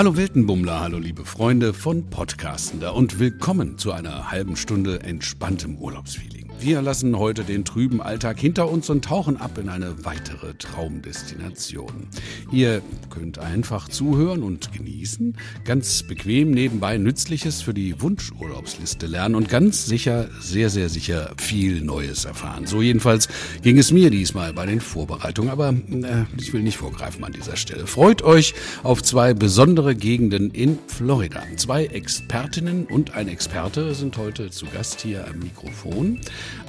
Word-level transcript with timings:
Hallo 0.00 0.16
Weltenbummler, 0.16 0.80
hallo 0.80 0.98
liebe 0.98 1.26
Freunde 1.26 1.74
von 1.74 2.08
Podcastender 2.08 2.94
und 2.94 3.18
willkommen 3.18 3.76
zu 3.76 3.92
einer 3.92 4.30
halben 4.30 4.56
Stunde 4.56 5.02
entspanntem 5.02 5.76
Urlaubsfeeling. 5.76 6.39
Wir 6.62 6.82
lassen 6.82 7.18
heute 7.18 7.42
den 7.42 7.64
trüben 7.64 8.02
Alltag 8.02 8.38
hinter 8.38 8.70
uns 8.70 8.90
und 8.90 9.02
tauchen 9.02 9.38
ab 9.38 9.56
in 9.56 9.70
eine 9.70 10.04
weitere 10.04 10.52
Traumdestination. 10.52 12.08
Ihr 12.52 12.82
könnt 13.08 13.38
einfach 13.38 13.88
zuhören 13.88 14.42
und 14.42 14.70
genießen, 14.70 15.38
ganz 15.64 16.02
bequem 16.02 16.50
nebenbei 16.50 16.98
Nützliches 16.98 17.62
für 17.62 17.72
die 17.72 18.02
Wunschurlaubsliste 18.02 19.06
lernen 19.06 19.36
und 19.36 19.48
ganz 19.48 19.86
sicher, 19.86 20.28
sehr, 20.38 20.68
sehr 20.68 20.90
sicher 20.90 21.32
viel 21.38 21.80
Neues 21.80 22.26
erfahren. 22.26 22.66
So 22.66 22.82
jedenfalls 22.82 23.28
ging 23.62 23.78
es 23.78 23.90
mir 23.90 24.10
diesmal 24.10 24.52
bei 24.52 24.66
den 24.66 24.82
Vorbereitungen, 24.82 25.50
aber 25.50 25.70
äh, 25.70 26.24
ich 26.36 26.52
will 26.52 26.62
nicht 26.62 26.76
vorgreifen 26.76 27.24
an 27.24 27.32
dieser 27.32 27.56
Stelle. 27.56 27.86
Freut 27.86 28.20
euch 28.20 28.52
auf 28.82 29.02
zwei 29.02 29.32
besondere 29.32 29.94
Gegenden 29.94 30.50
in 30.50 30.78
Florida. 30.88 31.42
Zwei 31.56 31.86
Expertinnen 31.86 32.84
und 32.84 33.14
ein 33.14 33.28
Experte 33.28 33.94
sind 33.94 34.18
heute 34.18 34.50
zu 34.50 34.66
Gast 34.66 35.00
hier 35.00 35.26
am 35.26 35.38
Mikrofon. 35.38 36.20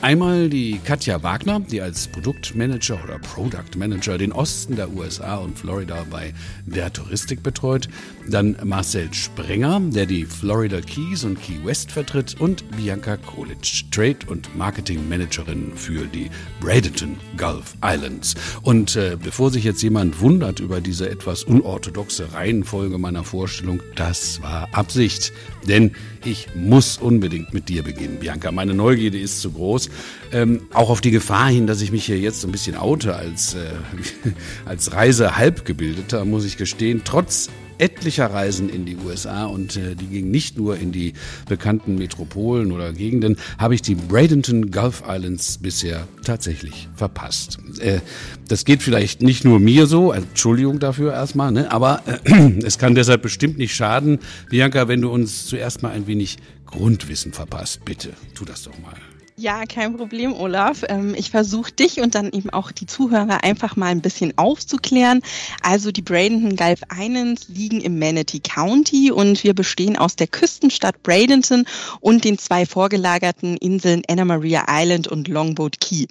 Einmal 0.02 0.50
die 0.50 0.80
Katja 0.84 1.22
Wagner, 1.22 1.60
die 1.60 1.82
als 1.82 2.08
Produktmanager 2.08 3.04
oder 3.04 3.20
Product 3.20 3.78
Manager 3.78 4.18
den 4.18 4.32
Osten 4.32 4.76
der 4.76 4.92
USA 4.92 5.38
und 5.38 5.60
Florida 5.60 6.06
bei 6.10 6.34
der 6.66 6.92
Touristik 6.92 7.44
betreut. 7.44 7.88
Dann 8.28 8.56
Marcel 8.64 9.14
Sprenger, 9.14 9.82
der 9.84 10.06
die 10.06 10.26
Florida 10.26 10.82
Keys 10.82 11.24
und 11.24 11.42
Key 11.42 11.64
West 11.64 11.92
vertritt. 11.92 12.40
Und 12.40 12.64
Bianca 12.78 13.18
Kolic, 13.18 13.92
Trade- 13.92 14.26
und 14.28 14.56
Marketing 14.56 15.08
Managerin 15.10 15.72
für 15.76 16.06
die 16.06 16.30
Bradenton 16.60 17.18
Gulf 17.38 17.76
Islands. 17.84 18.36
Und 18.62 18.96
äh, 18.96 19.18
bevor 19.22 19.52
sich 19.52 19.64
jetzt 19.64 19.82
jemand 19.82 20.20
wundert 20.22 20.60
über 20.60 20.82
diese 20.82 21.10
etwas 21.10 21.44
unorthodoxe 21.44 22.34
Reihenfolge 22.34 22.98
meiner 22.98 23.24
Vorstellung, 23.24 23.82
das 23.96 24.42
war 24.42 24.70
Absicht. 24.74 25.34
Denn 25.68 25.92
ich 26.24 26.48
muss 26.56 26.98
unbedingt 26.98 27.54
mit 27.54 27.70
dir 27.70 27.84
beginnen, 27.84 28.20
Bianca. 28.20 28.52
Meine 28.52 28.74
Neugierde 28.74 29.20
ist 29.20 29.42
zu 29.42 29.52
groß. 29.52 29.90
Ähm, 30.32 30.62
auch 30.74 30.90
auf 30.90 31.02
die 31.02 31.12
Gefahr 31.12 31.50
hin, 31.50 31.68
dass 31.68 31.82
ich 31.82 31.92
mich 31.92 32.06
hier 32.06 32.20
jetzt 32.20 32.42
so 32.42 32.48
ein 32.48 32.52
bisschen 32.52 32.78
oute 32.78 33.16
als, 33.16 33.56
äh, 33.56 33.72
als 34.66 34.94
Reisehalbgebildeter, 34.94 36.26
muss 36.26 36.46
ich 36.46 36.58
gestehen. 36.58 37.02
Trotz 37.04 37.50
etlicher 37.82 38.28
Reisen 38.28 38.70
in 38.70 38.86
die 38.86 38.96
USA 38.96 39.46
und 39.46 39.76
äh, 39.76 39.96
die 39.96 40.06
gingen 40.06 40.30
nicht 40.30 40.58
nur 40.58 40.78
in 40.78 40.92
die 40.92 41.14
bekannten 41.50 41.96
Metropolen 41.98 42.72
oder 42.72 42.94
Gegenden, 42.94 43.38
habe 43.58 43.74
ich 43.74 43.82
die 43.82 43.96
Bradenton 43.96 44.70
Gulf 44.70 45.04
Islands 45.08 45.58
bisher 45.58 46.08
tatsächlich 46.24 46.88
verpasst. 46.96 47.58
Äh, 47.80 48.00
das 48.48 48.66
geht 48.66 48.84
vielleicht 48.84 49.24
nicht 49.24 49.44
nur 49.44 49.60
mir 49.60 49.88
so, 49.88 50.12
Entschuldigung 50.12 50.80
dafür 50.80 51.14
erstmal, 51.14 51.52
ne? 51.52 51.72
aber 51.72 52.04
äh, 52.06 52.60
es 52.64 52.78
kann 52.78 52.94
deshalb 52.94 53.24
bestimmt 53.24 53.58
nicht 53.58 53.76
schaden, 53.76 54.20
Bianca, 54.50 54.88
wenn 54.88 55.02
du 55.02 55.10
uns 55.10 55.48
zuerst 55.48 55.82
mal 55.82 55.92
ein 55.92 56.06
wenig 56.06 56.38
Grundwissen 56.68 57.34
verpasst. 57.34 57.84
Bitte, 57.84 58.12
tu 58.36 58.46
das 58.46 58.64
doch 58.64 58.78
mal. 58.80 58.96
Ja, 59.42 59.66
kein 59.66 59.98
Problem, 59.98 60.36
Olaf. 60.36 60.84
Ähm, 60.88 61.16
ich 61.18 61.32
versuche 61.32 61.72
dich 61.72 62.00
und 62.00 62.14
dann 62.14 62.32
eben 62.32 62.52
auch 62.52 62.72
die 62.72 62.86
Zuhörer 62.86 63.44
einfach 63.44 63.76
mal 63.76 63.88
ein 63.88 64.02
bisschen 64.02 64.38
aufzuklären. 64.38 65.24
Also 65.64 65.92
die 65.92 66.04
Bradenton 66.04 66.56
Gulf 66.56 66.82
Islands 66.96 67.48
liegen 67.48 67.82
im 67.82 67.98
Manatee 67.98 68.40
County 68.40 69.10
und 69.12 69.44
wir 69.44 69.56
bestehen 69.56 69.98
aus 69.98 70.16
der 70.16 70.28
Küstenstadt 70.28 71.02
Bradenton 71.02 71.66
und 72.02 72.24
den 72.24 72.38
zwei 72.38 72.68
vorgelagerten 72.68 73.58
Inseln 73.58 74.04
Anna 74.08 74.26
Maria 74.26 74.66
Island 74.70 75.08
und 75.08 75.28
Longboat 75.28 75.80
Key. 75.80 76.06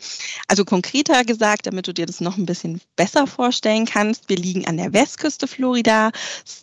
Also 0.49 0.65
konkreter 0.65 1.23
gesagt, 1.23 1.69
damit 1.69 1.87
du 1.87 1.95
dir 1.95 2.07
das 2.07 2.21
noch 2.21 2.37
ein 2.37 2.47
bisschen 2.47 2.81
besser 2.97 3.29
vorstellen 3.29 3.85
kannst, 3.85 4.29
wir 4.29 4.39
liegen 4.39 4.67
an 4.67 4.77
der 4.77 4.93
Westküste 4.93 5.47
Florida 5.47 6.11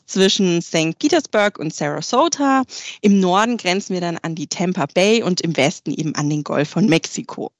zwischen 0.06 0.62
St. 0.62 1.00
Petersburg 1.00 1.60
und 1.60 1.74
Sarasota. 1.74 2.64
Im 3.00 3.22
Norden 3.22 3.56
grenzen 3.56 3.94
wir 3.94 4.02
dann 4.02 4.18
an 4.18 4.36
die 4.36 4.48
Tampa 4.48 4.86
Bay 4.94 5.24
und 5.24 5.40
im 5.40 5.56
Westen 5.56 5.94
eben 5.94 6.14
an 6.16 6.30
den 6.30 6.44
Golf 6.44 6.57
Golf 6.58 6.70
von 6.70 6.88
Mexiko. 6.88 7.52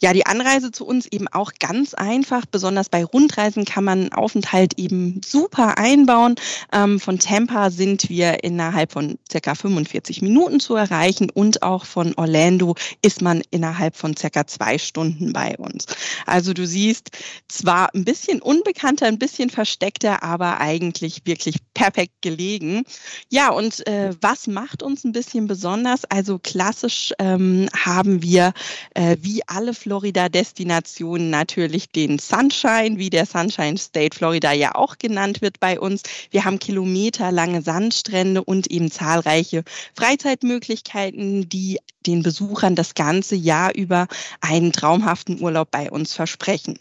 Ja, 0.00 0.12
die 0.12 0.26
Anreise 0.26 0.72
zu 0.72 0.84
uns 0.84 1.06
eben 1.06 1.28
auch 1.28 1.52
ganz 1.60 1.94
einfach. 1.94 2.46
Besonders 2.46 2.88
bei 2.88 3.04
Rundreisen 3.04 3.64
kann 3.64 3.84
man 3.84 4.12
Aufenthalt 4.12 4.78
eben 4.78 5.20
super 5.24 5.78
einbauen. 5.78 6.34
Ähm, 6.72 6.98
von 6.98 7.20
Tampa 7.20 7.70
sind 7.70 8.08
wir 8.08 8.42
innerhalb 8.42 8.90
von 8.90 9.18
circa 9.30 9.54
45 9.54 10.22
Minuten 10.22 10.58
zu 10.58 10.74
erreichen 10.74 11.30
und 11.30 11.62
auch 11.62 11.84
von 11.84 12.14
Orlando 12.16 12.74
ist 13.02 13.22
man 13.22 13.42
innerhalb 13.50 13.94
von 13.96 14.16
circa 14.16 14.46
zwei 14.46 14.78
Stunden 14.78 15.32
bei 15.32 15.56
uns. 15.58 15.86
Also 16.26 16.54
du 16.54 16.66
siehst, 16.66 17.10
zwar 17.46 17.94
ein 17.94 18.04
bisschen 18.04 18.42
unbekannter, 18.42 19.06
ein 19.06 19.18
bisschen 19.18 19.50
versteckter, 19.50 20.24
aber 20.24 20.60
eigentlich 20.60 21.22
wirklich 21.24 21.56
perfekt 21.74 22.22
gelegen. 22.22 22.82
Ja, 23.28 23.50
und 23.50 23.86
äh, 23.86 24.12
was 24.20 24.46
macht 24.46 24.82
uns 24.82 25.04
ein 25.04 25.12
bisschen 25.12 25.46
besonders? 25.46 26.04
Also 26.06 26.38
klassisch 26.38 27.12
ähm, 27.18 27.68
haben 27.76 28.22
wir 28.22 28.39
wir 28.40 28.52
äh, 28.94 29.16
wie 29.20 29.42
alle 29.46 29.74
Florida-Destinationen 29.74 31.30
natürlich 31.30 31.90
den 31.90 32.18
Sunshine, 32.18 32.98
wie 32.98 33.10
der 33.10 33.26
Sunshine 33.26 33.76
State 33.76 34.16
Florida 34.16 34.52
ja 34.52 34.74
auch 34.74 34.98
genannt 34.98 35.42
wird 35.42 35.60
bei 35.60 35.78
uns. 35.78 36.02
Wir 36.30 36.44
haben 36.44 36.58
kilometerlange 36.58 37.62
Sandstrände 37.62 38.42
und 38.42 38.70
eben 38.70 38.90
zahlreiche 38.90 39.64
Freizeitmöglichkeiten, 39.94 41.48
die 41.48 41.78
den 42.06 42.22
Besuchern 42.22 42.74
das 42.74 42.94
ganze 42.94 43.36
Jahr 43.36 43.74
über 43.74 44.06
einen 44.40 44.72
traumhaften 44.72 45.40
Urlaub 45.40 45.70
bei 45.70 45.90
uns 45.90 46.14
versprechen. 46.14 46.78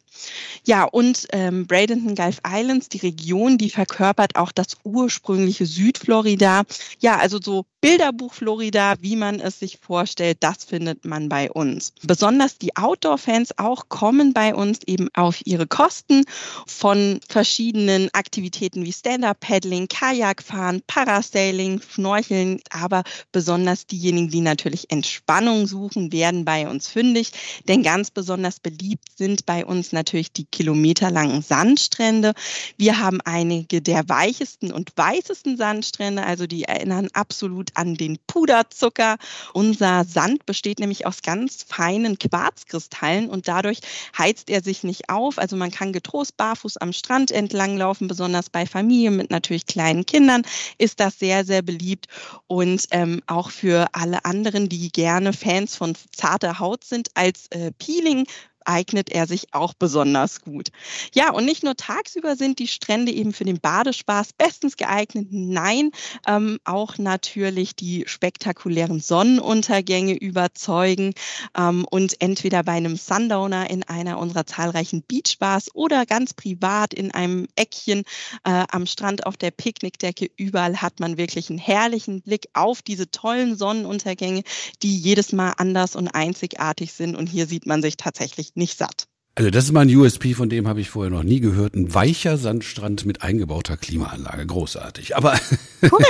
Ja, 0.66 0.84
und 0.84 1.28
ähm, 1.32 1.68
Bradenton 1.68 2.16
Gulf 2.16 2.42
Islands, 2.46 2.90
die 2.90 2.98
Region, 2.98 3.58
die 3.58 3.70
verkörpert 3.70 4.36
auch 4.36 4.52
das 4.52 4.78
ursprüngliche 4.84 5.66
Südflorida. 5.66 6.64
Ja, 7.00 7.18
also 7.18 7.40
so 7.42 7.66
Bilderbuch 7.82 8.34
Florida, 8.34 8.96
wie 9.00 9.16
man 9.16 9.40
es 9.40 9.60
sich 9.60 9.78
vorstellt, 9.82 10.40
das 10.42 10.66
findet 10.66 11.06
man 11.06 11.30
bei 11.30 11.50
uns. 11.50 11.94
Besonders 12.04 12.58
die 12.58 12.76
Outdoor-Fans 12.76 13.58
auch 13.58 13.88
kommen 13.88 14.34
bei 14.34 14.54
uns 14.54 14.80
eben 14.86 15.08
auf 15.14 15.46
ihre 15.46 15.66
Kosten 15.66 16.26
von 16.68 17.22
verschiedenen 17.30 18.10
Aktivitäten 18.14 18.84
wie 18.84 18.92
Stand-Up-Paddling, 18.92 19.88
Kajakfahren, 19.88 20.82
Parasailing, 20.88 21.82
Schnorcheln, 21.82 22.60
aber 22.70 23.04
besonders 23.32 23.88
diejenigen, 23.88 24.30
die 24.30 24.42
natürlich 24.42 24.92
Entspannung 25.10 25.66
suchen, 25.66 26.12
werden 26.12 26.46
bei 26.46 26.68
uns 26.68 26.88
fündig, 26.88 27.32
denn 27.68 27.82
ganz 27.82 28.12
besonders 28.12 28.60
beliebt 28.60 29.08
sind 29.18 29.48
bei 29.48 29.66
uns 29.66 29.92
natürlich 29.92 30.32
die 30.32 30.46
kilometerlangen 30.46 31.42
Sandstrände. 31.42 32.34
Wir 32.78 33.00
haben 33.00 33.20
einige 33.26 33.82
der 33.82 34.08
weichesten 34.08 34.72
und 34.72 34.92
weißesten 34.96 35.58
Sandstrände, 35.58 36.24
also 36.24 36.46
die 36.46 36.66
erinnern 36.66 37.08
absolut 37.14 37.72
an 37.74 37.96
den 37.96 38.20
Puderzucker. 38.28 39.18
Unser 39.54 40.06
Sand 40.06 40.46
besteht 40.46 40.80
nämlich 40.80 41.08
aus 41.08 41.24
ganz 41.24 41.66
feinen 41.68 42.20
Quarzkristallen 42.20 43.30
und 43.30 43.48
dadurch 43.48 43.80
heizt 44.16 44.52
er 44.52 44.62
sich 44.62 44.84
nicht 44.84 45.10
auf. 45.10 45.40
Also 45.40 45.56
man 45.56 45.72
kann 45.72 45.92
getrost 45.92 46.38
barfuß 46.38 46.78
am 46.78 46.94
Strand 46.94 47.32
entlang 47.32 47.78
laufen, 47.78 48.08
besonders 48.08 48.52
bei 48.52 48.68
Familien 48.68 49.18
mit 49.18 49.32
natürlich 49.32 49.66
kleinen 49.66 50.06
Kindern 50.06 50.44
ist 50.78 51.00
das 51.00 51.18
sehr, 51.18 51.46
sehr 51.46 51.64
beliebt. 51.64 52.06
Und 52.46 52.86
ähm, 52.92 53.22
auch 53.26 53.50
für 53.50 53.88
alle 53.94 54.24
anderen, 54.24 54.70
die 54.70 54.92
gerne 55.00 55.32
Fans 55.32 55.78
von 55.78 55.96
zarter 56.12 56.60
Haut 56.60 56.84
sind, 56.84 57.08
als 57.14 57.48
äh, 57.52 57.72
Peeling 57.72 58.28
eignet 58.70 59.10
er 59.10 59.28
sich 59.28 59.54
auch 59.54 59.74
besonders 59.74 60.42
gut. 60.42 60.70
Ja, 61.14 61.34
und 61.34 61.46
nicht 61.46 61.64
nur 61.64 61.76
tagsüber 61.76 62.36
sind 62.36 62.60
die 62.60 62.68
Strände 62.68 63.12
eben 63.12 63.34
für 63.34 63.44
den 63.44 63.60
Badespaß 63.60 64.34
bestens 64.34 64.78
geeignet. 64.78 65.28
Nein, 65.32 65.90
ähm, 66.28 66.60
auch 66.64 66.98
natürlich 66.98 67.76
die 67.76 68.04
spektakulären 68.08 69.00
Sonnenuntergänge 69.00 70.14
überzeugen 70.14 71.14
ähm, 71.58 71.86
und 71.90 72.22
entweder 72.22 72.64
bei 72.64 72.74
einem 72.74 72.96
Sundowner 72.96 73.70
in 73.70 73.84
einer 73.84 74.20
unserer 74.20 74.46
zahlreichen 74.46 75.04
Beachbars 75.08 75.74
oder 75.74 76.06
ganz 76.06 76.34
privat 76.34 76.94
in 76.94 77.12
einem 77.12 77.48
Eckchen 77.56 78.04
äh, 78.44 78.66
am 78.70 78.86
Strand 78.86 79.26
auf 79.26 79.36
der 79.36 79.52
Picknickdecke. 79.52 80.30
Überall 80.38 80.82
hat 80.82 81.00
man 81.00 81.18
wirklich 81.18 81.50
einen 81.50 81.60
herrlichen 81.60 82.22
Blick 82.22 82.50
auf 82.54 82.84
diese 82.84 83.10
tollen 83.10 83.58
Sonnenuntergänge, 83.58 84.44
die 84.84 84.96
jedes 84.96 85.32
Mal 85.32 85.54
anders 85.58 85.96
und 85.96 86.10
einzigartig 86.10 86.94
sind. 86.94 87.16
Und 87.16 87.28
hier 87.28 87.48
sieht 87.48 87.66
man 87.66 87.82
sich 87.82 87.98
tatsächlich 87.98 88.56
nicht 88.60 88.78
satt. 88.78 89.08
Also 89.40 89.52
das 89.52 89.64
ist 89.64 89.72
mal 89.72 89.88
ein 89.88 89.96
USP, 89.96 90.34
von 90.34 90.50
dem 90.50 90.68
habe 90.68 90.82
ich 90.82 90.90
vorher 90.90 91.10
noch 91.10 91.24
nie 91.24 91.40
gehört. 91.40 91.74
Ein 91.74 91.94
weicher 91.94 92.38
Sandstrand 92.38 93.06
mit 93.06 93.22
eingebauter 93.22 93.78
Klimaanlage. 93.78 94.46
Großartig. 94.46 95.16
Aber, 95.16 95.40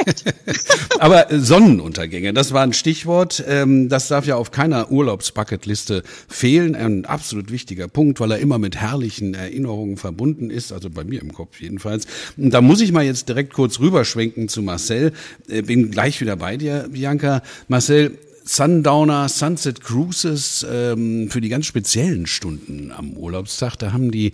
aber 1.00 1.28
Sonnenuntergänge, 1.30 2.34
das 2.34 2.54
war 2.54 2.64
ein 2.64 2.74
Stichwort. 2.74 3.44
Ähm, 3.48 3.88
das 3.88 4.08
darf 4.08 4.26
ja 4.26 4.36
auf 4.36 4.50
keiner 4.50 4.92
Urlaubsbucketliste 4.92 6.02
fehlen. 6.28 6.74
Ein 6.74 7.06
absolut 7.06 7.52
wichtiger 7.52 7.88
Punkt, 7.88 8.20
weil 8.20 8.32
er 8.32 8.40
immer 8.40 8.58
mit 8.58 8.78
herrlichen 8.78 9.36
Erinnerungen 9.36 9.98
verbunden 9.98 10.50
ist. 10.50 10.74
Also 10.74 10.90
bei 10.90 11.04
mir 11.04 11.22
im 11.22 11.32
Kopf 11.32 11.62
jedenfalls. 11.62 12.08
Und 12.36 12.50
da 12.52 12.62
muss 12.62 12.82
ich 12.82 12.92
mal 12.92 13.06
jetzt 13.06 13.30
direkt 13.30 13.54
kurz 13.54 13.80
rüberschwenken 13.80 14.50
zu 14.50 14.64
Marcel. 14.64 15.14
Äh, 15.48 15.62
bin 15.62 15.92
gleich 15.92 16.20
wieder 16.20 16.36
bei 16.36 16.58
dir, 16.58 16.88
Bianca. 16.92 17.44
Marcel, 17.68 18.18
Sundowner, 18.50 19.30
Sunset 19.30 19.84
Cruises 19.84 20.66
ähm, 20.68 21.30
für 21.30 21.40
die 21.40 21.50
ganz 21.50 21.68
speziellen 21.68 22.26
Stunden 22.26 22.92
am 22.92 23.14
Urlaubstag. 23.14 23.76
Da 23.76 23.94
haben 23.94 24.10
die 24.10 24.34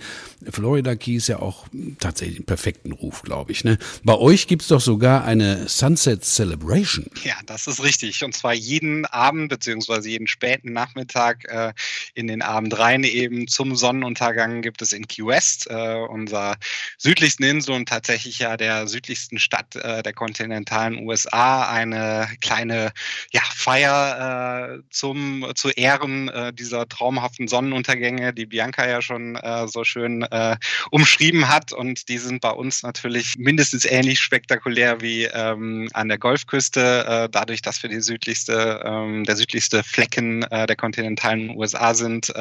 Florida 0.49 0.95
Keys 0.95 1.27
ja 1.27 1.39
auch 1.39 1.65
tatsächlich 1.99 2.37
einen 2.37 2.45
perfekten 2.45 2.93
Ruf, 2.93 3.23
glaube 3.23 3.51
ich. 3.51 3.65
Ne? 3.65 3.77
Bei 4.05 4.15
euch 4.15 4.47
gibt's 4.47 4.69
doch 4.69 4.79
sogar 4.79 5.25
eine 5.25 5.67
Sunset 5.67 6.23
Celebration. 6.23 7.07
Ja, 7.25 7.33
das 7.45 7.67
ist 7.67 7.83
richtig. 7.83 8.23
Und 8.23 8.33
zwar 8.33 8.53
jeden 8.53 9.05
Abend 9.05 9.49
beziehungsweise 9.49 10.07
jeden 10.07 10.27
späten 10.27 10.71
Nachmittag 10.71 11.43
äh, 11.49 11.73
in 12.13 12.27
den 12.27 12.41
Abend 12.41 12.79
rein 12.79 13.03
eben 13.03 13.49
zum 13.49 13.75
Sonnenuntergang 13.75 14.61
gibt 14.61 14.81
es 14.81 14.93
in 14.93 15.09
Key 15.09 15.25
West, 15.25 15.67
äh, 15.69 15.95
unserer 16.07 16.55
südlichsten 16.97 17.43
Insel 17.43 17.75
und 17.75 17.89
tatsächlich 17.89 18.39
ja 18.39 18.55
der 18.55 18.87
südlichsten 18.87 19.39
Stadt 19.39 19.75
äh, 19.75 20.01
der 20.03 20.13
kontinentalen 20.13 21.05
USA, 21.05 21.69
eine 21.69 22.29
kleine 22.39 22.93
ja, 23.33 23.41
Feier 23.53 24.04
äh, 24.05 24.81
zum, 24.89 25.45
zu 25.55 25.69
Ehren 25.69 26.29
äh, 26.29 26.53
dieser 26.53 26.87
traumhaften 26.87 27.47
Sonnenuntergänge, 27.47 28.33
die 28.33 28.45
Bianca 28.45 28.87
ja 28.87 29.01
schon 29.01 29.35
äh, 29.35 29.67
so 29.67 29.83
schön 29.83 30.23
äh, 30.23 30.57
umschrieben 30.91 31.47
hat. 31.47 31.71
Und 31.71 32.09
die 32.09 32.17
sind 32.17 32.41
bei 32.41 32.51
uns 32.51 32.83
natürlich 32.83 33.37
mindestens 33.37 33.85
ähnlich 33.85 34.19
spektakulär 34.19 35.01
wie 35.01 35.25
ähm, 35.25 35.89
an 35.93 36.07
der 36.07 36.17
Golfküste, 36.17 37.05
äh, 37.07 37.29
dadurch, 37.29 37.61
dass 37.61 37.81
wir 37.83 37.89
die 37.89 38.01
südlichste, 38.01 38.83
ähm, 38.85 39.23
der 39.23 39.35
südlichste 39.35 39.83
Flecken 39.83 40.43
äh, 40.43 40.65
der 40.67 40.75
kontinentalen 40.75 41.49
USA 41.55 41.93
sind, 41.93 42.31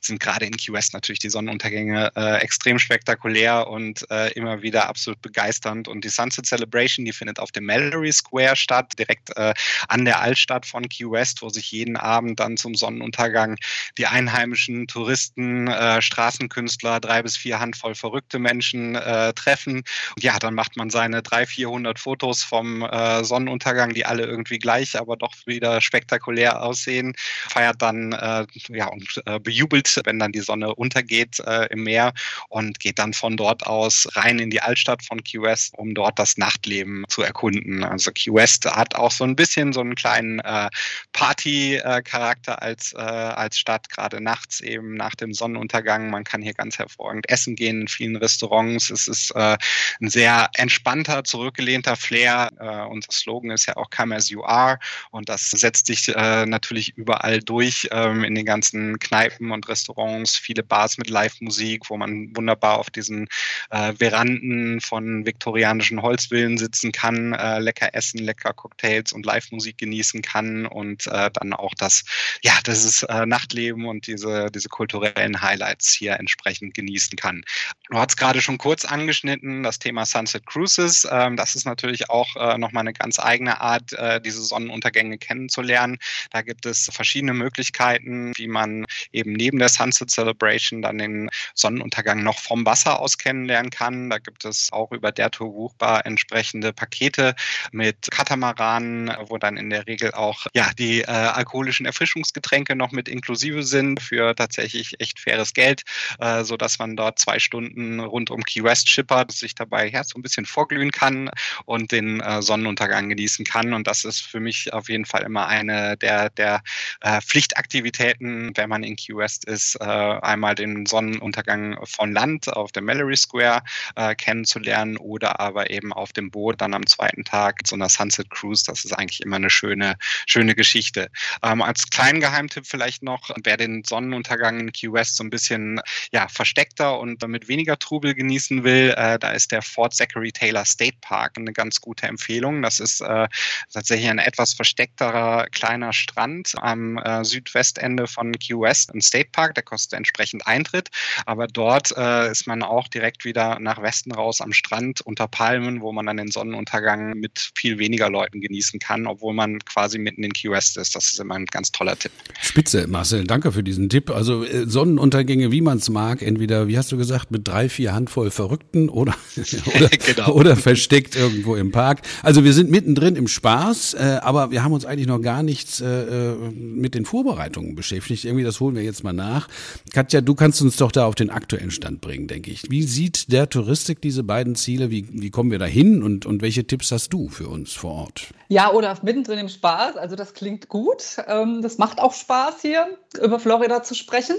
sind 0.00 0.20
gerade 0.20 0.46
in 0.46 0.56
Key 0.56 0.72
West 0.72 0.94
natürlich 0.94 1.18
die 1.18 1.30
Sonnenuntergänge 1.30 2.12
extrem 2.40 2.78
spektakulär 2.78 3.66
und 3.66 4.06
immer 4.34 4.62
wieder 4.62 4.88
absolut 4.88 5.20
begeisternd. 5.22 5.88
Und 5.88 6.04
die 6.04 6.08
Sunset 6.08 6.46
Celebration, 6.46 7.04
die 7.04 7.12
findet 7.12 7.38
auf 7.38 7.50
dem 7.52 7.64
Mallory 7.64 8.12
Square 8.12 8.56
statt, 8.56 8.92
direkt 8.98 9.36
an 9.36 10.04
der 10.04 10.20
Altstadt 10.20 10.66
von 10.66 10.88
Key 10.88 11.01
West, 11.10 11.42
wo 11.42 11.48
sich 11.48 11.70
jeden 11.72 11.96
Abend 11.96 12.40
dann 12.40 12.56
zum 12.56 12.74
Sonnenuntergang 12.74 13.56
die 13.98 14.06
einheimischen 14.06 14.86
Touristen, 14.86 15.68
äh, 15.68 16.00
Straßenkünstler, 16.00 17.00
drei 17.00 17.22
bis 17.22 17.36
vier 17.36 17.60
Handvoll 17.60 17.94
verrückte 17.94 18.38
Menschen 18.38 18.94
äh, 18.94 19.32
treffen. 19.34 19.76
Und 19.76 20.22
ja, 20.22 20.38
dann 20.38 20.54
macht 20.54 20.76
man 20.76 20.90
seine 20.90 21.22
300, 21.22 21.48
400 21.48 21.98
Fotos 21.98 22.42
vom 22.42 22.82
äh, 22.82 23.24
Sonnenuntergang, 23.24 23.92
die 23.94 24.04
alle 24.06 24.24
irgendwie 24.24 24.58
gleich, 24.58 24.98
aber 24.98 25.16
doch 25.16 25.32
wieder 25.46 25.80
spektakulär 25.80 26.62
aussehen. 26.62 27.14
Feiert 27.48 27.80
dann 27.80 28.12
äh, 28.12 28.46
ja 28.68 28.86
und 28.86 29.22
äh, 29.26 29.38
bejubelt, 29.38 30.00
wenn 30.04 30.18
dann 30.18 30.32
die 30.32 30.40
Sonne 30.40 30.74
untergeht 30.74 31.40
äh, 31.40 31.66
im 31.70 31.84
Meer 31.84 32.12
und 32.48 32.80
geht 32.80 32.98
dann 32.98 33.12
von 33.12 33.36
dort 33.36 33.66
aus 33.66 34.08
rein 34.12 34.38
in 34.38 34.50
die 34.50 34.60
Altstadt 34.60 35.04
von 35.04 35.22
Key 35.22 35.40
West, 35.40 35.74
um 35.76 35.94
dort 35.94 36.18
das 36.18 36.36
Nachtleben 36.36 37.04
zu 37.08 37.22
erkunden. 37.22 37.84
Also 37.84 38.10
Key 38.12 38.32
West 38.32 38.64
hat 38.66 38.94
auch 38.94 39.10
so 39.10 39.24
ein 39.24 39.36
bisschen 39.36 39.72
so 39.72 39.80
einen 39.80 39.94
kleinen 39.94 40.40
äh, 40.40 40.68
Party-Charakter 41.12 42.62
als, 42.62 42.92
äh, 42.92 42.98
als 42.98 43.58
Stadt, 43.58 43.88
gerade 43.88 44.20
nachts 44.20 44.60
eben 44.60 44.94
nach 44.94 45.14
dem 45.14 45.32
Sonnenuntergang. 45.32 46.10
Man 46.10 46.24
kann 46.24 46.42
hier 46.42 46.54
ganz 46.54 46.78
hervorragend 46.78 47.28
essen 47.28 47.56
gehen 47.56 47.82
in 47.82 47.88
vielen 47.88 48.16
Restaurants. 48.16 48.90
Es 48.90 49.08
ist 49.08 49.30
äh, 49.32 49.56
ein 50.00 50.08
sehr 50.08 50.50
entspannter, 50.54 51.24
zurückgelehnter 51.24 51.96
Flair. 51.96 52.50
Äh, 52.58 52.90
unser 52.90 53.12
Slogan 53.12 53.50
ist 53.50 53.66
ja 53.66 53.76
auch 53.76 53.90
Come 53.90 54.14
as 54.14 54.30
you 54.30 54.42
are 54.44 54.78
und 55.10 55.28
das 55.28 55.50
setzt 55.50 55.86
sich 55.86 56.08
äh, 56.08 56.46
natürlich 56.46 56.96
überall 56.96 57.40
durch 57.40 57.88
ähm, 57.90 58.24
in 58.24 58.34
den 58.34 58.46
ganzen 58.46 58.98
Kneipen 58.98 59.50
und 59.50 59.68
Restaurants, 59.68 60.36
viele 60.36 60.62
Bars 60.62 60.98
mit 60.98 61.10
Live-Musik, 61.10 61.90
wo 61.90 61.96
man 61.96 62.34
wunderbar 62.36 62.78
auf 62.78 62.90
diesen 62.90 63.28
äh, 63.70 63.92
Veranden 63.94 64.80
von 64.80 65.26
viktorianischen 65.26 66.02
Holzvillen 66.02 66.58
sitzen 66.58 66.92
kann, 66.92 67.32
äh, 67.32 67.58
lecker 67.58 67.94
essen, 67.94 68.18
lecker 68.18 68.52
Cocktails 68.52 69.12
und 69.12 69.26
Live-Musik 69.26 69.78
genießen 69.78 70.22
kann 70.22 70.66
und 70.72 71.06
äh, 71.06 71.30
dann 71.32 71.52
auch 71.52 71.74
das, 71.76 72.04
ja, 72.42 72.54
ist 72.72 73.02
äh, 73.04 73.26
Nachtleben 73.26 73.86
und 73.86 74.06
diese, 74.06 74.50
diese 74.50 74.68
kulturellen 74.68 75.40
Highlights 75.40 75.92
hier 75.92 76.18
entsprechend 76.18 76.74
genießen 76.74 77.16
kann. 77.16 77.44
Du 77.90 77.98
hast 77.98 78.16
gerade 78.16 78.40
schon 78.40 78.58
kurz 78.58 78.84
angeschnitten, 78.84 79.62
das 79.62 79.78
Thema 79.78 80.06
Sunset 80.06 80.46
Cruises. 80.46 81.06
Ähm, 81.10 81.36
das 81.36 81.54
ist 81.54 81.64
natürlich 81.64 82.10
auch 82.10 82.34
äh, 82.36 82.58
nochmal 82.58 82.82
eine 82.82 82.92
ganz 82.92 83.18
eigene 83.18 83.60
Art, 83.60 83.92
äh, 83.92 84.20
diese 84.20 84.42
Sonnenuntergänge 84.42 85.18
kennenzulernen. 85.18 85.98
Da 86.30 86.42
gibt 86.42 86.66
es 86.66 86.90
verschiedene 86.92 87.34
Möglichkeiten, 87.34 88.32
wie 88.36 88.48
man 88.48 88.86
eben 89.12 89.32
neben 89.32 89.58
der 89.58 89.68
Sunset 89.68 90.10
Celebration 90.10 90.82
dann 90.82 90.98
den 90.98 91.30
Sonnenuntergang 91.54 92.22
noch 92.22 92.38
vom 92.38 92.64
Wasser 92.64 93.00
aus 93.00 93.18
kennenlernen 93.18 93.70
kann. 93.70 94.10
Da 94.10 94.18
gibt 94.18 94.44
es 94.44 94.72
auch 94.72 94.92
über 94.92 95.12
der 95.12 95.30
Tour 95.30 95.52
buchbar 95.52 96.06
entsprechende 96.06 96.72
Pakete 96.72 97.34
mit 97.72 98.10
Katamaranen, 98.10 99.12
wo 99.28 99.38
dann 99.38 99.56
in 99.56 99.70
der 99.70 99.86
Regel 99.86 100.12
auch 100.12 100.46
ja 100.54 100.61
die 100.78 101.02
äh, 101.02 101.06
alkoholischen 101.06 101.86
Erfrischungsgetränke 101.86 102.76
noch 102.76 102.92
mit 102.92 103.08
inklusive 103.08 103.62
sind 103.62 104.00
für 104.00 104.34
tatsächlich 104.34 105.00
echt 105.00 105.18
faires 105.18 105.54
Geld, 105.54 105.82
äh, 106.20 106.44
so 106.44 106.56
dass 106.56 106.78
man 106.78 106.96
dort 106.96 107.18
zwei 107.18 107.38
Stunden 107.38 108.00
rund 108.00 108.30
um 108.30 108.42
Key 108.44 108.62
West 108.62 108.90
schippert, 108.90 109.32
sich 109.32 109.54
dabei 109.54 109.88
ja, 109.88 110.04
so 110.04 110.18
ein 110.18 110.22
bisschen 110.22 110.46
vorglühen 110.46 110.90
kann 110.90 111.30
und 111.64 111.92
den 111.92 112.20
äh, 112.20 112.42
Sonnenuntergang 112.42 113.08
genießen 113.08 113.44
kann. 113.44 113.72
Und 113.72 113.86
das 113.86 114.04
ist 114.04 114.20
für 114.20 114.40
mich 114.40 114.72
auf 114.72 114.88
jeden 114.88 115.04
Fall 115.04 115.22
immer 115.22 115.46
eine 115.46 115.96
der, 115.96 116.30
der 116.30 116.62
äh, 117.00 117.20
Pflichtaktivitäten, 117.20 118.52
wenn 118.56 118.68
man 118.68 118.82
in 118.82 118.96
Key 118.96 119.16
West 119.16 119.44
ist, 119.44 119.76
äh, 119.80 119.84
einmal 119.84 120.54
den 120.54 120.86
Sonnenuntergang 120.86 121.78
von 121.84 122.12
Land 122.12 122.48
auf 122.48 122.72
dem 122.72 122.84
Mallory 122.84 123.16
Square 123.16 123.62
äh, 123.96 124.14
kennenzulernen 124.14 124.96
oder 124.96 125.40
aber 125.40 125.70
eben 125.70 125.92
auf 125.92 126.12
dem 126.12 126.30
Boot 126.30 126.60
dann 126.60 126.74
am 126.74 126.86
zweiten 126.86 127.24
Tag 127.24 127.60
so 127.66 127.74
einer 127.74 127.88
Sunset 127.88 128.30
Cruise. 128.30 128.64
Das 128.66 128.84
ist 128.84 128.92
eigentlich 128.92 129.22
immer 129.22 129.36
eine 129.36 129.50
schöne, 129.50 129.96
schöne 130.26 130.51
Geschichte. 130.54 131.10
Ähm, 131.42 131.62
als 131.62 131.90
kleinen 131.90 132.20
Geheimtipp 132.20 132.66
vielleicht 132.66 133.02
noch, 133.02 133.30
wer 133.44 133.56
den 133.56 133.84
Sonnenuntergang 133.84 134.60
in 134.60 134.72
Key 134.72 134.92
West 134.92 135.16
so 135.16 135.24
ein 135.24 135.30
bisschen 135.30 135.80
ja, 136.12 136.28
versteckter 136.28 136.98
und 136.98 137.26
mit 137.28 137.48
weniger 137.48 137.78
Trubel 137.78 138.14
genießen 138.14 138.64
will, 138.64 138.94
äh, 138.96 139.18
da 139.18 139.32
ist 139.32 139.52
der 139.52 139.62
Fort 139.62 139.94
Zachary 139.94 140.32
Taylor 140.32 140.64
State 140.64 140.98
Park 141.00 141.36
eine 141.36 141.52
ganz 141.52 141.80
gute 141.80 142.06
Empfehlung. 142.06 142.62
Das 142.62 142.80
ist 142.80 143.00
äh, 143.00 143.28
tatsächlich 143.72 144.08
ein 144.08 144.18
etwas 144.18 144.54
versteckterer 144.54 145.46
kleiner 145.50 145.92
Strand 145.92 146.54
am 146.56 146.98
äh, 146.98 147.24
Südwestende 147.24 148.06
von 148.06 148.32
Key 148.32 148.54
West, 148.58 148.94
ein 148.94 149.00
State 149.00 149.30
Park, 149.32 149.54
der 149.54 149.62
kostet 149.62 149.96
entsprechend 149.96 150.46
Eintritt, 150.46 150.90
aber 151.26 151.46
dort 151.46 151.96
äh, 151.96 152.30
ist 152.30 152.46
man 152.46 152.62
auch 152.62 152.88
direkt 152.88 153.24
wieder 153.24 153.58
nach 153.58 153.82
Westen 153.82 154.12
raus 154.12 154.40
am 154.40 154.52
Strand 154.52 155.00
unter 155.00 155.28
Palmen, 155.28 155.80
wo 155.80 155.92
man 155.92 156.06
dann 156.06 156.16
den 156.16 156.30
Sonnenuntergang 156.30 157.14
mit 157.18 157.52
viel 157.54 157.78
weniger 157.78 158.10
Leuten 158.10 158.40
genießen 158.40 158.80
kann, 158.80 159.06
obwohl 159.06 159.34
man 159.34 159.58
quasi 159.64 159.98
mitten 159.98 160.22
in 160.24 160.32
Key 160.32 160.41
West 160.50 160.76
ist. 160.76 160.94
Das 160.94 161.12
ist 161.12 161.20
immer 161.20 161.34
ein 161.34 161.46
ganz 161.46 161.72
toller 161.72 161.98
Tipp. 161.98 162.12
Spitze, 162.40 162.86
Marcel, 162.86 163.24
danke 163.24 163.52
für 163.52 163.62
diesen 163.62 163.88
Tipp. 163.88 164.10
Also 164.10 164.44
äh, 164.44 164.66
Sonnenuntergänge, 164.66 165.52
wie 165.52 165.60
man 165.60 165.78
es 165.78 165.88
mag, 165.88 166.22
entweder, 166.22 166.68
wie 166.68 166.78
hast 166.78 166.92
du 166.92 166.96
gesagt, 166.96 167.30
mit 167.30 167.46
drei, 167.46 167.68
vier 167.68 167.92
Handvoll 167.92 168.30
Verrückten 168.30 168.88
oder, 168.88 169.14
oder, 169.76 169.88
genau. 169.88 170.32
oder 170.32 170.56
versteckt 170.56 171.16
irgendwo 171.16 171.56
im 171.56 171.72
Park. 171.72 172.02
Also 172.22 172.44
wir 172.44 172.52
sind 172.52 172.70
mittendrin 172.70 173.16
im 173.16 173.28
Spaß, 173.28 173.94
äh, 173.94 174.18
aber 174.22 174.50
wir 174.50 174.62
haben 174.62 174.72
uns 174.72 174.84
eigentlich 174.84 175.06
noch 175.06 175.20
gar 175.20 175.42
nichts 175.42 175.80
äh, 175.80 175.86
äh, 175.86 176.34
mit 176.52 176.94
den 176.94 177.04
Vorbereitungen 177.04 177.74
beschäftigt. 177.74 178.24
Irgendwie, 178.24 178.44
das 178.44 178.60
holen 178.60 178.74
wir 178.74 178.82
jetzt 178.82 179.04
mal 179.04 179.12
nach. 179.12 179.48
Katja, 179.92 180.20
du 180.20 180.34
kannst 180.34 180.62
uns 180.62 180.76
doch 180.76 180.92
da 180.92 181.06
auf 181.06 181.14
den 181.14 181.30
aktuellen 181.30 181.70
Stand 181.70 182.00
bringen, 182.00 182.26
denke 182.26 182.50
ich. 182.50 182.70
Wie 182.70 182.82
sieht 182.82 183.32
der 183.32 183.48
Touristik 183.48 184.00
diese 184.00 184.22
beiden 184.22 184.54
Ziele? 184.54 184.90
Wie, 184.90 185.06
wie 185.10 185.30
kommen 185.30 185.50
wir 185.50 185.58
da 185.58 185.66
hin 185.66 186.02
und, 186.02 186.26
und 186.26 186.42
welche 186.42 186.66
Tipps 186.66 186.92
hast 186.92 187.12
du 187.12 187.28
für 187.28 187.48
uns 187.48 187.72
vor 187.72 187.92
Ort? 187.92 188.28
Ja, 188.48 188.70
oder 188.70 188.98
mittendrin 189.02 189.38
im 189.38 189.48
Spaß. 189.48 189.96
Also 189.96 190.16
das 190.16 190.31
klingt 190.34 190.68
gut. 190.68 191.16
Ähm, 191.26 191.62
das 191.62 191.78
macht 191.78 192.00
auch 192.00 192.12
Spaß 192.12 192.62
hier, 192.62 192.98
über 193.20 193.38
Florida 193.38 193.82
zu 193.82 193.94
sprechen. 193.94 194.36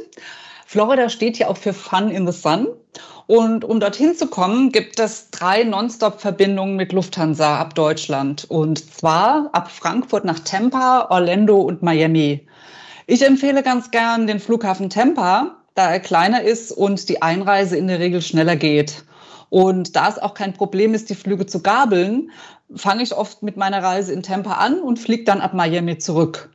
Florida 0.65 1.09
steht 1.09 1.37
ja 1.37 1.47
auch 1.47 1.57
für 1.57 1.73
Fun 1.73 2.09
in 2.09 2.29
the 2.29 2.37
Sun. 2.37 2.67
Und 3.25 3.63
um 3.63 3.79
dorthin 3.79 4.15
zu 4.15 4.27
kommen, 4.27 4.71
gibt 4.71 4.99
es 4.99 5.29
drei 5.31 5.63
Nonstop-Verbindungen 5.63 6.75
mit 6.75 6.91
Lufthansa 6.91 7.59
ab 7.59 7.75
Deutschland. 7.75 8.45
Und 8.49 8.93
zwar 8.93 9.49
ab 9.53 9.71
Frankfurt 9.71 10.25
nach 10.25 10.39
Tampa, 10.39 11.07
Orlando 11.09 11.61
und 11.61 11.83
Miami. 11.83 12.45
Ich 13.07 13.25
empfehle 13.25 13.63
ganz 13.63 13.91
gern 13.91 14.27
den 14.27 14.39
Flughafen 14.39 14.89
Tampa, 14.89 15.57
da 15.75 15.91
er 15.91 15.99
kleiner 15.99 16.43
ist 16.43 16.71
und 16.71 17.09
die 17.09 17.21
Einreise 17.21 17.77
in 17.77 17.87
der 17.87 17.99
Regel 17.99 18.21
schneller 18.21 18.55
geht. 18.55 19.03
Und 19.53 19.95
da 19.95 20.09
es 20.09 20.17
auch 20.17 20.33
kein 20.33 20.53
Problem 20.53 20.95
ist, 20.95 21.11
die 21.11 21.15
Flüge 21.15 21.45
zu 21.45 21.61
gabeln, 21.61 22.31
fange 22.73 23.03
ich 23.03 23.15
oft 23.15 23.43
mit 23.43 23.55
meiner 23.55 23.83
Reise 23.83 24.11
in 24.11 24.23
Tampa 24.23 24.53
an 24.53 24.79
und 24.79 24.97
fliege 24.97 25.25
dann 25.25 25.41
ab 25.41 25.53
Miami 25.53 25.99
zurück. 25.99 26.49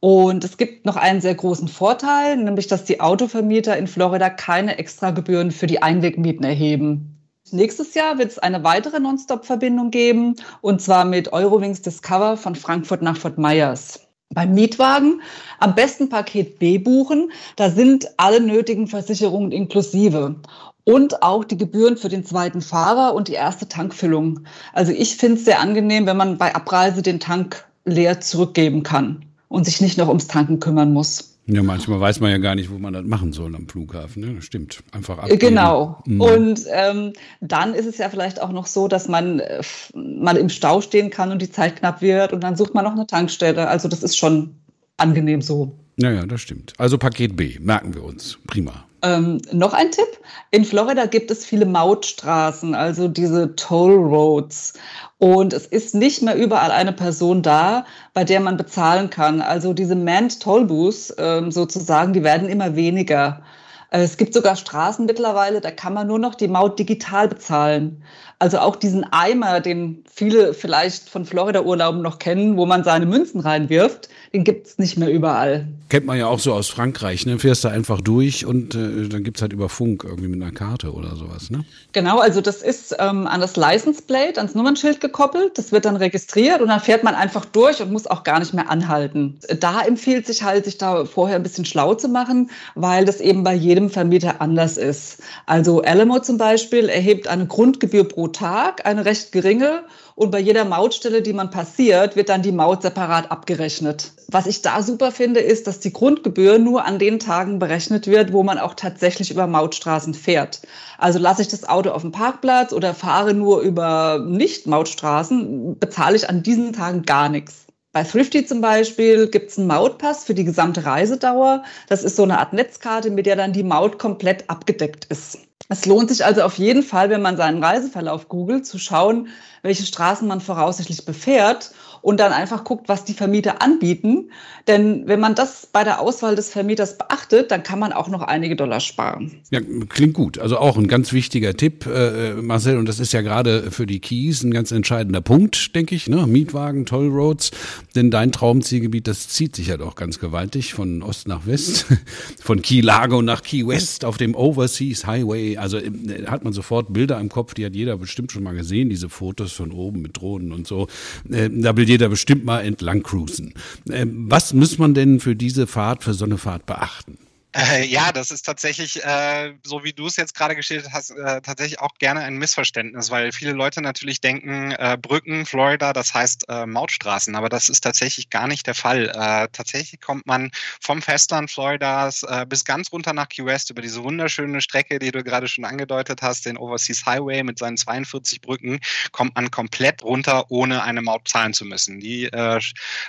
Und 0.00 0.44
es 0.44 0.58
gibt 0.58 0.84
noch 0.84 0.96
einen 0.96 1.22
sehr 1.22 1.34
großen 1.34 1.68
Vorteil, 1.68 2.36
nämlich 2.36 2.66
dass 2.66 2.84
die 2.84 3.00
Autovermieter 3.00 3.78
in 3.78 3.86
Florida 3.86 4.28
keine 4.28 4.76
Extragebühren 4.76 5.52
für 5.52 5.66
die 5.66 5.82
Einwegmieten 5.82 6.44
erheben. 6.44 7.18
Nächstes 7.50 7.94
Jahr 7.94 8.18
wird 8.18 8.32
es 8.32 8.38
eine 8.38 8.62
weitere 8.62 9.00
Nonstop-Verbindung 9.00 9.90
geben, 9.90 10.36
und 10.60 10.82
zwar 10.82 11.06
mit 11.06 11.32
Eurowings 11.32 11.80
Discover 11.80 12.36
von 12.36 12.54
Frankfurt 12.56 13.00
nach 13.00 13.16
Fort 13.16 13.38
Myers. 13.38 14.00
Beim 14.34 14.52
Mietwagen 14.52 15.22
am 15.60 15.74
besten 15.74 16.10
Paket 16.10 16.58
B 16.58 16.76
buchen, 16.76 17.32
da 17.56 17.70
sind 17.70 18.06
alle 18.18 18.40
nötigen 18.40 18.86
Versicherungen 18.86 19.50
inklusive 19.50 20.36
und 20.84 21.22
auch 21.22 21.44
die 21.44 21.56
Gebühren 21.56 21.96
für 21.96 22.08
den 22.08 22.24
zweiten 22.24 22.60
Fahrer 22.60 23.14
und 23.14 23.28
die 23.28 23.32
erste 23.32 23.68
Tankfüllung. 23.68 24.40
Also 24.72 24.92
ich 24.92 25.16
finde 25.16 25.38
es 25.38 25.44
sehr 25.44 25.60
angenehm, 25.60 26.06
wenn 26.06 26.16
man 26.16 26.38
bei 26.38 26.54
Abreise 26.54 27.02
den 27.02 27.20
Tank 27.20 27.64
leer 27.84 28.20
zurückgeben 28.20 28.82
kann. 28.82 29.24
und 29.48 29.64
sich 29.64 29.80
nicht 29.80 29.98
noch 29.98 30.08
ums 30.08 30.26
Tanken 30.26 30.58
kümmern 30.58 30.92
muss. 30.92 31.38
Ja, 31.46 31.62
manchmal 31.62 32.00
weiß 32.00 32.20
man 32.20 32.30
ja 32.30 32.38
gar 32.38 32.54
nicht, 32.54 32.70
wo 32.70 32.78
man 32.78 32.92
das 32.92 33.04
machen 33.04 33.32
soll 33.32 33.54
am 33.54 33.68
Flughafen. 33.68 34.24
Ne? 34.24 34.34
Das 34.34 34.44
stimmt. 34.44 34.82
Einfach 34.92 35.18
abgeben. 35.18 35.38
Genau. 35.38 36.02
Mhm. 36.06 36.20
Und 36.20 36.60
ähm, 36.72 37.12
dann 37.40 37.74
ist 37.74 37.86
es 37.86 37.98
ja 37.98 38.08
vielleicht 38.08 38.40
auch 38.40 38.50
noch 38.50 38.66
so, 38.66 38.88
dass 38.88 39.08
man 39.08 39.40
äh, 39.40 39.62
mal 39.94 40.36
im 40.36 40.48
Stau 40.48 40.80
stehen 40.80 41.10
kann 41.10 41.30
und 41.30 41.42
die 41.42 41.50
Zeit 41.50 41.76
knapp 41.76 42.00
wird 42.00 42.32
und 42.32 42.42
dann 42.42 42.56
sucht 42.56 42.74
man 42.74 42.84
noch 42.84 42.92
eine 42.92 43.06
Tankstelle. 43.06 43.68
Also 43.68 43.88
das 43.88 44.02
ist 44.02 44.16
schon 44.16 44.56
angenehm 44.96 45.42
so. 45.42 45.72
Ja, 45.96 46.10
ja, 46.10 46.26
das 46.26 46.40
stimmt. 46.40 46.72
Also 46.78 46.98
Paket 46.98 47.36
B, 47.36 47.58
merken 47.60 47.94
wir 47.94 48.02
uns. 48.02 48.38
Prima. 48.46 48.86
Ähm, 49.04 49.42
noch 49.52 49.74
ein 49.74 49.90
Tipp. 49.90 50.08
In 50.50 50.64
Florida 50.64 51.04
gibt 51.04 51.30
es 51.30 51.44
viele 51.44 51.66
Mautstraßen, 51.66 52.74
also 52.74 53.06
diese 53.06 53.54
Toll 53.54 53.94
Roads. 53.94 54.72
Und 55.18 55.52
es 55.52 55.66
ist 55.66 55.94
nicht 55.94 56.22
mehr 56.22 56.36
überall 56.36 56.70
eine 56.70 56.92
Person 56.92 57.42
da, 57.42 57.84
bei 58.14 58.24
der 58.24 58.40
man 58.40 58.56
bezahlen 58.56 59.10
kann. 59.10 59.42
Also 59.42 59.74
diese 59.74 59.94
Manned 59.94 60.40
Toll 60.40 60.64
Booths 60.64 61.14
ähm, 61.18 61.50
sozusagen, 61.52 62.14
die 62.14 62.24
werden 62.24 62.48
immer 62.48 62.76
weniger. 62.76 63.42
Äh, 63.90 64.02
es 64.02 64.16
gibt 64.16 64.34
sogar 64.34 64.56
Straßen 64.56 65.06
mittlerweile, 65.06 65.60
da 65.60 65.70
kann 65.70 65.94
man 65.94 66.06
nur 66.06 66.18
noch 66.18 66.34
die 66.34 66.48
Maut 66.48 66.78
digital 66.78 67.28
bezahlen. 67.28 68.02
Also 68.38 68.58
auch 68.58 68.76
diesen 68.76 69.04
Eimer, 69.04 69.60
den 69.60 70.04
viele 70.12 70.54
vielleicht 70.54 71.08
von 71.08 71.24
Florida-Urlauben 71.24 72.02
noch 72.02 72.18
kennen, 72.18 72.56
wo 72.56 72.66
man 72.66 72.84
seine 72.84 73.06
Münzen 73.06 73.40
reinwirft, 73.40 74.08
den 74.32 74.44
gibt 74.44 74.66
es 74.66 74.78
nicht 74.78 74.98
mehr 74.98 75.10
überall. 75.10 75.68
Kennt 75.88 76.06
man 76.06 76.18
ja 76.18 76.26
auch 76.26 76.40
so 76.40 76.52
aus 76.52 76.68
Frankreich, 76.68 77.24
ne? 77.26 77.38
Fährst 77.38 77.64
da 77.64 77.70
einfach 77.70 78.00
durch 78.00 78.44
und 78.44 78.74
äh, 78.74 79.08
dann 79.08 79.22
gibt 79.22 79.38
es 79.38 79.42
halt 79.42 79.52
über 79.52 79.68
Funk 79.68 80.04
irgendwie 80.04 80.28
mit 80.28 80.42
einer 80.42 80.50
Karte 80.50 80.92
oder 80.92 81.14
sowas, 81.14 81.50
ne? 81.50 81.64
Genau, 81.92 82.18
also 82.18 82.40
das 82.40 82.62
ist 82.62 82.96
ähm, 82.98 83.26
an 83.26 83.40
das 83.40 83.56
License 83.56 84.02
Plate, 84.02 84.38
ans 84.38 84.54
Nummernschild 84.54 85.00
gekoppelt, 85.00 85.56
das 85.56 85.72
wird 85.72 85.84
dann 85.84 85.96
registriert 85.96 86.60
und 86.60 86.68
dann 86.68 86.80
fährt 86.80 87.04
man 87.04 87.14
einfach 87.14 87.44
durch 87.44 87.80
und 87.80 87.92
muss 87.92 88.06
auch 88.06 88.24
gar 88.24 88.40
nicht 88.40 88.54
mehr 88.54 88.68
anhalten. 88.68 89.38
Da 89.60 89.82
empfiehlt 89.82 90.26
sich 90.26 90.42
halt, 90.42 90.64
sich 90.64 90.78
da 90.78 91.04
vorher 91.04 91.36
ein 91.36 91.42
bisschen 91.42 91.64
schlau 91.64 91.94
zu 91.94 92.08
machen, 92.08 92.50
weil 92.74 93.04
das 93.04 93.20
eben 93.20 93.44
bei 93.44 93.54
jedem 93.54 93.73
Vermieter 93.90 94.40
anders 94.40 94.76
ist. 94.76 95.18
Also 95.46 95.82
Alamo 95.82 96.20
zum 96.20 96.38
Beispiel 96.38 96.88
erhebt 96.88 97.28
eine 97.28 97.46
Grundgebühr 97.46 98.04
pro 98.04 98.28
Tag, 98.28 98.86
eine 98.86 99.04
recht 99.04 99.32
geringe 99.32 99.84
und 100.16 100.30
bei 100.30 100.38
jeder 100.38 100.64
Mautstelle, 100.64 101.22
die 101.22 101.32
man 101.32 101.50
passiert, 101.50 102.14
wird 102.14 102.28
dann 102.28 102.42
die 102.42 102.52
Maut 102.52 102.82
separat 102.82 103.30
abgerechnet. 103.32 104.12
Was 104.28 104.46
ich 104.46 104.62
da 104.62 104.82
super 104.82 105.10
finde, 105.10 105.40
ist, 105.40 105.66
dass 105.66 105.80
die 105.80 105.92
Grundgebühr 105.92 106.58
nur 106.58 106.84
an 106.84 106.98
den 106.98 107.18
Tagen 107.18 107.58
berechnet 107.58 108.06
wird, 108.06 108.32
wo 108.32 108.44
man 108.44 108.58
auch 108.58 108.74
tatsächlich 108.74 109.30
über 109.30 109.46
Mautstraßen 109.46 110.14
fährt. 110.14 110.62
Also 110.98 111.18
lasse 111.18 111.42
ich 111.42 111.48
das 111.48 111.68
Auto 111.68 111.90
auf 111.90 112.02
dem 112.02 112.12
Parkplatz 112.12 112.72
oder 112.72 112.94
fahre 112.94 113.34
nur 113.34 113.60
über 113.60 114.24
Nicht-Mautstraßen, 114.24 115.78
bezahle 115.78 116.16
ich 116.16 116.28
an 116.28 116.42
diesen 116.42 116.72
Tagen 116.72 117.02
gar 117.02 117.28
nichts. 117.28 117.63
Bei 117.94 118.02
Thrifty 118.02 118.44
zum 118.44 118.60
Beispiel 118.60 119.28
gibt 119.28 119.52
es 119.52 119.56
einen 119.56 119.68
Mautpass 119.68 120.24
für 120.24 120.34
die 120.34 120.42
gesamte 120.42 120.84
Reisedauer. 120.84 121.62
Das 121.88 122.02
ist 122.02 122.16
so 122.16 122.24
eine 122.24 122.40
Art 122.40 122.52
Netzkarte, 122.52 123.08
mit 123.08 123.24
der 123.24 123.36
dann 123.36 123.52
die 123.52 123.62
Maut 123.62 124.00
komplett 124.00 124.50
abgedeckt 124.50 125.04
ist. 125.04 125.38
Es 125.68 125.86
lohnt 125.86 126.10
sich 126.10 126.24
also 126.24 126.42
auf 126.42 126.58
jeden 126.58 126.82
Fall, 126.82 127.08
wenn 127.08 127.22
man 127.22 127.36
seinen 127.36 127.62
Reiseverlauf 127.62 128.28
googelt, 128.28 128.66
zu 128.66 128.78
schauen, 128.78 129.28
welche 129.62 129.84
Straßen 129.84 130.26
man 130.26 130.40
voraussichtlich 130.40 131.04
befährt 131.04 131.70
und 132.04 132.20
dann 132.20 132.32
einfach 132.34 132.64
guckt, 132.64 132.86
was 132.90 133.06
die 133.06 133.14
Vermieter 133.14 133.62
anbieten. 133.62 134.30
Denn 134.66 135.06
wenn 135.06 135.20
man 135.20 135.34
das 135.34 135.66
bei 135.72 135.84
der 135.84 136.00
Auswahl 136.00 136.36
des 136.36 136.50
Vermieters 136.50 136.98
beachtet, 136.98 137.50
dann 137.50 137.62
kann 137.62 137.78
man 137.78 137.94
auch 137.94 138.08
noch 138.08 138.20
einige 138.20 138.56
Dollar 138.56 138.80
sparen. 138.80 139.40
Ja, 139.50 139.60
klingt 139.88 140.12
gut. 140.12 140.38
Also 140.38 140.58
auch 140.58 140.76
ein 140.76 140.86
ganz 140.86 141.14
wichtiger 141.14 141.56
Tipp, 141.56 141.86
äh, 141.86 142.34
Marcel, 142.34 142.76
und 142.76 142.90
das 142.90 143.00
ist 143.00 143.14
ja 143.14 143.22
gerade 143.22 143.70
für 143.70 143.86
die 143.86 144.00
Keys 144.00 144.42
ein 144.42 144.52
ganz 144.52 144.70
entscheidender 144.70 145.22
Punkt, 145.22 145.74
denke 145.74 145.94
ich. 145.94 146.06
Ne? 146.06 146.26
Mietwagen, 146.26 146.84
Tollroads, 146.84 147.52
denn 147.94 148.10
dein 148.10 148.32
Traumzielgebiet, 148.32 149.08
das 149.08 149.28
zieht 149.28 149.56
sich 149.56 149.68
ja 149.68 149.78
doch 149.78 149.94
ganz 149.94 150.18
gewaltig 150.18 150.74
von 150.74 151.02
Ost 151.02 151.26
nach 151.26 151.46
West, 151.46 151.86
von 152.38 152.60
Key 152.60 152.82
Largo 152.82 153.22
nach 153.22 153.42
Key 153.42 153.66
West 153.66 154.04
auf 154.04 154.18
dem 154.18 154.34
Overseas 154.34 155.06
Highway. 155.06 155.56
Also 155.56 155.78
äh, 155.78 155.90
hat 156.26 156.44
man 156.44 156.52
sofort 156.52 156.92
Bilder 156.92 157.18
im 157.18 157.30
Kopf, 157.30 157.54
die 157.54 157.64
hat 157.64 157.74
jeder 157.74 157.96
bestimmt 157.96 158.30
schon 158.30 158.42
mal 158.42 158.54
gesehen, 158.54 158.90
diese 158.90 159.08
Fotos 159.08 159.52
von 159.52 159.72
oben 159.72 160.02
mit 160.02 160.18
Drohnen 160.18 160.52
und 160.52 160.66
so. 160.66 160.86
Äh, 161.30 161.48
da 161.50 161.74
will 161.78 161.93
jeder 161.94 162.08
bestimmt 162.08 162.44
mal 162.44 162.60
entlang 162.60 163.02
cruisen. 163.04 163.54
Äh, 163.88 164.06
was 164.08 164.52
muss 164.52 164.78
man 164.78 164.94
denn 164.94 165.20
für 165.20 165.36
diese 165.36 165.66
Fahrt, 165.68 166.02
für 166.02 166.12
so 166.12 166.24
eine 166.24 166.38
Fahrt 166.38 166.66
beachten? 166.66 167.18
Äh, 167.56 167.84
ja, 167.86 168.10
das 168.10 168.32
ist 168.32 168.42
tatsächlich, 168.42 169.04
äh, 169.04 169.54
so 169.62 169.84
wie 169.84 169.92
du 169.92 170.06
es 170.06 170.16
jetzt 170.16 170.34
gerade 170.34 170.56
geschildert 170.56 170.92
hast, 170.92 171.10
äh, 171.10 171.40
tatsächlich 171.40 171.78
auch 171.78 171.94
gerne 171.98 172.20
ein 172.22 172.36
Missverständnis, 172.36 173.10
weil 173.12 173.30
viele 173.30 173.52
Leute 173.52 173.80
natürlich 173.80 174.20
denken, 174.20 174.72
äh, 174.72 174.98
Brücken, 175.00 175.46
Florida, 175.46 175.92
das 175.92 176.12
heißt 176.14 176.46
äh, 176.48 176.66
Mautstraßen, 176.66 177.36
aber 177.36 177.48
das 177.48 177.68
ist 177.68 177.82
tatsächlich 177.82 178.28
gar 178.28 178.48
nicht 178.48 178.66
der 178.66 178.74
Fall. 178.74 179.08
Äh, 179.10 179.48
tatsächlich 179.52 180.00
kommt 180.00 180.26
man 180.26 180.50
vom 180.80 181.00
Festland 181.00 181.50
Floridas 181.50 182.24
bis 182.48 182.64
ganz 182.64 182.90
runter 182.92 183.12
nach 183.12 183.28
Key 183.28 183.44
West 183.44 183.70
über 183.70 183.82
diese 183.82 184.02
wunderschöne 184.02 184.60
Strecke, 184.60 184.98
die 184.98 185.10
du 185.10 185.22
gerade 185.22 185.46
schon 185.48 185.64
angedeutet 185.64 186.22
hast, 186.22 186.46
den 186.46 186.56
Overseas 186.56 187.04
Highway 187.06 187.42
mit 187.42 187.58
seinen 187.58 187.76
42 187.76 188.40
Brücken, 188.40 188.80
kommt 189.12 189.34
man 189.36 189.50
komplett 189.50 190.02
runter, 190.02 190.50
ohne 190.50 190.82
eine 190.82 191.02
Maut 191.02 191.28
zahlen 191.28 191.52
zu 191.54 191.64
müssen. 191.64 192.00
Die 192.00 192.30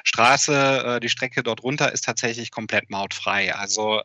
Straße, 0.04 1.00
die 1.02 1.10
Strecke 1.10 1.44
dort 1.44 1.64
runter 1.64 1.92
ist 1.92 2.06
tatsächlich 2.06 2.52
komplett 2.52 2.90
mautfrei. 2.90 3.54
Also 3.56 4.02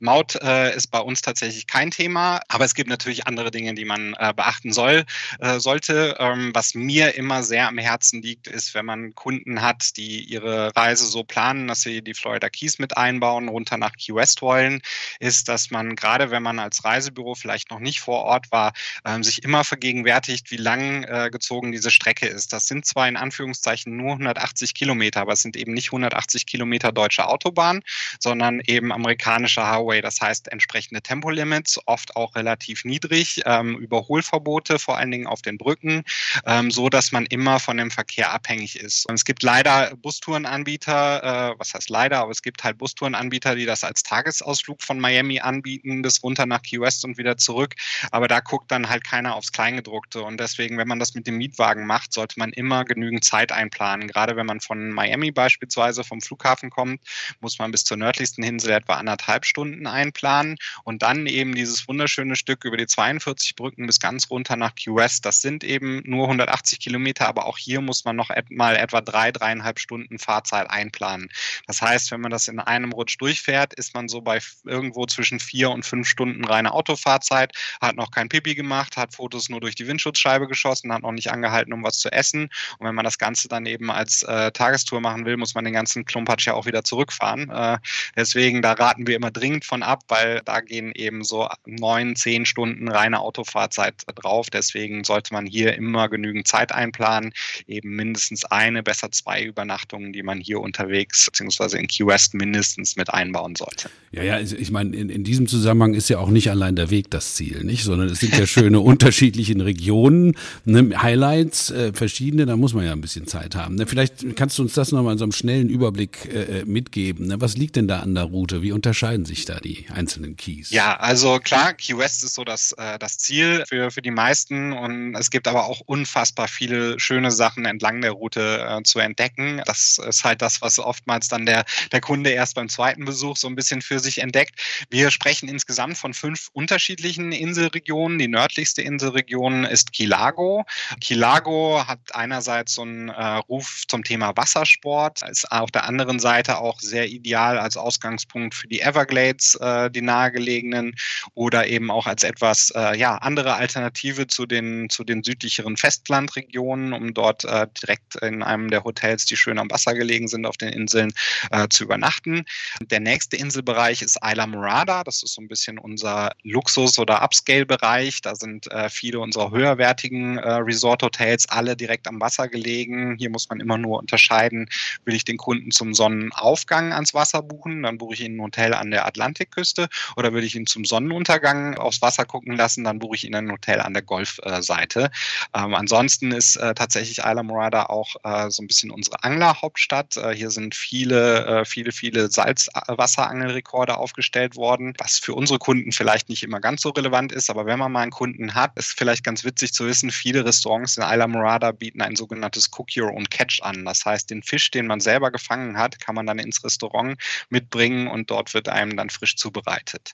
Maut 0.00 0.36
äh, 0.36 0.74
ist 0.74 0.88
bei 0.88 0.98
uns 0.98 1.22
tatsächlich 1.22 1.66
kein 1.66 1.90
Thema, 1.90 2.40
aber 2.48 2.64
es 2.64 2.74
gibt 2.74 2.88
natürlich 2.88 3.26
andere 3.26 3.50
Dinge, 3.50 3.74
die 3.74 3.84
man 3.84 4.14
äh, 4.18 4.32
beachten 4.34 4.72
soll, 4.72 5.04
äh, 5.40 5.58
sollte. 5.58 6.16
Ähm, 6.18 6.50
was 6.54 6.74
mir 6.74 7.14
immer 7.14 7.42
sehr 7.42 7.68
am 7.68 7.78
Herzen 7.78 8.22
liegt, 8.22 8.46
ist, 8.46 8.74
wenn 8.74 8.86
man 8.86 9.14
Kunden 9.14 9.62
hat, 9.62 9.96
die 9.96 10.24
ihre 10.24 10.74
Reise 10.76 11.06
so 11.06 11.24
planen, 11.24 11.68
dass 11.68 11.82
sie 11.82 12.02
die 12.02 12.14
Florida 12.14 12.48
Keys 12.48 12.78
mit 12.78 12.96
einbauen, 12.96 13.48
runter 13.48 13.76
nach 13.76 13.92
Key 13.92 14.14
West 14.14 14.42
wollen, 14.42 14.82
ist, 15.20 15.48
dass 15.48 15.70
man 15.70 15.96
gerade, 15.96 16.30
wenn 16.30 16.42
man 16.42 16.58
als 16.58 16.84
Reisebüro 16.84 17.34
vielleicht 17.34 17.70
noch 17.70 17.80
nicht 17.80 18.00
vor 18.00 18.22
Ort 18.22 18.52
war, 18.52 18.72
ähm, 19.04 19.22
sich 19.22 19.42
immer 19.42 19.64
vergegenwärtigt, 19.64 20.50
wie 20.50 20.56
lang 20.56 21.04
äh, 21.04 21.30
gezogen 21.30 21.72
diese 21.72 21.90
Strecke 21.90 22.26
ist. 22.26 22.52
Das 22.52 22.66
sind 22.66 22.86
zwar 22.86 23.08
in 23.08 23.16
Anführungszeichen 23.16 23.96
nur 23.96 24.12
180 24.12 24.74
Kilometer, 24.74 25.20
aber 25.20 25.32
es 25.32 25.42
sind 25.42 25.56
eben 25.56 25.72
nicht 25.72 25.88
180 25.88 26.46
Kilometer 26.46 26.92
deutsche 26.92 27.26
Autobahn, 27.26 27.82
sondern 28.18 28.60
eben 28.66 28.92
amerikanische 28.92 29.61
Extra 29.62 29.76
Highway, 29.76 30.00
das 30.00 30.20
heißt 30.20 30.48
entsprechende 30.48 31.02
Tempolimits, 31.02 31.78
oft 31.86 32.16
auch 32.16 32.34
relativ 32.34 32.84
niedrig, 32.84 33.42
ähm, 33.46 33.76
Überholverbote, 33.78 34.78
vor 34.78 34.96
allen 34.98 35.10
Dingen 35.10 35.26
auf 35.26 35.42
den 35.42 35.56
Brücken, 35.56 36.02
ähm, 36.46 36.70
so 36.70 36.88
dass 36.88 37.12
man 37.12 37.26
immer 37.26 37.60
von 37.60 37.76
dem 37.76 37.90
Verkehr 37.90 38.32
abhängig 38.32 38.76
ist. 38.76 39.06
Und 39.08 39.14
es 39.14 39.24
gibt 39.24 39.42
leider 39.42 39.94
Bustourenanbieter, 39.96 41.52
äh, 41.52 41.58
was 41.58 41.74
heißt 41.74 41.90
leider, 41.90 42.18
aber 42.18 42.32
es 42.32 42.42
gibt 42.42 42.64
halt 42.64 42.78
Bustourenanbieter, 42.78 43.54
die 43.54 43.66
das 43.66 43.84
als 43.84 44.02
Tagesausflug 44.02 44.82
von 44.82 44.98
Miami 44.98 45.40
anbieten, 45.40 46.02
bis 46.02 46.22
runter 46.22 46.46
nach 46.46 46.62
Key 46.62 46.80
West 46.80 47.04
und 47.04 47.18
wieder 47.18 47.36
zurück. 47.36 47.74
Aber 48.10 48.26
da 48.28 48.40
guckt 48.40 48.70
dann 48.70 48.88
halt 48.88 49.04
keiner 49.04 49.36
aufs 49.36 49.52
Kleingedruckte. 49.52 50.22
Und 50.22 50.38
deswegen, 50.40 50.76
wenn 50.78 50.88
man 50.88 50.98
das 50.98 51.14
mit 51.14 51.26
dem 51.26 51.36
Mietwagen 51.36 51.86
macht, 51.86 52.12
sollte 52.12 52.38
man 52.38 52.52
immer 52.52 52.84
genügend 52.84 53.24
Zeit 53.24 53.52
einplanen. 53.52 54.08
Gerade 54.08 54.36
wenn 54.36 54.46
man 54.46 54.60
von 54.60 54.90
Miami 54.90 55.30
beispielsweise 55.30 56.02
vom 56.02 56.20
Flughafen 56.20 56.70
kommt, 56.70 57.00
muss 57.40 57.58
man 57.58 57.70
bis 57.70 57.84
zur 57.84 57.96
nördlichsten 57.96 58.42
Insel 58.42 58.72
etwa 58.72 58.94
anderthalb 58.94 59.46
Stunden 59.52 59.86
einplanen 59.86 60.56
und 60.82 61.02
dann 61.02 61.26
eben 61.26 61.54
dieses 61.54 61.86
wunderschöne 61.86 62.36
Stück 62.36 62.64
über 62.64 62.78
die 62.78 62.86
42 62.86 63.54
Brücken 63.54 63.86
bis 63.86 64.00
ganz 64.00 64.30
runter 64.30 64.56
nach 64.56 64.74
Key 64.74 64.94
West. 64.94 65.26
Das 65.26 65.42
sind 65.42 65.62
eben 65.62 66.00
nur 66.06 66.24
180 66.24 66.80
Kilometer, 66.80 67.28
aber 67.28 67.44
auch 67.44 67.58
hier 67.58 67.82
muss 67.82 68.06
man 68.06 68.16
noch 68.16 68.30
mal 68.48 68.76
etwa 68.76 69.02
drei, 69.02 69.30
dreieinhalb 69.30 69.78
Stunden 69.78 70.18
Fahrzeit 70.18 70.70
einplanen. 70.70 71.28
Das 71.66 71.82
heißt, 71.82 72.10
wenn 72.12 72.22
man 72.22 72.30
das 72.30 72.48
in 72.48 72.60
einem 72.60 72.92
Rutsch 72.92 73.16
durchfährt, 73.18 73.74
ist 73.74 73.92
man 73.92 74.08
so 74.08 74.22
bei 74.22 74.40
irgendwo 74.64 75.04
zwischen 75.04 75.38
vier 75.38 75.70
und 75.70 75.84
fünf 75.84 76.08
Stunden 76.08 76.46
reine 76.46 76.72
Autofahrzeit, 76.72 77.52
hat 77.82 77.96
noch 77.96 78.10
kein 78.10 78.30
Pipi 78.30 78.54
gemacht, 78.54 78.96
hat 78.96 79.14
Fotos 79.14 79.50
nur 79.50 79.60
durch 79.60 79.74
die 79.74 79.86
Windschutzscheibe 79.86 80.48
geschossen, 80.48 80.92
hat 80.94 81.02
noch 81.02 81.12
nicht 81.12 81.30
angehalten, 81.30 81.74
um 81.74 81.84
was 81.84 81.98
zu 81.98 82.10
essen. 82.10 82.48
Und 82.78 82.86
wenn 82.86 82.94
man 82.94 83.04
das 83.04 83.18
Ganze 83.18 83.48
dann 83.48 83.66
eben 83.66 83.90
als 83.90 84.22
äh, 84.22 84.50
Tagestour 84.50 85.02
machen 85.02 85.26
will, 85.26 85.36
muss 85.36 85.54
man 85.54 85.64
den 85.64 85.74
ganzen 85.74 86.06
Klumpatsch 86.06 86.46
ja 86.46 86.54
auch 86.54 86.64
wieder 86.64 86.84
zurückfahren. 86.84 87.50
Äh, 87.50 87.78
deswegen, 88.16 88.62
da 88.62 88.72
raten 88.72 89.06
wir 89.06 89.16
immer 89.16 89.30
dringend 89.42 89.64
von 89.64 89.82
ab, 89.82 90.04
weil 90.08 90.40
da 90.44 90.60
gehen 90.60 90.92
eben 90.94 91.24
so 91.24 91.48
neun, 91.66 92.14
zehn 92.14 92.46
Stunden 92.46 92.88
reine 92.88 93.20
Autofahrzeit 93.20 93.94
drauf. 94.14 94.50
Deswegen 94.50 95.02
sollte 95.02 95.34
man 95.34 95.46
hier 95.46 95.74
immer 95.74 96.08
genügend 96.08 96.46
Zeit 96.46 96.72
einplanen, 96.72 97.32
eben 97.66 97.96
mindestens 97.96 98.44
eine, 98.44 98.82
besser 98.82 99.10
zwei 99.10 99.42
Übernachtungen, 99.42 100.12
die 100.12 100.22
man 100.22 100.40
hier 100.40 100.60
unterwegs 100.60 101.26
beziehungsweise 101.26 101.78
in 101.78 101.88
Key 101.88 102.06
West 102.06 102.34
mindestens 102.34 102.96
mit 102.96 103.12
einbauen 103.12 103.56
sollte. 103.56 103.90
Ja, 104.12 104.22
ja, 104.22 104.34
also 104.34 104.56
ich 104.56 104.70
meine, 104.70 104.94
in, 104.96 105.08
in 105.08 105.24
diesem 105.24 105.48
Zusammenhang 105.48 105.94
ist 105.94 106.08
ja 106.08 106.18
auch 106.18 106.30
nicht 106.30 106.50
allein 106.50 106.76
der 106.76 106.90
Weg 106.90 107.10
das 107.10 107.34
Ziel, 107.34 107.64
nicht, 107.64 107.82
sondern 107.82 108.08
es 108.08 108.20
sind 108.20 108.38
ja 108.38 108.46
schöne 108.46 108.80
unterschiedliche 108.92 109.52
Regionen, 109.52 110.36
ne, 110.64 111.02
Highlights, 111.02 111.70
äh, 111.70 111.92
verschiedene, 111.92 112.46
da 112.46 112.56
muss 112.56 112.74
man 112.74 112.84
ja 112.84 112.92
ein 112.92 113.00
bisschen 113.00 113.26
Zeit 113.26 113.56
haben. 113.56 113.74
Ne, 113.74 113.86
vielleicht 113.86 114.36
kannst 114.36 114.58
du 114.58 114.62
uns 114.62 114.74
das 114.74 114.92
nochmal 114.92 115.14
in 115.14 115.18
so 115.18 115.24
einem 115.24 115.32
schnellen 115.32 115.68
Überblick 115.68 116.28
äh, 116.32 116.60
äh 116.60 116.64
mitgeben. 116.64 117.26
Ne? 117.26 117.40
Was 117.40 117.56
liegt 117.56 117.76
denn 117.76 117.88
da 117.88 118.00
an 118.00 118.14
der 118.14 118.24
Route? 118.24 118.62
Wie 118.62 118.72
unterscheiden 118.72 119.21
unterscheiden 119.22 119.26
sich 119.26 119.44
da 119.44 119.60
die 119.60 119.86
einzelnen 119.94 120.36
Keys? 120.36 120.70
Ja, 120.70 120.96
also 120.96 121.38
klar, 121.38 121.74
Key 121.74 121.96
West 121.96 122.24
ist 122.24 122.34
so 122.34 122.44
das, 122.44 122.72
äh, 122.72 122.98
das 122.98 123.18
Ziel 123.18 123.64
für, 123.68 123.90
für 123.90 124.02
die 124.02 124.10
meisten 124.10 124.72
und 124.72 125.14
es 125.14 125.30
gibt 125.30 125.48
aber 125.48 125.64
auch 125.66 125.80
unfassbar 125.86 126.48
viele 126.48 126.98
schöne 126.98 127.30
Sachen 127.30 127.64
entlang 127.64 128.00
der 128.00 128.12
Route 128.12 128.66
äh, 128.68 128.82
zu 128.82 128.98
entdecken. 128.98 129.62
Das 129.66 129.98
ist 129.98 130.24
halt 130.24 130.42
das, 130.42 130.60
was 130.62 130.78
oftmals 130.78 131.28
dann 131.28 131.46
der, 131.46 131.64
der 131.92 132.00
Kunde 132.00 132.30
erst 132.30 132.54
beim 132.54 132.68
zweiten 132.68 133.04
Besuch 133.04 133.36
so 133.36 133.48
ein 133.48 133.54
bisschen 133.54 133.82
für 133.82 133.98
sich 133.98 134.18
entdeckt. 134.18 134.60
Wir 134.90 135.10
sprechen 135.10 135.48
insgesamt 135.48 135.98
von 135.98 136.14
fünf 136.14 136.48
unterschiedlichen 136.52 137.32
Inselregionen. 137.32 138.18
Die 138.18 138.28
nördlichste 138.28 138.82
Inselregion 138.82 139.64
ist 139.64 139.92
Kilago. 139.92 140.64
Kilago 141.00 141.86
hat 141.86 142.00
einerseits 142.12 142.74
so 142.74 142.82
einen 142.82 143.08
äh, 143.08 143.36
Ruf 143.48 143.84
zum 143.88 144.04
Thema 144.04 144.36
Wassersport, 144.36 145.22
ist 145.30 145.50
auf 145.50 145.70
der 145.70 145.84
anderen 145.84 146.18
Seite 146.18 146.58
auch 146.58 146.80
sehr 146.80 147.08
ideal 147.08 147.58
als 147.58 147.76
Ausgangspunkt 147.76 148.54
für 148.54 148.68
die 148.68 148.80
Everglades, 148.80 149.11
äh, 149.12 149.90
die 149.90 150.02
nahegelegenen, 150.02 150.94
oder 151.34 151.66
eben 151.66 151.90
auch 151.90 152.06
als 152.06 152.22
etwas 152.22 152.72
äh, 152.74 152.96
ja, 152.96 153.16
andere 153.16 153.54
Alternative 153.54 154.26
zu 154.26 154.46
den, 154.46 154.88
zu 154.90 155.04
den 155.04 155.22
südlicheren 155.22 155.76
Festlandregionen, 155.76 156.92
um 156.92 157.14
dort 157.14 157.44
äh, 157.44 157.66
direkt 157.80 158.16
in 158.16 158.42
einem 158.42 158.70
der 158.70 158.84
Hotels, 158.84 159.24
die 159.26 159.36
schön 159.36 159.58
am 159.58 159.70
Wasser 159.70 159.94
gelegen 159.94 160.28
sind, 160.28 160.46
auf 160.46 160.56
den 160.56 160.70
Inseln 160.70 161.12
äh, 161.50 161.68
zu 161.68 161.84
übernachten. 161.84 162.44
Der 162.90 163.00
nächste 163.00 163.36
Inselbereich 163.36 164.02
ist 164.02 164.18
Isla 164.24 164.46
Morada. 164.46 165.04
Das 165.04 165.22
ist 165.22 165.34
so 165.34 165.42
ein 165.42 165.48
bisschen 165.48 165.78
unser 165.78 166.32
Luxus- 166.42 166.98
oder 166.98 167.22
Upscale-Bereich. 167.22 168.20
Da 168.22 168.34
sind 168.34 168.70
äh, 168.70 168.88
viele 168.88 169.20
unserer 169.20 169.50
höherwertigen 169.50 170.38
äh, 170.38 170.52
Resort-Hotels 170.54 171.48
alle 171.48 171.76
direkt 171.76 172.06
am 172.08 172.20
Wasser 172.20 172.48
gelegen. 172.48 173.16
Hier 173.18 173.30
muss 173.30 173.48
man 173.48 173.60
immer 173.60 173.78
nur 173.78 173.98
unterscheiden, 173.98 174.68
will 175.04 175.14
ich 175.14 175.24
den 175.24 175.36
Kunden 175.36 175.70
zum 175.70 175.94
Sonnenaufgang 175.94 176.92
ans 176.92 177.14
Wasser 177.14 177.42
buchen, 177.42 177.82
dann 177.82 177.98
buche 177.98 178.14
ich 178.14 178.20
ihn 178.20 178.36
ein 178.36 178.42
Hotel 178.42 178.74
an 178.74 178.90
der 178.90 179.01
Atlantikküste 179.06 179.88
oder 180.16 180.32
will 180.32 180.44
ich 180.44 180.54
ihn 180.54 180.66
zum 180.66 180.84
Sonnenuntergang 180.84 181.76
aufs 181.76 182.02
Wasser 182.02 182.24
gucken 182.24 182.56
lassen, 182.56 182.84
dann 182.84 182.98
buche 182.98 183.16
ich 183.16 183.24
ihn 183.24 183.34
ein 183.34 183.50
Hotel 183.50 183.80
an 183.80 183.92
der 183.94 184.02
Golfseite. 184.02 185.10
Ähm, 185.54 185.74
ansonsten 185.74 186.32
ist 186.32 186.56
äh, 186.56 186.74
tatsächlich 186.74 187.18
Isla 187.18 187.42
Morada 187.42 187.86
auch 187.86 188.16
äh, 188.24 188.50
so 188.50 188.62
ein 188.62 188.66
bisschen 188.66 188.90
unsere 188.90 189.22
Anglerhauptstadt. 189.22 190.16
Äh, 190.16 190.34
hier 190.34 190.50
sind 190.50 190.74
viele, 190.74 191.46
äh, 191.46 191.64
viele, 191.64 191.92
viele 191.92 192.30
Salzwasserangelrekorde 192.30 193.96
aufgestellt 193.96 194.56
worden, 194.56 194.94
was 194.98 195.18
für 195.18 195.34
unsere 195.34 195.58
Kunden 195.58 195.92
vielleicht 195.92 196.28
nicht 196.28 196.42
immer 196.42 196.60
ganz 196.60 196.82
so 196.82 196.90
relevant 196.90 197.32
ist, 197.32 197.50
aber 197.50 197.66
wenn 197.66 197.78
man 197.78 197.92
mal 197.92 198.02
einen 198.02 198.10
Kunden 198.10 198.54
hat, 198.54 198.76
ist 198.76 198.92
vielleicht 198.96 199.24
ganz 199.24 199.44
witzig 199.44 199.72
zu 199.72 199.86
wissen, 199.86 200.10
viele 200.10 200.44
Restaurants 200.44 200.96
in 200.96 201.02
Isla 201.02 201.26
Morada 201.26 201.72
bieten 201.72 202.02
ein 202.02 202.16
sogenanntes 202.16 202.70
Cook 202.70 202.88
Your 202.96 203.12
Own 203.12 203.28
Catch 203.28 203.60
an. 203.62 203.84
Das 203.84 204.04
heißt, 204.04 204.30
den 204.30 204.42
Fisch, 204.42 204.70
den 204.70 204.86
man 204.86 205.00
selber 205.00 205.30
gefangen 205.30 205.76
hat, 205.78 206.00
kann 206.00 206.14
man 206.14 206.26
dann 206.26 206.38
ins 206.38 206.64
Restaurant 206.64 207.20
mitbringen 207.50 208.08
und 208.08 208.30
dort 208.30 208.54
wird 208.54 208.68
einem 208.68 208.91
dann 208.96 209.10
frisch 209.10 209.36
zubereitet. 209.36 210.12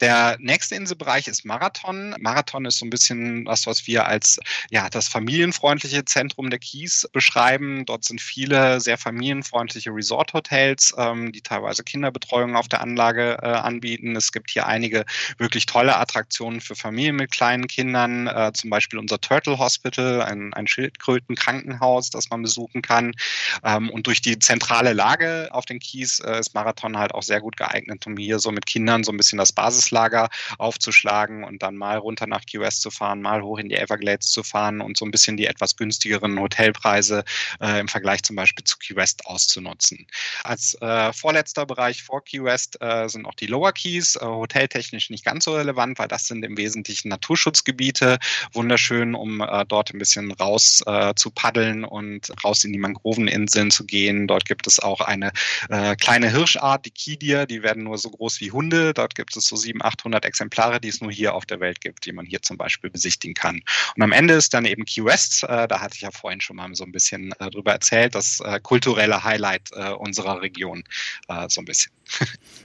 Der 0.00 0.36
nächste 0.38 0.76
Inselbereich 0.76 1.26
ist 1.26 1.44
Marathon. 1.44 2.14
Marathon 2.20 2.64
ist 2.66 2.78
so 2.78 2.86
ein 2.86 2.90
bisschen 2.90 3.46
das, 3.46 3.66
was 3.66 3.88
wir 3.88 4.06
als 4.06 4.38
ja, 4.70 4.88
das 4.88 5.08
familienfreundliche 5.08 6.04
Zentrum 6.04 6.50
der 6.50 6.60
Kies 6.60 7.08
beschreiben. 7.12 7.84
Dort 7.84 8.04
sind 8.04 8.20
viele 8.20 8.80
sehr 8.80 8.96
familienfreundliche 8.96 9.90
Resort-Hotels, 9.90 10.94
ähm, 10.96 11.32
die 11.32 11.40
teilweise 11.40 11.82
Kinderbetreuung 11.82 12.54
auf 12.54 12.68
der 12.68 12.80
Anlage 12.80 13.38
äh, 13.42 13.46
anbieten. 13.46 14.14
Es 14.14 14.30
gibt 14.30 14.50
hier 14.50 14.66
einige 14.66 15.04
wirklich 15.36 15.66
tolle 15.66 15.96
Attraktionen 15.96 16.60
für 16.60 16.76
Familien 16.76 17.16
mit 17.16 17.32
kleinen 17.32 17.66
Kindern, 17.66 18.28
äh, 18.28 18.52
zum 18.54 18.70
Beispiel 18.70 19.00
unser 19.00 19.20
Turtle 19.20 19.58
Hospital, 19.58 20.22
ein, 20.22 20.54
ein 20.54 20.68
Schildkrötenkrankenhaus, 20.68 22.10
das 22.10 22.30
man 22.30 22.42
besuchen 22.42 22.82
kann. 22.82 23.14
Ähm, 23.64 23.90
und 23.90 24.06
durch 24.06 24.20
die 24.20 24.38
zentrale 24.38 24.92
Lage 24.92 25.48
auf 25.50 25.64
den 25.64 25.80
Kies 25.80 26.20
äh, 26.20 26.38
ist 26.38 26.54
Marathon 26.54 26.98
halt 26.98 27.14
auch 27.14 27.24
sehr 27.24 27.40
gut 27.40 27.56
geeignet, 27.56 27.97
um 28.06 28.16
hier 28.16 28.38
so 28.38 28.52
mit 28.52 28.66
Kindern 28.66 29.04
so 29.04 29.12
ein 29.12 29.16
bisschen 29.16 29.38
das 29.38 29.52
Basis 29.52 29.88
Trainingslager 29.88 30.28
aufzuschlagen 30.58 31.44
und 31.44 31.62
dann 31.62 31.76
mal 31.76 31.98
runter 31.98 32.26
nach 32.26 32.44
Key 32.44 32.60
West 32.60 32.82
zu 32.82 32.90
fahren, 32.90 33.22
mal 33.22 33.42
hoch 33.42 33.58
in 33.58 33.68
die 33.68 33.76
Everglades 33.76 34.30
zu 34.30 34.42
fahren 34.42 34.80
und 34.80 34.96
so 34.96 35.04
ein 35.04 35.10
bisschen 35.10 35.36
die 35.36 35.46
etwas 35.46 35.76
günstigeren 35.76 36.38
Hotelpreise 36.38 37.24
äh, 37.60 37.80
im 37.80 37.88
Vergleich 37.88 38.22
zum 38.22 38.36
Beispiel 38.36 38.64
zu 38.64 38.76
Key 38.78 38.96
West 38.96 39.26
auszunutzen. 39.26 40.06
Als 40.44 40.74
äh, 40.80 41.12
vorletzter 41.12 41.66
Bereich 41.66 42.02
vor 42.02 42.24
Key 42.24 42.44
West 42.44 42.78
äh, 42.80 43.08
sind 43.08 43.26
auch 43.26 43.34
die 43.34 43.46
Lower 43.46 43.72
Keys, 43.72 44.16
äh, 44.16 44.24
hoteltechnisch 44.24 45.10
nicht 45.10 45.24
ganz 45.24 45.44
so 45.44 45.54
relevant, 45.54 45.98
weil 45.98 46.08
das 46.08 46.26
sind 46.26 46.44
im 46.44 46.56
Wesentlichen 46.56 47.08
Naturschutzgebiete, 47.08 48.18
wunderschön, 48.52 49.14
um 49.14 49.40
äh, 49.40 49.64
dort 49.66 49.92
ein 49.92 49.98
bisschen 49.98 50.32
raus 50.32 50.82
äh, 50.86 51.14
zu 51.14 51.30
paddeln 51.30 51.84
und 51.84 52.32
raus 52.44 52.64
in 52.64 52.72
die 52.72 52.78
Mangroveninseln 52.78 53.70
zu 53.70 53.84
gehen. 53.84 54.26
Dort 54.26 54.44
gibt 54.44 54.66
es 54.66 54.78
auch 54.78 55.00
eine 55.00 55.32
kleine 56.00 56.30
Hirschart, 56.30 56.86
die 56.86 56.90
Kidir, 56.90 57.46
die 57.46 57.62
werden 57.62 57.86
nur 57.88 57.98
so 57.98 58.10
groß 58.10 58.40
wie 58.40 58.52
Hunde. 58.52 58.94
Dort 58.94 59.14
gibt 59.14 59.36
es 59.36 59.44
so 59.44 59.56
sieben 59.56 59.78
700, 59.78 59.98
800 59.98 60.24
Exemplare, 60.24 60.80
die 60.80 60.88
es 60.88 61.00
nur 61.00 61.10
hier 61.10 61.34
auf 61.34 61.46
der 61.46 61.60
Welt 61.60 61.80
gibt, 61.80 62.04
die 62.06 62.12
man 62.12 62.26
hier 62.26 62.42
zum 62.42 62.56
Beispiel 62.56 62.90
besichtigen 62.90 63.34
kann. 63.34 63.62
Und 63.96 64.02
am 64.02 64.12
Ende 64.12 64.34
ist 64.34 64.54
dann 64.54 64.64
eben 64.64 64.84
Key 64.84 65.04
West, 65.04 65.44
äh, 65.44 65.66
da 65.68 65.80
hatte 65.80 65.96
ich 65.96 66.02
ja 66.02 66.10
vorhin 66.10 66.40
schon 66.40 66.56
mal 66.56 66.68
so 66.74 66.84
ein 66.84 66.92
bisschen 66.92 67.32
äh, 67.38 67.50
drüber 67.50 67.72
erzählt, 67.72 68.14
das 68.14 68.40
äh, 68.40 68.60
kulturelle 68.60 69.24
Highlight 69.24 69.70
unserer 69.98 70.40
Region 70.42 70.84
so 71.48 71.60
ein 71.60 71.64
bisschen. 71.64 71.92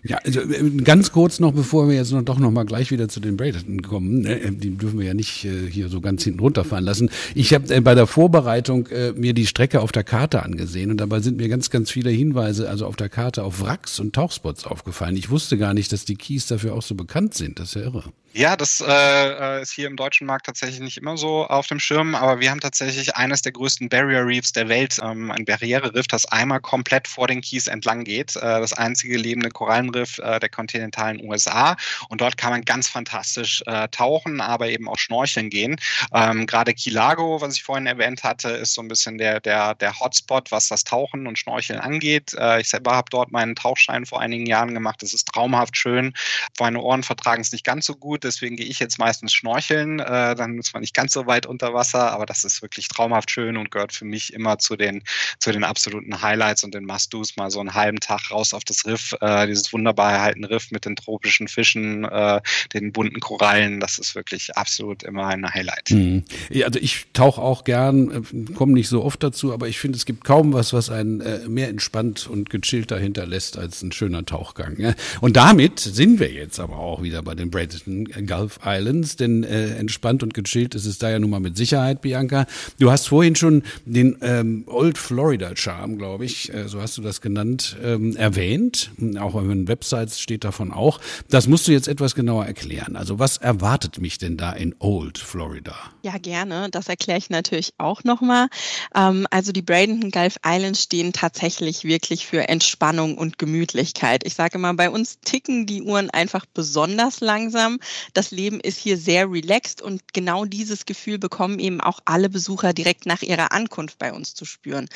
Ja, 0.06 0.18
also 0.18 0.42
äh, 0.42 0.70
ganz 0.84 1.12
kurz 1.12 1.40
noch, 1.40 1.54
bevor 1.54 1.88
wir 1.88 1.96
jetzt 1.96 2.12
noch, 2.12 2.24
doch 2.24 2.40
noch 2.40 2.52
mal 2.52 2.66
gleich 2.66 2.92
wieder 2.92 3.08
zu 3.08 3.20
den 3.20 3.38
Braden 3.38 3.82
kommen, 3.82 4.22
ne, 4.22 4.52
die 4.52 4.72
dürfen 4.78 5.00
wir 5.00 5.06
ja 5.06 5.14
nicht 5.14 5.30
hier 5.30 5.88
so 5.90 6.02
ganz 6.02 6.24
hinten 6.24 6.40
runterfahren 6.42 6.84
lassen. 6.84 7.10
Ich 7.36 7.54
habe 7.54 7.82
bei 7.82 7.96
der 7.96 8.08
Vorbereitung 8.08 8.90
mir 9.16 9.34
die 9.34 9.48
Strecke 9.48 9.80
auf 9.80 9.92
der 9.92 10.04
Karte 10.04 10.44
angesehen 10.44 10.92
und 10.92 10.98
dabei 10.98 11.22
sind 11.22 11.38
mir 11.38 11.48
ganz, 11.48 11.70
ganz 11.70 11.90
viele 11.90 12.10
Hinweise, 12.10 12.70
also 12.70 12.86
auf 12.86 12.96
der 12.96 13.10
Karte 13.10 13.44
auf 13.44 13.62
Wracks 13.62 14.00
und 14.00 14.14
Tauchspots 14.14 14.66
aufgefallen. 14.66 15.16
Ich 15.16 15.30
wusste 15.30 15.58
gar 15.58 15.74
nicht, 15.74 15.92
dass 15.94 16.06
die 16.06 16.16
Keys 16.16 16.48
dafür 16.48 16.74
auch 16.74 16.82
so 16.82 16.96
bekannt 16.96 17.34
sind. 17.34 17.60
Das 17.60 17.70
ist 17.70 17.76
ja 17.76 17.82
irre. 17.82 18.04
Ja, 18.36 18.56
das 18.56 18.84
äh, 18.84 19.62
ist 19.62 19.74
hier 19.74 19.86
im 19.86 19.96
deutschen 19.96 20.26
Markt 20.26 20.48
tatsächlich 20.48 20.80
nicht 20.80 20.98
immer 20.98 21.18
so 21.18 21.46
auf 21.46 21.68
dem 21.68 21.80
Schirm, 21.80 22.16
aber 22.16 22.40
wir 22.40 22.50
haben 22.50 22.62
tatsächlich 22.62 23.16
eines 23.16 23.44
der 23.44 23.52
größten 23.52 23.90
Barrier 23.90 24.26
Reefs 24.26 24.52
der 24.52 24.70
Welt, 24.70 24.98
ähm, 25.04 25.30
ein 25.30 25.46
Barriereriff, 25.46 26.08
das 26.08 26.26
einmal 26.26 26.60
komplett 26.60 27.08
vor 27.08 27.28
den 27.28 27.42
Kies 27.42 27.68
entlang 27.68 28.04
geht. 28.04 28.36
Äh, 28.36 28.40
das 28.42 28.74
einzige 28.74 29.18
lebende 29.18 29.50
Korallenriff 29.50 30.18
äh, 30.18 30.40
der 30.40 30.50
kontinentalen 30.50 31.24
USA. 31.24 31.78
Und 32.10 32.22
dort 32.22 32.36
kann 32.36 32.50
man 32.50 32.64
ganz 32.64 32.88
fantastisch 32.88 33.62
äh, 33.68 33.88
tauchen, 33.90 34.42
aber 34.42 34.68
eben 34.70 34.90
auch 34.90 34.98
schnorcheln 34.98 35.52
gehen. 35.52 35.76
Ähm, 36.12 36.48
Gerade 36.48 36.74
Kilago, 36.74 37.40
was 37.40 37.56
ich 37.56 37.62
vorhin 37.62 37.86
erwähnt 37.86 38.24
hatte, 38.24 38.50
ist 38.50 38.74
so 38.74 38.82
ein 38.82 38.88
bisschen 38.88 39.20
der, 39.20 39.42
der, 39.42 39.76
der 39.76 40.00
Hotspot, 40.00 40.52
was 40.52 40.70
das 40.70 40.84
Tauchen 40.84 41.28
und 41.28 41.38
Schnorcheln 41.38 41.80
angeht. 41.80 42.34
Äh, 42.34 42.62
ich 42.62 42.70
selber 42.70 42.96
habe 42.96 43.12
dort 43.12 43.32
meinen 43.32 43.54
Tauchschein 43.54 44.08
vor 44.08 44.22
einigen 44.22 44.48
Jahren 44.48 44.74
gemacht. 44.74 45.04
Es 45.04 45.14
ist 45.14 45.28
traumhaft 45.28 45.78
schön. 45.78 46.14
Meine 46.60 46.82
Ohren 46.82 47.04
vertragen 47.04 47.44
es 47.44 47.52
nicht 47.52 47.64
ganz 47.64 47.86
so 47.86 47.94
deswegen 48.24 48.56
gehe 48.56 48.66
ich 48.66 48.80
jetzt 48.80 49.00
meistens 49.00 49.34
schnorcheln. 49.34 50.00
Äh, 50.00 50.36
dann 50.36 50.58
ist 50.58 50.74
man 50.74 50.82
nicht 50.82 50.94
ganz 50.94 51.14
so 51.14 51.26
weit 51.28 51.46
unter 51.46 51.74
Wasser, 51.74 52.12
aber 52.12 52.26
das 52.26 52.44
ist 52.44 52.62
wirklich 52.62 52.88
traumhaft 52.88 53.32
schön 53.32 53.58
und 53.58 53.72
gehört 53.72 53.94
für 53.94 54.06
mich 54.06 54.34
immer 54.34 54.60
zu 54.60 54.76
den, 54.76 55.04
zu 55.40 55.52
den 55.52 55.64
absoluten 55.64 56.22
Highlights 56.22 56.64
und 56.64 56.74
den 56.74 56.86
Must-Dos. 56.86 57.36
Mal 57.36 57.52
so 57.52 57.60
einen 57.60 57.74
halben 57.74 58.00
Tag 58.00 58.32
raus 58.32 58.54
auf 58.54 58.64
das 58.64 58.86
Riff, 58.86 59.16
äh, 59.22 59.48
dieses 59.48 59.72
wunderbar 59.74 60.12
erhaltene 60.14 60.50
Riff 60.50 60.72
mit 60.72 60.86
den 60.86 60.96
tropischen 60.96 61.48
Fischen, 61.48 62.06
äh, 62.06 62.42
den 62.74 62.92
bunten 62.92 63.20
Korallen. 63.20 63.80
Das 63.80 63.98
ist 63.98 64.16
wirklich 64.16 64.56
absolut 64.56 65.04
immer 65.04 65.28
ein 65.28 65.54
Highlight. 65.54 65.92
Mhm. 65.92 66.24
Also 66.64 66.80
ich 66.80 67.06
tauche 67.14 67.42
auch 67.42 67.64
gern, 67.64 68.12
äh, 68.12 68.54
komme 68.54 68.74
nicht 68.74 68.90
so 68.90 69.04
oft 69.04 69.24
dazu, 69.24 69.54
aber 69.54 69.68
ich 69.68 69.80
finde, 69.80 69.98
es 69.98 70.06
gibt 70.06 70.24
kaum 70.24 70.54
was, 70.54 70.74
was 70.74 70.90
einen 70.90 71.22
äh, 71.22 71.40
mehr 71.48 71.70
entspannt 71.70 72.28
und 72.28 72.50
gechillt 72.50 72.92
dahinter 72.92 73.26
lässt 73.26 73.58
als 73.58 73.82
ein 73.82 73.92
schöner 73.92 74.26
Tauchgang. 74.26 74.96
Und 75.22 75.36
damit 75.38 75.80
sind 75.80 76.20
wir 76.20 76.32
jetzt 76.32 76.60
aber 76.60 76.78
auch 76.78 77.02
wieder 77.02 77.22
bei 77.22 77.36
den 77.36 77.50
Bradenton 77.50 78.08
Gulf 78.28 78.60
Islands, 78.66 79.16
denn 79.16 79.44
äh, 79.44 79.76
entspannt 79.76 80.24
und 80.24 80.34
gechillt 80.34 80.76
ist 80.76 80.86
es 80.86 80.98
da 80.98 81.10
ja 81.10 81.20
nun 81.20 81.30
mal 81.30 81.40
mit 81.40 81.58
Sicherheit, 81.58 82.02
Bianca. 82.02 82.46
Du 82.80 82.92
hast 82.92 83.08
vorhin 83.08 83.36
schon 83.36 83.64
den 83.86 84.18
ähm, 84.22 84.64
Old 84.68 84.98
Florida 84.98 85.56
Charm, 85.56 85.98
glaube 85.98 86.26
ich, 86.26 86.54
äh, 86.54 86.68
so 86.68 86.82
hast 86.82 86.98
du 86.98 87.02
das 87.02 87.22
genannt, 87.22 87.78
ähm, 87.84 88.16
erwähnt. 88.16 88.92
Auch 89.20 89.36
auf 89.36 89.44
den 89.44 89.68
Websites 89.68 90.20
steht 90.20 90.44
davon 90.44 90.72
auch. 90.72 91.00
Das 91.30 91.48
musst 91.48 91.68
du 91.68 91.72
jetzt 91.72 91.88
etwas 91.88 92.16
genauer 92.16 92.46
erklären. 92.46 92.96
Also 92.96 93.20
was 93.20 93.38
erwartet 93.38 94.00
mich 94.00 94.18
denn 94.18 94.38
da 94.38 94.52
in 94.52 94.76
Old 94.80 95.18
Florida? 95.18 95.76
Ja, 96.04 96.18
gerne. 96.18 96.70
Das 96.72 96.88
erkläre 96.88 97.18
ich 97.18 97.30
natürlich 97.30 97.74
auch 97.78 98.04
nochmal. 98.04 98.48
Ähm, 98.96 99.28
also 99.32 99.52
die 99.52 99.62
Bradenton 99.62 100.12
Gulf 100.12 100.38
Islands 100.46 100.84
stehen 100.84 101.14
tatsächlich 101.14 101.84
wirklich 101.84 102.26
für 102.26 102.48
Entspannung 102.50 103.18
und 103.18 103.38
Gemütlichkeit. 103.38 104.26
Ich 104.26 104.36
sage 104.36 104.58
immer, 104.58 104.74
bei 104.74 104.90
uns 104.90 105.20
ticken 105.22 105.66
die 105.66 105.82
Uhren 105.82 106.10
einfach 106.10 106.46
besonders 106.54 107.20
langsam. 107.20 107.80
Das 108.14 108.32
Leben 108.32 108.60
ist 108.60 108.78
hier 108.78 108.98
sehr 108.98 109.32
relaxed 109.32 109.82
und 109.82 110.14
genau 110.14 110.46
dieses 110.46 110.86
Gefühl 110.86 111.18
bekommen 111.18 111.60
eben 111.60 111.82
auch 111.82 112.00
alle 112.06 112.30
Besucher 112.30 112.74
direkt 112.74 113.06
nach 113.06 113.22
ihrer 113.22 113.52
Ankunft 113.52 113.98
bei 113.98 114.14
uns 114.14 114.34
zu 114.34 114.46
spüren. 114.46 114.90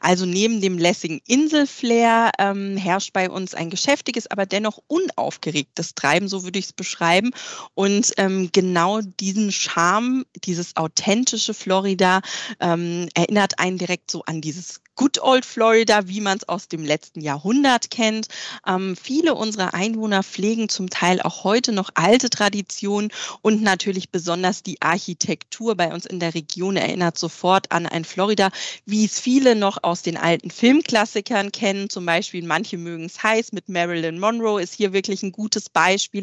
Also 0.00 0.26
neben 0.26 0.60
dem 0.60 0.78
lässigen 0.78 1.20
Inselflair 1.26 2.30
ähm, 2.38 2.76
herrscht 2.76 3.12
bei 3.12 3.30
uns 3.30 3.54
ein 3.54 3.70
geschäftiges, 3.70 4.30
aber 4.30 4.46
dennoch 4.46 4.78
unaufgeregtes 4.86 5.94
Treiben, 5.94 6.28
so 6.28 6.44
würde 6.44 6.58
ich 6.58 6.66
es 6.66 6.72
beschreiben. 6.72 7.30
Und 7.74 8.12
ähm, 8.16 8.50
genau 8.52 9.00
diesen 9.00 9.52
Charme, 9.52 10.24
dieses 10.44 10.76
authentische 10.76 11.54
Florida 11.54 12.20
ähm, 12.60 13.08
erinnert 13.14 13.58
einen 13.58 13.78
direkt 13.78 14.10
so 14.10 14.22
an 14.24 14.40
dieses 14.40 14.80
Good 15.02 15.20
Old 15.20 15.44
Florida, 15.44 16.06
wie 16.06 16.20
man 16.20 16.38
es 16.38 16.48
aus 16.48 16.68
dem 16.68 16.84
letzten 16.84 17.22
Jahrhundert 17.22 17.90
kennt. 17.90 18.28
Ähm, 18.64 18.94
viele 18.94 19.34
unserer 19.34 19.74
Einwohner 19.74 20.22
pflegen 20.22 20.68
zum 20.68 20.90
Teil 20.90 21.20
auch 21.20 21.42
heute 21.42 21.72
noch 21.72 21.90
alte 21.94 22.30
Traditionen 22.30 23.10
und 23.40 23.62
natürlich 23.62 24.10
besonders 24.10 24.62
die 24.62 24.80
Architektur 24.80 25.74
bei 25.74 25.92
uns 25.92 26.06
in 26.06 26.20
der 26.20 26.34
Region 26.34 26.76
erinnert 26.76 27.18
sofort 27.18 27.72
an 27.72 27.86
ein 27.86 28.04
Florida, 28.04 28.50
wie 28.86 29.04
es 29.04 29.18
viele 29.18 29.56
noch 29.56 29.82
aus 29.82 30.02
den 30.02 30.16
alten 30.16 30.52
Filmklassikern 30.52 31.50
kennen. 31.50 31.90
Zum 31.90 32.06
Beispiel 32.06 32.44
manche 32.44 32.78
mögen 32.78 33.06
es 33.06 33.24
heiß 33.24 33.50
mit 33.50 33.68
Marilyn 33.68 34.20
Monroe 34.20 34.62
ist 34.62 34.74
hier 34.74 34.92
wirklich 34.92 35.24
ein 35.24 35.32
gutes 35.32 35.68
Beispiel. 35.68 36.22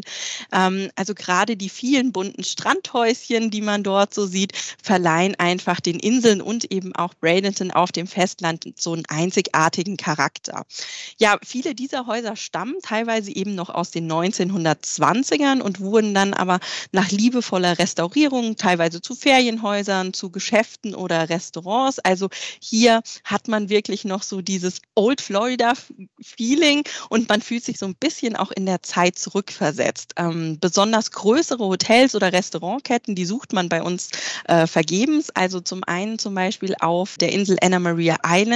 Ähm, 0.54 0.89
also 0.96 1.13
gerade 1.15 1.58
die 1.58 1.68
vielen 1.68 2.13
bunten 2.13 2.46
Strandhäuschen, 2.46 3.52
die 3.52 3.62
man 3.62 3.84
dort 3.84 4.13
so 4.13 4.26
sieht, 4.26 4.54
verleihen 4.82 5.36
einfach 5.36 5.82
den 5.82 6.00
Inseln 6.00 6.42
und 6.42 6.72
eben 6.72 6.96
auch 6.96 7.13
Bradenton 7.13 7.72
auf 7.72 7.92
dem 7.92 8.08
Festland 8.08 8.68
so 8.77 8.93
einen 8.93 9.05
einzigartigen 9.08 9.97
Charakter. 9.97 10.65
Ja, 11.17 11.38
viele 11.43 11.75
dieser 11.75 12.08
Häuser 12.08 12.36
stammen 12.36 12.75
teilweise 12.82 13.36
eben 13.36 13.55
noch 13.55 13.69
aus 13.69 13.91
den 13.91 14.12
1920ern 14.12 15.62
und 15.62 15.79
wurden 15.79 16.13
dann 16.13 16.34
aber 16.34 16.60
nach 16.91 17.10
liebevoller 17.12 17.79
Restaurierung 17.79 18.55
teilweise 18.55 19.01
zu 19.01 19.15
Ferienhäusern, 19.15 20.13
zu 20.13 20.32
Geschäften 20.32 20.95
oder 20.95 21.29
Restaurants. 21.29 21.99
Also 21.99 22.29
hier 22.62 23.01
hat 23.23 23.47
man 23.47 23.69
wirklich 23.69 24.05
noch 24.05 24.23
so 24.23 24.41
dieses 24.41 24.82
Old 24.95 25.21
Florida 25.21 25.73
Feeling 26.21 26.84
und 27.10 27.29
man 27.29 27.41
fühlt 27.41 27.63
sich 27.63 27.77
so 27.77 27.86
ein 27.86 27.95
bisschen 27.95 28.36
auch 28.36 28.51
in 28.51 28.65
der 28.65 28.82
Zeit 28.84 29.17
zurückversetzt. 29.17 30.13
Ähm, 30.17 30.58
besonders 30.60 31.12
größere 31.12 31.63
Hotels 31.63 32.15
oder 32.15 32.34
Restaurantketten, 32.34 33.15
die 33.15 33.25
sucht 33.25 33.53
man 33.53 33.69
bei 33.69 33.82
uns 33.82 34.10
äh, 34.45 34.67
vergebens. 34.67 35.29
Also 35.32 35.60
zum 35.60 35.84
einen 35.84 36.19
zum 36.19 36.36
Beispiel 36.36 36.75
auf 36.79 37.17
der 37.17 37.32
Insel 37.32 37.58
Anna 37.62 37.79
Maria 37.79 38.17
Island 38.25 38.49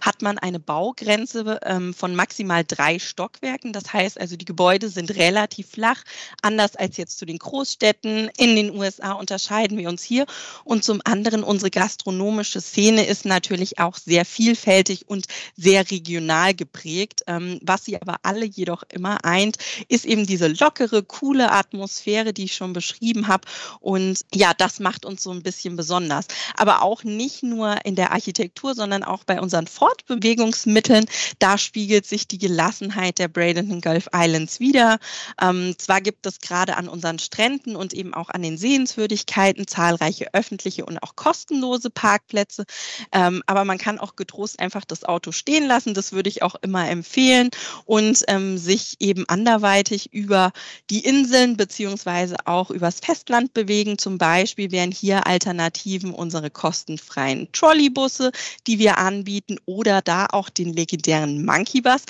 hat 0.00 0.22
man 0.22 0.38
eine 0.38 0.60
Baugrenze 0.60 1.60
ähm, 1.64 1.94
von 1.94 2.14
maximal 2.14 2.64
drei 2.64 2.98
Stockwerken. 2.98 3.72
Das 3.72 3.92
heißt 3.92 4.20
also, 4.20 4.36
die 4.36 4.44
Gebäude 4.44 4.88
sind 4.88 5.14
relativ 5.16 5.70
flach. 5.70 6.02
Anders 6.42 6.76
als 6.76 6.96
jetzt 6.96 7.18
zu 7.18 7.26
den 7.26 7.38
Großstädten 7.38 8.30
in 8.36 8.56
den 8.56 8.76
USA 8.76 9.12
unterscheiden 9.12 9.78
wir 9.78 9.88
uns 9.88 10.02
hier. 10.02 10.26
Und 10.64 10.84
zum 10.84 11.00
anderen, 11.04 11.42
unsere 11.42 11.70
gastronomische 11.70 12.60
Szene 12.60 13.06
ist 13.06 13.24
natürlich 13.24 13.78
auch 13.78 13.96
sehr 13.96 14.24
vielfältig 14.24 15.08
und 15.08 15.26
sehr 15.56 15.90
regional 15.90 16.54
geprägt. 16.54 17.22
Ähm, 17.26 17.58
was 17.62 17.84
sie 17.84 18.00
aber 18.00 18.16
alle 18.22 18.44
jedoch 18.44 18.82
immer 18.92 19.24
eint, 19.24 19.58
ist 19.88 20.04
eben 20.04 20.26
diese 20.26 20.48
lockere, 20.48 21.02
coole 21.02 21.50
Atmosphäre, 21.50 22.32
die 22.32 22.44
ich 22.44 22.54
schon 22.54 22.72
beschrieben 22.72 23.28
habe. 23.28 23.46
Und 23.80 24.20
ja, 24.34 24.54
das 24.54 24.80
macht 24.80 25.04
uns 25.04 25.22
so 25.22 25.30
ein 25.30 25.42
bisschen 25.42 25.76
besonders. 25.76 26.26
Aber 26.56 26.82
auch 26.82 27.04
nicht 27.04 27.42
nur 27.42 27.84
in 27.84 27.94
der 27.94 28.12
Architektur, 28.12 28.74
sondern 28.74 29.02
auch 29.02 29.24
bei 29.24 29.37
unseren 29.38 29.66
Fortbewegungsmitteln. 29.66 31.06
Da 31.38 31.58
spiegelt 31.58 32.06
sich 32.06 32.28
die 32.28 32.38
Gelassenheit 32.38 33.18
der 33.18 33.28
Bradenton 33.28 33.80
Gulf 33.80 34.08
Islands 34.14 34.60
wieder. 34.60 34.98
Ähm, 35.40 35.74
zwar 35.78 36.00
gibt 36.00 36.26
es 36.26 36.40
gerade 36.40 36.76
an 36.76 36.88
unseren 36.88 37.18
Stränden 37.18 37.76
und 37.76 37.94
eben 37.94 38.14
auch 38.14 38.28
an 38.30 38.42
den 38.42 38.58
Sehenswürdigkeiten 38.58 39.66
zahlreiche 39.66 40.34
öffentliche 40.34 40.84
und 40.84 40.98
auch 41.02 41.16
kostenlose 41.16 41.90
Parkplätze, 41.90 42.64
ähm, 43.12 43.42
aber 43.46 43.64
man 43.64 43.78
kann 43.78 43.98
auch 43.98 44.16
getrost 44.16 44.60
einfach 44.60 44.84
das 44.84 45.04
Auto 45.04 45.32
stehen 45.32 45.66
lassen. 45.66 45.94
Das 45.94 46.12
würde 46.12 46.28
ich 46.28 46.42
auch 46.42 46.56
immer 46.62 46.88
empfehlen 46.88 47.50
und 47.84 48.24
ähm, 48.28 48.58
sich 48.58 48.96
eben 49.00 49.28
anderweitig 49.28 50.12
über 50.12 50.52
die 50.90 51.04
Inseln 51.04 51.56
beziehungsweise 51.56 52.36
auch 52.44 52.70
übers 52.70 53.00
Festland 53.00 53.54
bewegen. 53.54 53.98
Zum 53.98 54.18
Beispiel 54.18 54.70
wären 54.70 54.90
hier 54.90 55.26
Alternativen 55.26 56.12
unsere 56.12 56.50
kostenfreien 56.50 57.48
Trolleybusse, 57.52 58.32
die 58.66 58.78
wir 58.78 58.98
anbieten 58.98 59.27
oder 59.66 60.02
da 60.02 60.26
auch 60.30 60.48
den 60.48 60.72
legendären 60.72 61.44
Monkey 61.44 61.80
Bus. 61.80 62.02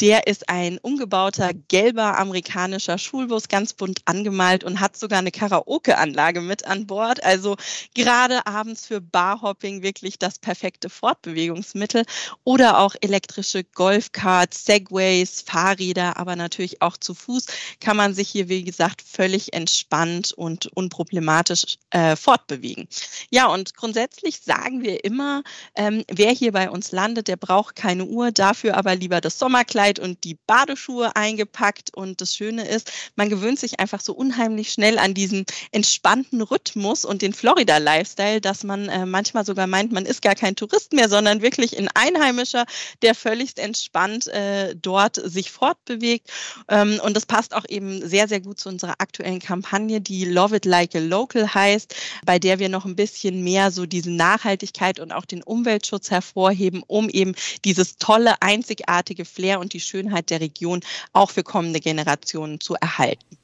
Der 0.00 0.26
ist 0.26 0.48
ein 0.48 0.78
umgebauter 0.78 1.52
gelber 1.68 2.18
amerikanischer 2.18 2.98
Schulbus, 2.98 3.48
ganz 3.48 3.72
bunt 3.72 4.02
angemalt 4.04 4.64
und 4.64 4.80
hat 4.80 4.96
sogar 4.96 5.18
eine 5.18 5.30
Karaoke-Anlage 5.30 6.40
mit 6.40 6.66
an 6.66 6.86
Bord. 6.86 7.22
Also 7.24 7.56
gerade 7.94 8.46
abends 8.46 8.86
für 8.86 9.00
Barhopping 9.00 9.82
wirklich 9.82 10.18
das 10.18 10.38
perfekte 10.38 10.90
Fortbewegungsmittel 10.90 12.04
oder 12.44 12.78
auch 12.78 12.94
elektrische 13.00 13.64
Golfkarts, 13.64 14.64
Segways, 14.64 15.42
Fahrräder, 15.42 16.16
aber 16.18 16.36
natürlich 16.36 16.82
auch 16.82 16.96
zu 16.96 17.14
Fuß 17.14 17.46
kann 17.80 17.96
man 17.96 18.14
sich 18.14 18.28
hier, 18.28 18.48
wie 18.48 18.64
gesagt, 18.64 19.02
völlig 19.02 19.52
entspannt 19.52 20.32
und 20.32 20.66
unproblematisch 20.66 21.78
äh, 21.90 22.16
fortbewegen. 22.16 22.88
Ja, 23.30 23.46
und 23.46 23.74
grundsätzlich 23.74 24.40
sagen 24.40 24.82
wir 24.82 25.04
immer, 25.04 25.42
ähm, 25.74 26.04
wer 26.08 26.32
hier 26.32 26.52
bei 26.52 26.65
uns 26.72 26.92
landet, 26.92 27.28
der 27.28 27.36
braucht 27.36 27.76
keine 27.76 28.04
Uhr, 28.04 28.32
dafür 28.32 28.76
aber 28.76 28.94
lieber 28.94 29.20
das 29.20 29.38
Sommerkleid 29.38 29.98
und 29.98 30.24
die 30.24 30.36
Badeschuhe 30.46 31.14
eingepackt. 31.16 31.94
Und 31.94 32.20
das 32.20 32.34
Schöne 32.34 32.66
ist, 32.66 32.92
man 33.16 33.28
gewöhnt 33.28 33.58
sich 33.58 33.80
einfach 33.80 34.00
so 34.00 34.14
unheimlich 34.14 34.72
schnell 34.72 34.98
an 34.98 35.14
diesen 35.14 35.46
entspannten 35.72 36.42
Rhythmus 36.42 37.04
und 37.04 37.22
den 37.22 37.32
Florida-Lifestyle, 37.32 38.40
dass 38.40 38.64
man 38.64 38.88
äh, 38.88 39.06
manchmal 39.06 39.44
sogar 39.44 39.66
meint, 39.66 39.92
man 39.92 40.06
ist 40.06 40.22
gar 40.22 40.34
kein 40.34 40.56
Tourist 40.56 40.92
mehr, 40.92 41.08
sondern 41.08 41.42
wirklich 41.42 41.78
ein 41.78 41.88
Einheimischer, 41.94 42.66
der 43.02 43.14
völligst 43.14 43.58
entspannt 43.58 44.26
äh, 44.28 44.74
dort 44.76 45.16
sich 45.16 45.50
fortbewegt. 45.50 46.30
Ähm, 46.68 47.00
und 47.02 47.16
das 47.16 47.26
passt 47.26 47.54
auch 47.54 47.64
eben 47.68 48.06
sehr, 48.06 48.28
sehr 48.28 48.40
gut 48.40 48.58
zu 48.58 48.68
unserer 48.68 48.94
aktuellen 48.98 49.40
Kampagne, 49.40 50.00
die 50.00 50.24
Love 50.24 50.56
It 50.56 50.64
Like 50.64 50.94
a 50.94 50.98
Local 50.98 51.54
heißt, 51.54 51.94
bei 52.24 52.38
der 52.38 52.58
wir 52.58 52.68
noch 52.68 52.84
ein 52.84 52.96
bisschen 52.96 53.42
mehr 53.42 53.70
so 53.70 53.86
diese 53.86 54.10
Nachhaltigkeit 54.10 55.00
und 55.00 55.12
auch 55.12 55.24
den 55.24 55.42
Umweltschutz 55.42 56.10
hervorheben, 56.10 56.55
um 56.86 57.08
eben 57.08 57.34
dieses 57.64 57.96
tolle, 57.96 58.40
einzigartige 58.42 59.24
Flair 59.24 59.60
und 59.60 59.72
die 59.72 59.80
Schönheit 59.80 60.30
der 60.30 60.40
Region 60.40 60.80
auch 61.12 61.30
für 61.30 61.42
kommende 61.42 61.80
Generationen 61.80 62.60
zu 62.60 62.74
erhalten. 62.74 63.36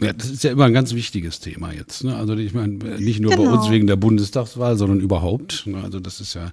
Ja, 0.00 0.12
das 0.12 0.30
ist 0.30 0.44
ja 0.44 0.52
immer 0.52 0.66
ein 0.66 0.72
ganz 0.72 0.94
wichtiges 0.94 1.40
Thema 1.40 1.72
jetzt. 1.72 2.04
Ne? 2.04 2.14
Also 2.14 2.36
ich 2.36 2.54
meine, 2.54 2.74
nicht 2.98 3.18
nur 3.18 3.32
genau. 3.32 3.44
bei 3.44 3.50
uns 3.58 3.68
wegen 3.68 3.88
der 3.88 3.96
Bundestagswahl, 3.96 4.76
sondern 4.76 5.00
überhaupt. 5.00 5.66
Ne? 5.66 5.82
Also 5.82 5.98
das 5.98 6.20
ist 6.20 6.34
ja, 6.34 6.52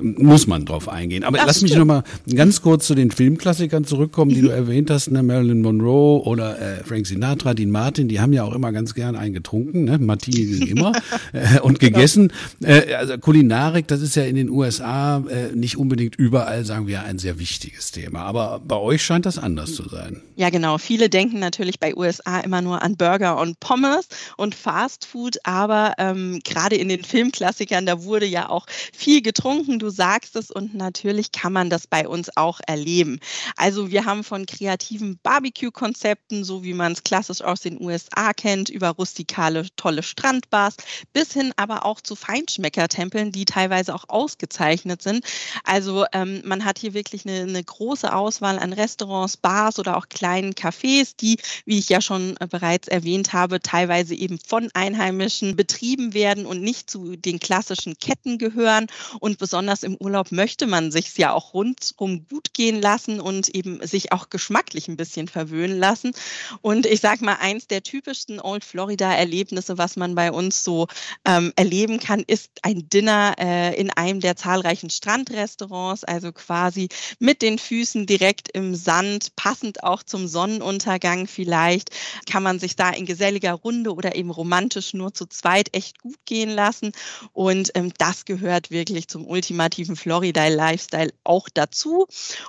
muss 0.00 0.46
man 0.46 0.64
drauf 0.64 0.88
eingehen. 0.88 1.22
Aber 1.22 1.36
das 1.36 1.46
lass 1.46 1.62
mich 1.62 1.76
nochmal 1.76 2.02
ganz 2.34 2.62
kurz 2.62 2.86
zu 2.86 2.94
den 2.94 3.10
Filmklassikern 3.10 3.84
zurückkommen, 3.84 4.30
die 4.30 4.40
mhm. 4.40 4.46
du 4.46 4.52
erwähnt 4.52 4.90
hast, 4.90 5.10
ne? 5.10 5.22
Marilyn 5.22 5.60
Monroe 5.60 6.22
oder 6.22 6.58
äh, 6.60 6.82
Frank 6.84 7.06
Sinatra, 7.06 7.52
Dean 7.52 7.70
Martin, 7.70 8.08
die 8.08 8.20
haben 8.20 8.32
ja 8.32 8.44
auch 8.44 8.54
immer 8.54 8.72
ganz 8.72 8.94
gern 8.94 9.16
eingetrunken, 9.16 9.84
ne? 9.84 9.98
Martini 9.98 10.46
ging 10.46 10.66
immer 10.76 10.92
äh, 11.32 11.60
und 11.60 11.80
genau. 11.80 11.96
gegessen. 11.96 12.32
Äh, 12.62 12.94
also 12.94 13.18
Kulinarik, 13.18 13.86
das 13.86 14.00
ist 14.00 14.16
ja 14.16 14.24
in 14.24 14.36
den 14.36 14.48
USA 14.48 15.18
äh, 15.28 15.54
nicht 15.54 15.76
unbedingt 15.76 16.16
überall, 16.16 16.64
sagen 16.64 16.86
wir, 16.86 17.02
ein 17.02 17.18
sehr 17.18 17.38
wichtiges 17.38 17.90
Thema. 17.90 18.22
Aber 18.22 18.62
bei 18.66 18.76
euch 18.76 19.02
scheint 19.02 19.26
das 19.26 19.38
anders 19.38 19.74
zu 19.74 19.86
sein. 19.90 20.22
Ja, 20.36 20.48
genau. 20.48 20.78
Viele 20.78 21.10
denken 21.10 21.38
natürlich 21.38 21.80
bei 21.80 21.94
USA 21.94 22.40
immer 22.40 22.62
nur 22.62 22.77
an 22.78 22.96
Burger 22.96 23.38
und 23.38 23.60
Pommes 23.60 24.08
und 24.36 24.54
Fast 24.54 25.06
Food, 25.06 25.38
aber 25.44 25.94
ähm, 25.98 26.40
gerade 26.44 26.76
in 26.76 26.88
den 26.88 27.04
Filmklassikern, 27.04 27.86
da 27.86 28.02
wurde 28.02 28.26
ja 28.26 28.48
auch 28.48 28.66
viel 28.92 29.22
getrunken, 29.22 29.78
du 29.78 29.90
sagst 29.90 30.36
es, 30.36 30.50
und 30.50 30.74
natürlich 30.74 31.32
kann 31.32 31.52
man 31.52 31.70
das 31.70 31.86
bei 31.86 32.08
uns 32.08 32.36
auch 32.36 32.60
erleben. 32.66 33.20
Also 33.56 33.90
wir 33.90 34.04
haben 34.04 34.24
von 34.24 34.46
kreativen 34.46 35.18
Barbecue-Konzepten, 35.22 36.44
so 36.44 36.62
wie 36.62 36.74
man 36.74 36.92
es 36.92 37.04
klassisch 37.04 37.42
aus 37.42 37.60
den 37.60 37.80
USA 37.80 38.32
kennt, 38.32 38.68
über 38.68 38.90
rustikale, 38.90 39.66
tolle 39.76 40.02
Strandbars, 40.02 40.76
bis 41.12 41.32
hin 41.32 41.52
aber 41.56 41.84
auch 41.84 42.00
zu 42.00 42.14
Feinschmeckertempeln, 42.16 43.32
die 43.32 43.44
teilweise 43.44 43.94
auch 43.94 44.04
ausgezeichnet 44.08 45.02
sind. 45.02 45.24
Also 45.64 46.04
ähm, 46.12 46.42
man 46.44 46.64
hat 46.64 46.78
hier 46.78 46.94
wirklich 46.94 47.26
eine, 47.26 47.42
eine 47.42 47.62
große 47.62 48.12
Auswahl 48.12 48.58
an 48.58 48.72
Restaurants, 48.72 49.36
Bars 49.36 49.78
oder 49.78 49.96
auch 49.96 50.08
kleinen 50.08 50.52
Cafés, 50.52 51.14
die, 51.18 51.38
wie 51.64 51.78
ich 51.78 51.88
ja 51.88 52.00
schon 52.00 52.36
äh, 52.40 52.46
bereits 52.46 52.67
bereits 52.68 52.88
erwähnt 52.88 53.32
habe, 53.32 53.60
teilweise 53.60 54.14
eben 54.14 54.38
von 54.38 54.68
Einheimischen 54.74 55.56
betrieben 55.56 56.12
werden 56.12 56.44
und 56.44 56.60
nicht 56.60 56.90
zu 56.90 57.16
den 57.16 57.40
klassischen 57.40 57.98
Ketten 57.98 58.36
gehören. 58.36 58.88
Und 59.20 59.38
besonders 59.38 59.82
im 59.84 59.96
Urlaub 59.96 60.32
möchte 60.32 60.66
man 60.66 60.92
sich 60.92 61.16
ja 61.16 61.32
auch 61.32 61.54
rundum 61.54 62.26
gut 62.28 62.52
gehen 62.52 62.82
lassen 62.82 63.20
und 63.20 63.48
eben 63.48 63.84
sich 63.86 64.12
auch 64.12 64.28
geschmacklich 64.28 64.86
ein 64.88 64.98
bisschen 64.98 65.28
verwöhnen 65.28 65.78
lassen. 65.78 66.12
Und 66.60 66.84
ich 66.84 67.00
sage 67.00 67.24
mal, 67.24 67.38
eins 67.40 67.68
der 67.68 67.82
typischsten 67.82 68.38
Old 68.38 68.64
Florida-Erlebnisse, 68.64 69.78
was 69.78 69.96
man 69.96 70.14
bei 70.14 70.30
uns 70.30 70.62
so 70.62 70.88
ähm, 71.24 71.54
erleben 71.56 71.98
kann, 72.00 72.22
ist 72.26 72.50
ein 72.62 72.90
Dinner 72.90 73.34
äh, 73.38 73.80
in 73.80 73.90
einem 73.92 74.20
der 74.20 74.36
zahlreichen 74.36 74.90
Strandrestaurants, 74.90 76.04
also 76.04 76.32
quasi 76.32 76.90
mit 77.18 77.40
den 77.40 77.58
Füßen 77.58 78.04
direkt 78.04 78.50
im 78.50 78.74
Sand, 78.74 79.34
passend 79.36 79.82
auch 79.84 80.02
zum 80.02 80.28
Sonnenuntergang 80.28 81.26
vielleicht, 81.26 81.90
kann 82.30 82.42
man 82.42 82.57
sich 82.58 82.76
da 82.76 82.90
in 82.90 83.06
geselliger 83.06 83.52
Runde 83.52 83.94
oder 83.94 84.16
eben 84.16 84.30
romantisch 84.30 84.94
nur 84.94 85.14
zu 85.14 85.26
zweit 85.26 85.74
echt 85.74 85.98
gut 86.00 86.18
gehen 86.24 86.50
lassen. 86.50 86.92
Und 87.32 87.70
ähm, 87.74 87.92
das 87.98 88.24
gehört 88.24 88.70
wirklich 88.70 89.08
zum 89.08 89.26
ultimativen 89.26 89.96
Florida-Lifestyle 89.96 91.12
auch 91.24 91.48
dazu. 91.52 92.06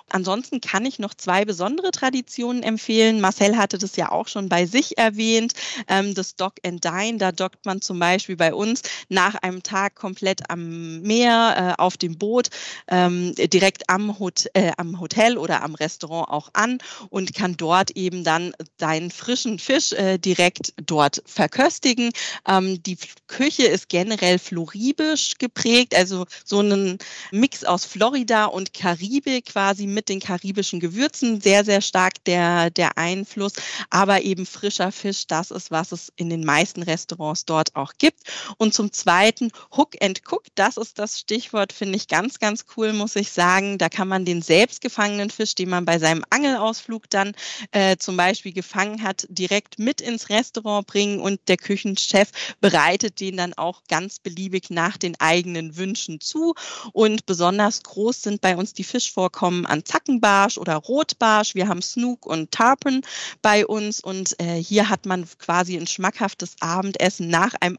Ansonsten 0.10 0.62
kann 0.62 0.86
ich 0.86 1.00
noch 1.00 1.14
zwei 1.14 1.46
besondere 1.46 1.92
Traditionen 1.92 2.64
empfehlen. 2.64 3.22
Marcel 3.22 3.58
hatte 3.58 3.78
das 3.78 3.96
ja 3.96 4.12
auch 4.12 4.28
schon 4.28 4.50
bei 4.50 4.66
sich 4.66 4.98
erwähnt. 4.98 5.54
Ähm, 5.88 6.14
das 6.14 6.36
Dock 6.36 6.56
and 6.66 6.84
Dine, 6.84 7.18
da 7.18 7.32
dockt 7.32 7.66
man 7.66 7.82
zum 7.82 8.00
Beispiel 8.00 8.36
bei 8.36 8.54
uns 8.54 8.82
nach 9.10 9.36
einem 9.36 9.64
Tag 9.64 9.96
komplett 9.96 10.50
am 10.50 11.02
Meer, 11.02 11.76
äh, 11.78 11.82
auf 11.82 11.98
dem 11.98 12.18
Boot, 12.18 12.50
ähm, 12.88 13.34
direkt 13.36 13.90
am, 13.90 14.20
Hot 14.20 14.46
äh, 14.54 14.72
am 14.78 15.00
Hotel 15.00 15.38
oder 15.38 15.64
am 15.64 15.76
Restaurant 15.76 16.30
auch 16.30 16.50
an 16.54 16.80
und 17.10 17.34
kann 17.34 17.58
dort 17.58 17.92
eben 17.92 18.24
dann 18.24 18.54
seinen 18.80 19.12
frischen 19.12 19.60
Fisch 19.60 19.89
äh, 19.94 20.20
direkt 20.20 20.74
dort 20.86 21.22
verköstigen. 21.26 22.12
Ähm, 22.48 22.82
die 22.84 22.98
Küche 23.28 23.64
ist 23.64 23.90
generell 23.90 24.40
floribisch 24.40 25.36
geprägt, 25.38 25.96
also 25.96 26.26
so 26.46 26.62
ein 26.62 26.98
Mix 27.32 27.64
aus 27.64 27.86
Florida 27.86 28.46
und 28.46 28.74
Karibik 28.74 29.46
quasi 29.48 29.88
mit 29.88 30.10
den 30.10 30.20
karibischen 30.20 30.80
Gewürzen. 30.80 31.42
Sehr, 31.42 31.66
sehr 31.66 31.82
stark 31.82 32.24
der, 32.26 32.70
der 32.70 32.98
Einfluss, 32.98 33.54
aber 33.90 34.22
eben 34.22 34.46
frischer 34.46 34.92
Fisch, 34.92 35.28
das 35.28 35.52
ist, 35.52 35.72
was 35.72 35.92
es 35.92 36.12
in 36.16 36.30
den 36.30 36.44
meisten 36.44 36.84
Restaurants 36.84 37.46
dort 37.46 37.76
auch 37.76 37.94
gibt. 37.98 38.22
Und 38.58 38.74
zum 38.74 38.92
Zweiten 38.92 39.52
Hook 39.76 39.96
and 40.02 40.22
Cook, 40.30 40.44
das 40.56 40.78
ist 40.78 41.00
das 41.00 41.20
Stichwort, 41.20 41.74
finde 41.74 41.96
ich 41.96 42.08
ganz, 42.08 42.40
ganz 42.40 42.66
cool, 42.76 42.94
muss 42.94 43.16
ich 43.16 43.32
sagen. 43.32 43.78
Da 43.78 43.90
kann 43.90 44.08
man 44.08 44.26
den 44.26 44.42
selbst 44.42 44.82
gefangenen 44.82 45.30
Fisch, 45.30 45.56
den 45.56 45.70
man 45.70 45.86
bei 45.86 46.00
seinem 46.00 46.24
Angelausflug 46.30 47.10
dann 47.10 47.34
äh, 47.72 47.98
zum 47.98 48.18
Beispiel 48.18 48.54
gefangen 48.54 49.04
hat, 49.04 49.26
direkt 49.30 49.79
mit 49.80 50.02
ins 50.02 50.30
Restaurant 50.30 50.86
bringen 50.86 51.20
und 51.20 51.40
der 51.48 51.58
Küchenchef 51.58 52.30
bereitet 52.62 53.20
den 53.20 53.38
dann 53.38 53.54
auch 53.54 53.84
ganz 53.88 54.20
beliebig 54.20 54.70
nach 54.70 54.98
den 54.98 55.20
eigenen 55.20 55.78
Wünschen 55.78 56.20
zu. 56.20 56.54
Und 56.94 57.26
besonders 57.26 57.84
groß 57.84 58.22
sind 58.22 58.42
bei 58.42 58.56
uns 58.56 58.74
die 58.74 58.84
Fischvorkommen 58.84 59.66
an 59.66 59.86
Zackenbarsch 59.86 60.58
oder 60.58 60.76
Rotbarsch. 60.76 61.56
Wir 61.56 61.68
haben 61.68 61.82
Snook 61.82 62.26
und 62.26 62.52
Tarpon 62.52 63.02
bei 63.42 63.66
uns 63.66 64.02
und 64.02 64.40
äh, 64.40 64.62
hier 64.62 64.90
hat 64.90 65.06
man 65.06 65.26
quasi 65.40 65.78
ein 65.78 65.88
schmackhaftes 65.88 66.56
Abendessen 66.60 67.30
nach 67.30 67.54
einem 67.62 67.78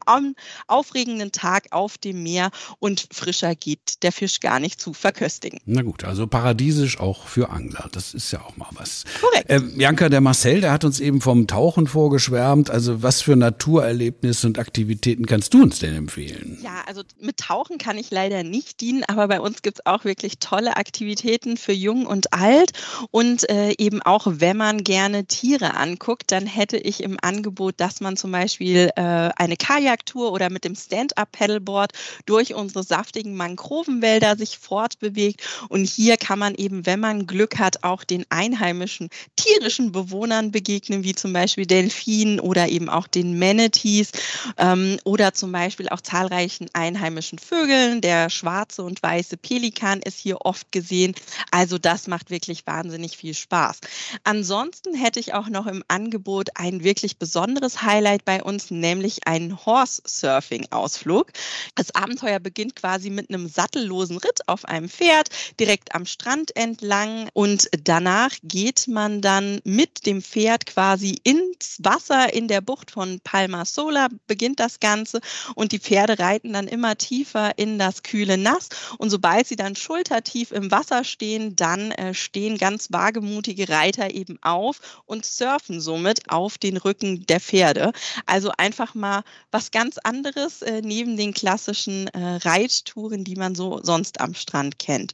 aufregenden 0.67 1.31
Tag 1.31 1.67
auf 1.71 1.97
dem 1.97 2.23
Meer 2.23 2.51
und 2.79 3.07
frischer 3.11 3.55
geht 3.55 4.03
der 4.03 4.11
Fisch 4.11 4.39
gar 4.39 4.59
nicht 4.59 4.81
zu 4.81 4.93
verköstigen. 4.93 5.59
Na 5.65 5.81
gut, 5.81 6.03
also 6.03 6.27
paradiesisch 6.27 6.99
auch 6.99 7.27
für 7.27 7.49
Angler. 7.49 7.89
Das 7.91 8.13
ist 8.13 8.31
ja 8.31 8.41
auch 8.41 8.57
mal 8.57 8.69
was. 8.71 9.03
Korrekt. 9.19 9.49
Äh, 9.49 9.61
Janka, 9.77 10.09
der 10.09 10.21
Marcel, 10.21 10.61
der 10.61 10.71
hat 10.71 10.83
uns 10.83 10.99
eben 10.99 11.21
vom 11.21 11.47
Tauchen 11.47 11.87
vorgeschwärmt. 11.91 12.69
Also 12.69 13.03
was 13.03 13.21
für 13.21 13.35
Naturerlebnisse 13.35 14.47
und 14.47 14.59
Aktivitäten 14.59 15.25
kannst 15.25 15.53
du 15.53 15.61
uns 15.61 15.79
denn 15.79 15.95
empfehlen? 15.95 16.57
Ja, 16.63 16.83
also 16.87 17.03
mit 17.19 17.37
Tauchen 17.37 17.77
kann 17.77 17.97
ich 17.97 18.11
leider 18.11 18.43
nicht 18.43 18.81
dienen, 18.81 19.03
aber 19.03 19.27
bei 19.27 19.39
uns 19.39 19.61
gibt 19.61 19.79
es 19.79 19.85
auch 19.85 20.05
wirklich 20.05 20.39
tolle 20.39 20.77
Aktivitäten 20.77 21.57
für 21.57 21.73
Jung 21.73 22.05
und 22.05 22.33
Alt. 22.33 22.71
Und 23.11 23.49
äh, 23.49 23.73
eben 23.77 24.01
auch, 24.01 24.25
wenn 24.27 24.57
man 24.57 24.83
gerne 24.83 25.25
Tiere 25.25 25.75
anguckt, 25.75 26.31
dann 26.31 26.45
hätte 26.45 26.77
ich 26.77 27.03
im 27.03 27.17
Angebot, 27.21 27.75
dass 27.77 28.01
man 28.01 28.17
zum 28.17 28.31
Beispiel 28.31 28.89
äh, 28.95 29.01
eine 29.01 29.57
Kajaktour 29.57 30.31
oder 30.31 30.49
mit 30.49 30.63
dem 30.63 30.75
Stand-Up-Paddleboard 30.75 31.91
durch 32.25 32.53
unsere 32.53 32.83
saftigen 32.83 33.35
Mangrovenwälder 33.35 34.37
sich 34.37 34.57
fortbewegt. 34.57 35.41
Und 35.69 35.85
hier 35.85 36.17
kann 36.17 36.39
man 36.39 36.55
eben, 36.55 36.85
wenn 36.85 36.99
man 36.99 37.27
Glück 37.27 37.59
hat, 37.59 37.83
auch 37.83 38.03
den 38.03 38.25
einheimischen 38.29 39.09
tierischen 39.35 39.91
Bewohnern 39.91 40.51
begegnen, 40.51 41.03
wie 41.03 41.15
zum 41.15 41.33
Beispiel 41.33 41.65
Delfinen 41.81 42.39
oder 42.39 42.69
eben 42.69 42.89
auch 42.89 43.07
den 43.07 43.39
Manatees 43.39 44.11
ähm, 44.57 44.99
oder 45.03 45.33
zum 45.33 45.51
Beispiel 45.51 45.89
auch 45.89 46.01
zahlreichen 46.01 46.69
einheimischen 46.73 47.39
Vögeln. 47.39 48.01
Der 48.01 48.29
schwarze 48.29 48.83
und 48.83 49.01
weiße 49.01 49.37
Pelikan 49.37 49.99
ist 50.01 50.19
hier 50.19 50.41
oft 50.41 50.71
gesehen. 50.71 51.15
Also 51.49 51.79
das 51.79 52.07
macht 52.07 52.29
wirklich 52.29 52.67
wahnsinnig 52.67 53.17
viel 53.17 53.33
Spaß. 53.33 53.79
Ansonsten 54.23 54.93
hätte 54.93 55.19
ich 55.19 55.33
auch 55.33 55.49
noch 55.49 55.65
im 55.65 55.83
Angebot 55.87 56.49
ein 56.55 56.83
wirklich 56.83 57.17
besonderes 57.17 57.81
Highlight 57.81 58.25
bei 58.25 58.43
uns, 58.43 58.69
nämlich 58.69 59.25
einen 59.25 59.65
Horse-Surfing-Ausflug. 59.65 61.31
Das 61.73 61.95
Abenteuer 61.95 62.39
beginnt 62.39 62.75
quasi 62.75 63.09
mit 63.09 63.29
einem 63.29 63.47
sattellosen 63.47 64.17
Ritt 64.17 64.47
auf 64.47 64.65
einem 64.65 64.87
Pferd 64.87 65.29
direkt 65.59 65.95
am 65.95 66.05
Strand 66.05 66.55
entlang 66.55 67.29
und 67.33 67.69
danach 67.83 68.31
geht 68.43 68.87
man 68.87 69.21
dann 69.21 69.61
mit 69.63 70.05
dem 70.05 70.21
Pferd 70.21 70.67
quasi 70.67 71.19
ins 71.23 71.70
Wasser 71.79 72.33
in 72.33 72.47
der 72.47 72.61
Bucht 72.61 72.91
von 72.91 73.19
Palma 73.23 73.65
Sola 73.65 74.07
beginnt 74.27 74.59
das 74.59 74.79
Ganze 74.79 75.21
und 75.55 75.71
die 75.71 75.79
Pferde 75.79 76.19
reiten 76.19 76.53
dann 76.53 76.67
immer 76.67 76.97
tiefer 76.97 77.57
in 77.57 77.79
das 77.79 78.03
kühle 78.03 78.37
Nass 78.37 78.69
und 78.97 79.09
sobald 79.09 79.47
sie 79.47 79.55
dann 79.55 79.75
schultertief 79.75 80.51
im 80.51 80.71
Wasser 80.71 81.03
stehen, 81.03 81.55
dann 81.55 81.91
äh, 81.91 82.13
stehen 82.13 82.57
ganz 82.57 82.87
wagemutige 82.91 83.69
Reiter 83.69 84.13
eben 84.13 84.37
auf 84.41 84.79
und 85.05 85.25
surfen 85.25 85.81
somit 85.81 86.29
auf 86.29 86.57
den 86.57 86.77
Rücken 86.77 87.25
der 87.25 87.39
Pferde. 87.39 87.91
Also 88.25 88.51
einfach 88.57 88.93
mal 88.93 89.23
was 89.51 89.71
ganz 89.71 89.97
anderes 89.97 90.61
äh, 90.61 90.81
neben 90.83 91.17
den 91.17 91.33
klassischen 91.33 92.07
äh, 92.09 92.35
Reittouren, 92.43 93.23
die 93.23 93.35
man 93.35 93.55
so 93.55 93.79
sonst 93.83 94.21
am 94.21 94.33
Strand 94.33 94.79
kennt. 94.79 95.13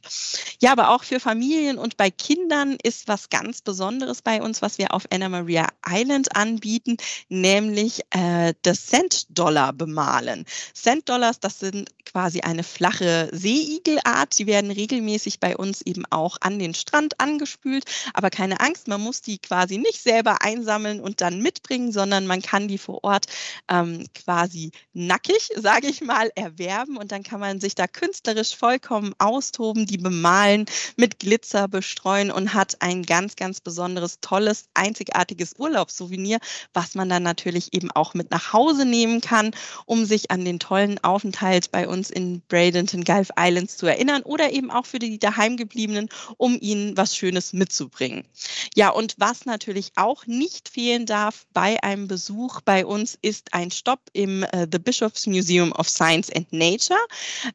Ja, 0.60 0.72
aber 0.72 0.90
auch 0.90 1.04
für 1.04 1.20
Familien 1.20 1.78
und 1.78 1.96
bei 1.96 2.10
Kindern 2.10 2.76
ist 2.82 3.08
was 3.08 3.30
ganz 3.30 3.62
Besonderes 3.62 4.22
bei 4.22 4.42
uns, 4.42 4.62
was 4.62 4.78
wir 4.78 4.94
auf 4.94 5.04
Anna 5.12 5.28
Maria 5.28 5.68
Island 5.86 6.36
anbieten, 6.48 6.96
nämlich 7.28 8.00
äh, 8.10 8.54
das 8.62 8.86
Cent-Dollar 8.86 9.72
bemalen. 9.72 10.46
Cent-Dollars, 10.74 11.40
das 11.40 11.58
sind 11.58 11.90
quasi 12.04 12.40
eine 12.40 12.64
flache 12.64 13.28
Seeigelart. 13.32 14.38
Die 14.38 14.46
werden 14.46 14.70
regelmäßig 14.70 15.40
bei 15.40 15.56
uns 15.56 15.82
eben 15.82 16.04
auch 16.10 16.38
an 16.40 16.58
den 16.58 16.74
Strand 16.74 17.20
angespült. 17.20 17.84
Aber 18.14 18.30
keine 18.30 18.60
Angst, 18.60 18.88
man 18.88 19.00
muss 19.00 19.20
die 19.20 19.38
quasi 19.38 19.78
nicht 19.78 20.02
selber 20.02 20.42
einsammeln 20.42 21.00
und 21.00 21.20
dann 21.20 21.40
mitbringen, 21.40 21.92
sondern 21.92 22.26
man 22.26 22.40
kann 22.40 22.68
die 22.68 22.78
vor 22.78 23.04
Ort 23.04 23.26
ähm, 23.68 24.06
quasi 24.14 24.72
nackig, 24.92 25.50
sage 25.56 25.88
ich 25.88 26.00
mal, 26.00 26.30
erwerben 26.34 26.96
und 26.96 27.12
dann 27.12 27.22
kann 27.22 27.40
man 27.40 27.60
sich 27.60 27.74
da 27.74 27.86
künstlerisch 27.86 28.56
vollkommen 28.56 29.14
austoben, 29.18 29.86
die 29.86 29.98
bemalen, 29.98 30.66
mit 30.96 31.18
Glitzer 31.18 31.68
bestreuen 31.68 32.30
und 32.30 32.54
hat 32.54 32.76
ein 32.80 33.02
ganz, 33.02 33.36
ganz 33.36 33.60
besonderes, 33.60 34.20
tolles, 34.20 34.68
einzigartiges 34.74 35.54
Urlaubssouvenir, 35.58 36.37
was 36.74 36.94
man 36.94 37.08
dann 37.08 37.22
natürlich 37.22 37.72
eben 37.74 37.90
auch 37.90 38.14
mit 38.14 38.30
nach 38.30 38.52
Hause 38.52 38.84
nehmen 38.84 39.20
kann, 39.20 39.52
um 39.86 40.04
sich 40.04 40.30
an 40.30 40.44
den 40.44 40.58
tollen 40.58 41.02
Aufenthalt 41.02 41.70
bei 41.70 41.88
uns 41.88 42.10
in 42.10 42.42
Bradenton 42.48 43.04
Gulf 43.04 43.30
Islands 43.38 43.76
zu 43.76 43.86
erinnern 43.86 44.22
oder 44.22 44.52
eben 44.52 44.70
auch 44.70 44.86
für 44.86 44.98
die 44.98 45.18
daheimgebliebenen, 45.18 46.08
um 46.36 46.58
ihnen 46.60 46.96
was 46.96 47.16
Schönes 47.16 47.52
mitzubringen. 47.52 48.24
Ja, 48.74 48.90
und 48.90 49.14
was 49.18 49.46
natürlich 49.46 49.92
auch 49.96 50.26
nicht 50.26 50.68
fehlen 50.68 51.06
darf 51.06 51.46
bei 51.52 51.82
einem 51.82 52.08
Besuch 52.08 52.60
bei 52.60 52.84
uns 52.84 53.18
ist 53.20 53.54
ein 53.54 53.70
Stopp 53.70 54.00
im 54.12 54.42
äh, 54.44 54.66
The 54.70 54.78
Bishops 54.78 55.26
Museum 55.26 55.72
of 55.72 55.88
Science 55.88 56.30
and 56.30 56.52
Nature. 56.52 57.00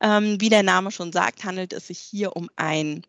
Ähm, 0.01 0.39
wie 0.39 0.49
der 0.49 0.63
Name 0.63 0.91
schon 0.91 1.11
sagt, 1.11 1.43
handelt 1.43 1.73
es 1.73 1.87
sich 1.87 1.99
hier 1.99 2.35
um 2.35 2.49
ein 2.55 3.05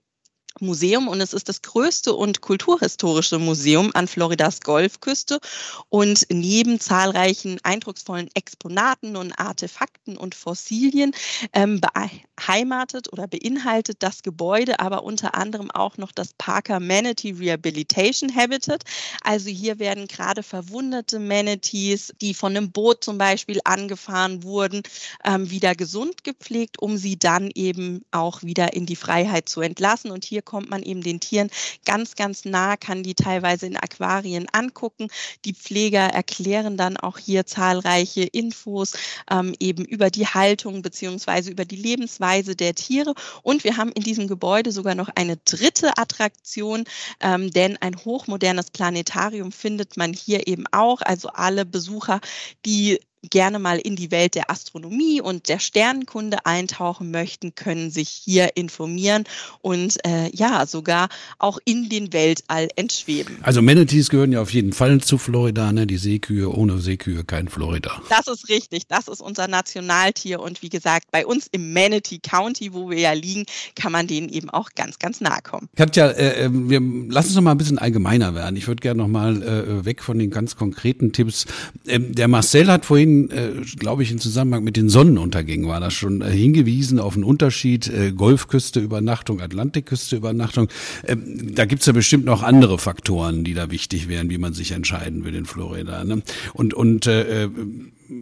Museum 0.60 1.08
und 1.08 1.20
es 1.20 1.32
ist 1.32 1.48
das 1.48 1.62
größte 1.62 2.14
und 2.14 2.40
kulturhistorische 2.40 3.38
Museum 3.38 3.90
an 3.94 4.06
Floridas 4.06 4.60
Golfküste 4.60 5.40
und 5.88 6.26
neben 6.30 6.80
zahlreichen 6.80 7.58
eindrucksvollen 7.62 8.28
Exponaten 8.34 9.16
und 9.16 9.32
Artefakten 9.32 10.16
und 10.16 10.34
Fossilien 10.34 11.12
ähm, 11.52 11.80
beheimatet 11.80 13.12
oder 13.12 13.26
beinhaltet 13.26 14.02
das 14.02 14.22
Gebäude 14.22 14.80
aber 14.80 15.02
unter 15.02 15.34
anderem 15.34 15.70
auch 15.70 15.96
noch 15.96 16.12
das 16.12 16.34
Parker 16.34 16.80
Manatee 16.80 17.34
Rehabilitation 17.38 18.34
Habitat. 18.34 18.84
Also 19.22 19.50
hier 19.50 19.78
werden 19.78 20.06
gerade 20.08 20.42
verwundete 20.42 21.18
Manatees, 21.18 22.12
die 22.20 22.34
von 22.34 22.56
einem 22.56 22.70
Boot 22.70 23.02
zum 23.02 23.18
Beispiel 23.18 23.60
angefahren 23.64 24.42
wurden, 24.42 24.82
ähm, 25.24 25.50
wieder 25.50 25.74
gesund 25.74 26.24
gepflegt, 26.24 26.80
um 26.80 26.96
sie 26.96 27.18
dann 27.18 27.50
eben 27.54 28.04
auch 28.10 28.42
wieder 28.42 28.74
in 28.74 28.86
die 28.86 28.96
Freiheit 28.96 29.48
zu 29.48 29.60
entlassen. 29.60 30.10
Und 30.10 30.24
hier 30.24 30.42
kommt 30.44 30.70
man 30.70 30.82
eben 30.82 31.02
den 31.02 31.20
Tieren 31.20 31.50
ganz, 31.84 32.14
ganz 32.16 32.44
nah, 32.44 32.76
kann 32.76 33.02
die 33.02 33.14
teilweise 33.14 33.66
in 33.66 33.76
Aquarien 33.76 34.46
angucken. 34.52 35.08
Die 35.44 35.54
Pfleger 35.54 36.00
erklären 36.00 36.76
dann 36.76 36.96
auch 36.96 37.18
hier 37.18 37.46
zahlreiche 37.46 38.22
Infos 38.22 38.92
ähm, 39.30 39.54
eben 39.60 39.84
über 39.84 40.10
die 40.10 40.26
Haltung 40.26 40.82
beziehungsweise 40.82 41.50
über 41.50 41.64
die 41.64 41.76
Lebensweise 41.76 42.56
der 42.56 42.74
Tiere. 42.74 43.14
Und 43.42 43.64
wir 43.64 43.76
haben 43.76 43.92
in 43.92 44.02
diesem 44.02 44.28
Gebäude 44.28 44.72
sogar 44.72 44.94
noch 44.94 45.08
eine 45.14 45.36
dritte 45.38 45.96
Attraktion, 45.98 46.84
ähm, 47.20 47.50
denn 47.50 47.76
ein 47.80 47.96
hochmodernes 47.96 48.70
Planetarium 48.70 49.52
findet 49.52 49.96
man 49.96 50.12
hier 50.12 50.46
eben 50.46 50.64
auch. 50.72 51.00
Also 51.00 51.28
alle 51.28 51.64
Besucher, 51.64 52.20
die 52.64 53.00
gerne 53.30 53.58
mal 53.58 53.78
in 53.78 53.96
die 53.96 54.10
Welt 54.10 54.34
der 54.34 54.50
Astronomie 54.50 55.20
und 55.20 55.48
der 55.48 55.58
Sternenkunde 55.58 56.46
eintauchen 56.46 57.10
möchten, 57.10 57.54
können 57.54 57.90
sich 57.90 58.08
hier 58.08 58.56
informieren 58.56 59.24
und 59.60 60.04
äh, 60.06 60.30
ja, 60.34 60.66
sogar 60.66 61.08
auch 61.38 61.58
in 61.64 61.88
den 61.88 62.12
Weltall 62.12 62.68
entschweben. 62.76 63.38
Also 63.42 63.62
Manatees 63.62 64.10
gehören 64.10 64.32
ja 64.32 64.40
auf 64.40 64.52
jeden 64.52 64.72
Fall 64.72 65.00
zu 65.00 65.18
Florida, 65.18 65.72
ne? 65.72 65.86
Die 65.86 65.96
Seekühe, 65.96 66.50
ohne 66.54 66.78
Seekühe 66.78 67.24
kein 67.24 67.48
Florida. 67.48 68.02
Das 68.08 68.26
ist 68.26 68.48
richtig, 68.48 68.86
das 68.88 69.08
ist 69.08 69.20
unser 69.20 69.48
Nationaltier 69.48 70.40
und 70.40 70.62
wie 70.62 70.68
gesagt, 70.68 71.10
bei 71.10 71.26
uns 71.26 71.46
im 71.50 71.72
Manatee 71.72 72.18
County, 72.18 72.72
wo 72.72 72.90
wir 72.90 72.98
ja 72.98 73.12
liegen, 73.12 73.44
kann 73.74 73.92
man 73.92 74.06
denen 74.06 74.28
eben 74.28 74.50
auch 74.50 74.70
ganz, 74.74 74.98
ganz 74.98 75.20
nahe 75.20 75.40
kommen. 75.42 75.68
Katja, 75.76 76.10
äh, 76.10 76.44
äh 76.44 76.50
wir 76.52 76.80
lassen 76.80 77.28
es 77.28 77.34
noch 77.34 77.42
mal 77.42 77.52
ein 77.52 77.58
bisschen 77.58 77.78
allgemeiner 77.78 78.34
werden. 78.34 78.56
Ich 78.56 78.66
würde 78.66 78.80
gerne 78.80 79.02
noch 79.02 79.08
mal 79.08 79.42
äh, 79.42 79.84
weg 79.84 80.02
von 80.02 80.18
den 80.18 80.30
ganz 80.30 80.56
konkreten 80.56 81.12
Tipps. 81.12 81.46
Ähm, 81.86 82.14
der 82.14 82.28
Marcel 82.28 82.70
hat 82.70 82.84
vorhin, 82.84 83.13
äh, 83.30 83.52
glaube 83.78 84.02
ich, 84.02 84.10
im 84.10 84.18
Zusammenhang 84.18 84.64
mit 84.64 84.76
den 84.76 84.88
Sonnenuntergängen 84.88 85.68
war 85.68 85.80
das 85.80 85.94
schon 85.94 86.20
äh, 86.20 86.30
hingewiesen 86.30 86.98
auf 86.98 87.14
einen 87.14 87.24
Unterschied 87.24 87.88
äh, 87.88 88.12
Golfküste 88.12 88.80
Übernachtung, 88.80 89.40
Atlantikküste 89.40 90.16
Übernachtung. 90.16 90.68
Ähm, 91.06 91.54
da 91.54 91.64
gibt's 91.64 91.86
ja 91.86 91.92
bestimmt 91.92 92.24
noch 92.24 92.42
andere 92.42 92.78
Faktoren, 92.78 93.44
die 93.44 93.54
da 93.54 93.70
wichtig 93.70 94.08
wären, 94.08 94.30
wie 94.30 94.38
man 94.38 94.52
sich 94.52 94.72
entscheiden 94.72 95.24
will 95.24 95.34
in 95.34 95.46
Florida. 95.46 96.04
Ne? 96.04 96.22
Und 96.52 96.74
und 96.74 97.06
äh, 97.06 97.44
äh 97.44 97.50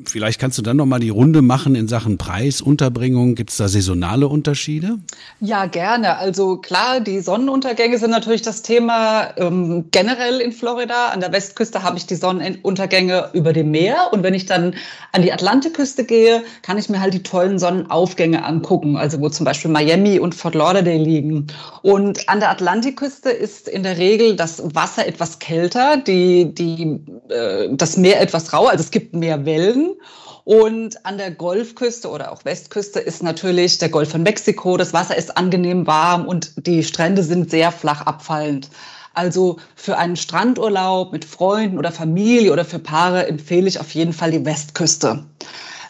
Vielleicht 0.05 0.39
kannst 0.39 0.59
du 0.59 0.63
dann 0.63 0.77
noch 0.77 0.87
mal 0.87 1.01
die 1.01 1.09
Runde 1.09 1.43
machen 1.43 1.75
in 1.75 1.89
Sachen 1.89 2.17
Preis, 2.17 2.61
Unterbringung. 2.61 3.35
Gibt 3.35 3.51
es 3.51 3.57
da 3.57 3.67
saisonale 3.67 4.29
Unterschiede? 4.29 4.99
Ja, 5.41 5.67
gerne. 5.67 6.19
Also 6.19 6.59
klar, 6.59 7.01
die 7.01 7.19
Sonnenuntergänge 7.21 7.99
sind 7.99 8.11
natürlich 8.11 8.43
das 8.43 8.63
Thema 8.63 9.31
ähm, 9.37 9.87
generell 9.91 10.41
in 10.41 10.53
Florida. 10.53 11.09
An 11.09 11.21
der 11.21 11.33
Westküste 11.33 11.83
habe 11.83 11.99
ich 11.99 12.07
die 12.07 12.15
Sonnenuntergänge 12.15 13.31
über 13.33 13.53
dem 13.53 13.73
Meer. 13.73 14.11
Und 14.13 14.23
wenn 14.23 14.35
ich 14.35 14.47
dann 14.47 14.75
an 15.11 15.23
die 15.23 15.33
Atlantikküste 15.33 16.05
gehe, 16.05 16.45
kann 16.63 16.79
ich 16.79 16.89
mir 16.89 17.01
halt 17.01 17.15
die 17.15 17.25
tollen 17.25 17.59
Sonnenaufgänge 17.59 18.45
angucken. 18.45 18.97
Also 18.97 19.21
wo 19.21 19.31
zum 19.31 19.45
Beispiel 19.45 19.71
Miami 19.71 20.21
und 20.21 20.37
Fort 20.37 20.55
Lauderdale 20.55 21.03
liegen. 21.03 21.49
Und 21.83 22.29
an 22.29 22.39
der 22.39 22.51
Atlantikküste 22.51 23.31
ist 23.31 23.67
in 23.67 23.83
der 23.83 23.99
Regel 23.99 24.37
das 24.37 24.63
Wasser 24.75 25.09
etwas 25.09 25.41
kälter, 25.41 25.97
die, 25.97 26.55
die, 26.55 27.01
äh, 27.31 27.69
das 27.73 27.97
Meer 27.97 28.21
etwas 28.21 28.53
rauer. 28.53 28.71
Also 28.71 28.85
es 28.85 28.93
gibt 28.93 29.13
mehr 29.13 29.45
Wellen. 29.45 29.72
Wellen. 29.73 29.97
Und 30.45 31.07
an 31.07 31.19
der 31.19 31.31
Golfküste 31.31 32.09
oder 32.09 32.33
auch 32.33 32.45
Westküste 32.45 32.99
ist 32.99 33.23
natürlich 33.23 33.79
der 33.79 33.91
Golf 33.91 34.11
von 34.11 34.23
Mexiko. 34.23 34.77
Das 34.77 34.93
Wasser 34.93 35.17
ist 35.17 35.37
angenehm 35.37 35.87
warm 35.87 36.27
und 36.27 36.67
die 36.67 36.83
Strände 36.83 37.23
sind 37.23 37.51
sehr 37.51 37.71
flach 37.71 38.03
abfallend. 38.03 38.69
Also 39.15 39.59
für 39.77 39.99
einen 39.99 40.17
Strandurlaub 40.17 41.13
mit 41.13 41.25
Freunden 41.25 41.79
oder 41.79 41.93
Familie 41.93 42.53
oder 42.53 42.65
für 42.65 42.79
Paare 42.79 43.29
empfehle 43.29 43.69
ich 43.69 43.79
auf 43.79 43.93
jeden 43.95 44.13
Fall 44.13 44.33
die 44.33 44.45
Westküste. 44.45 45.27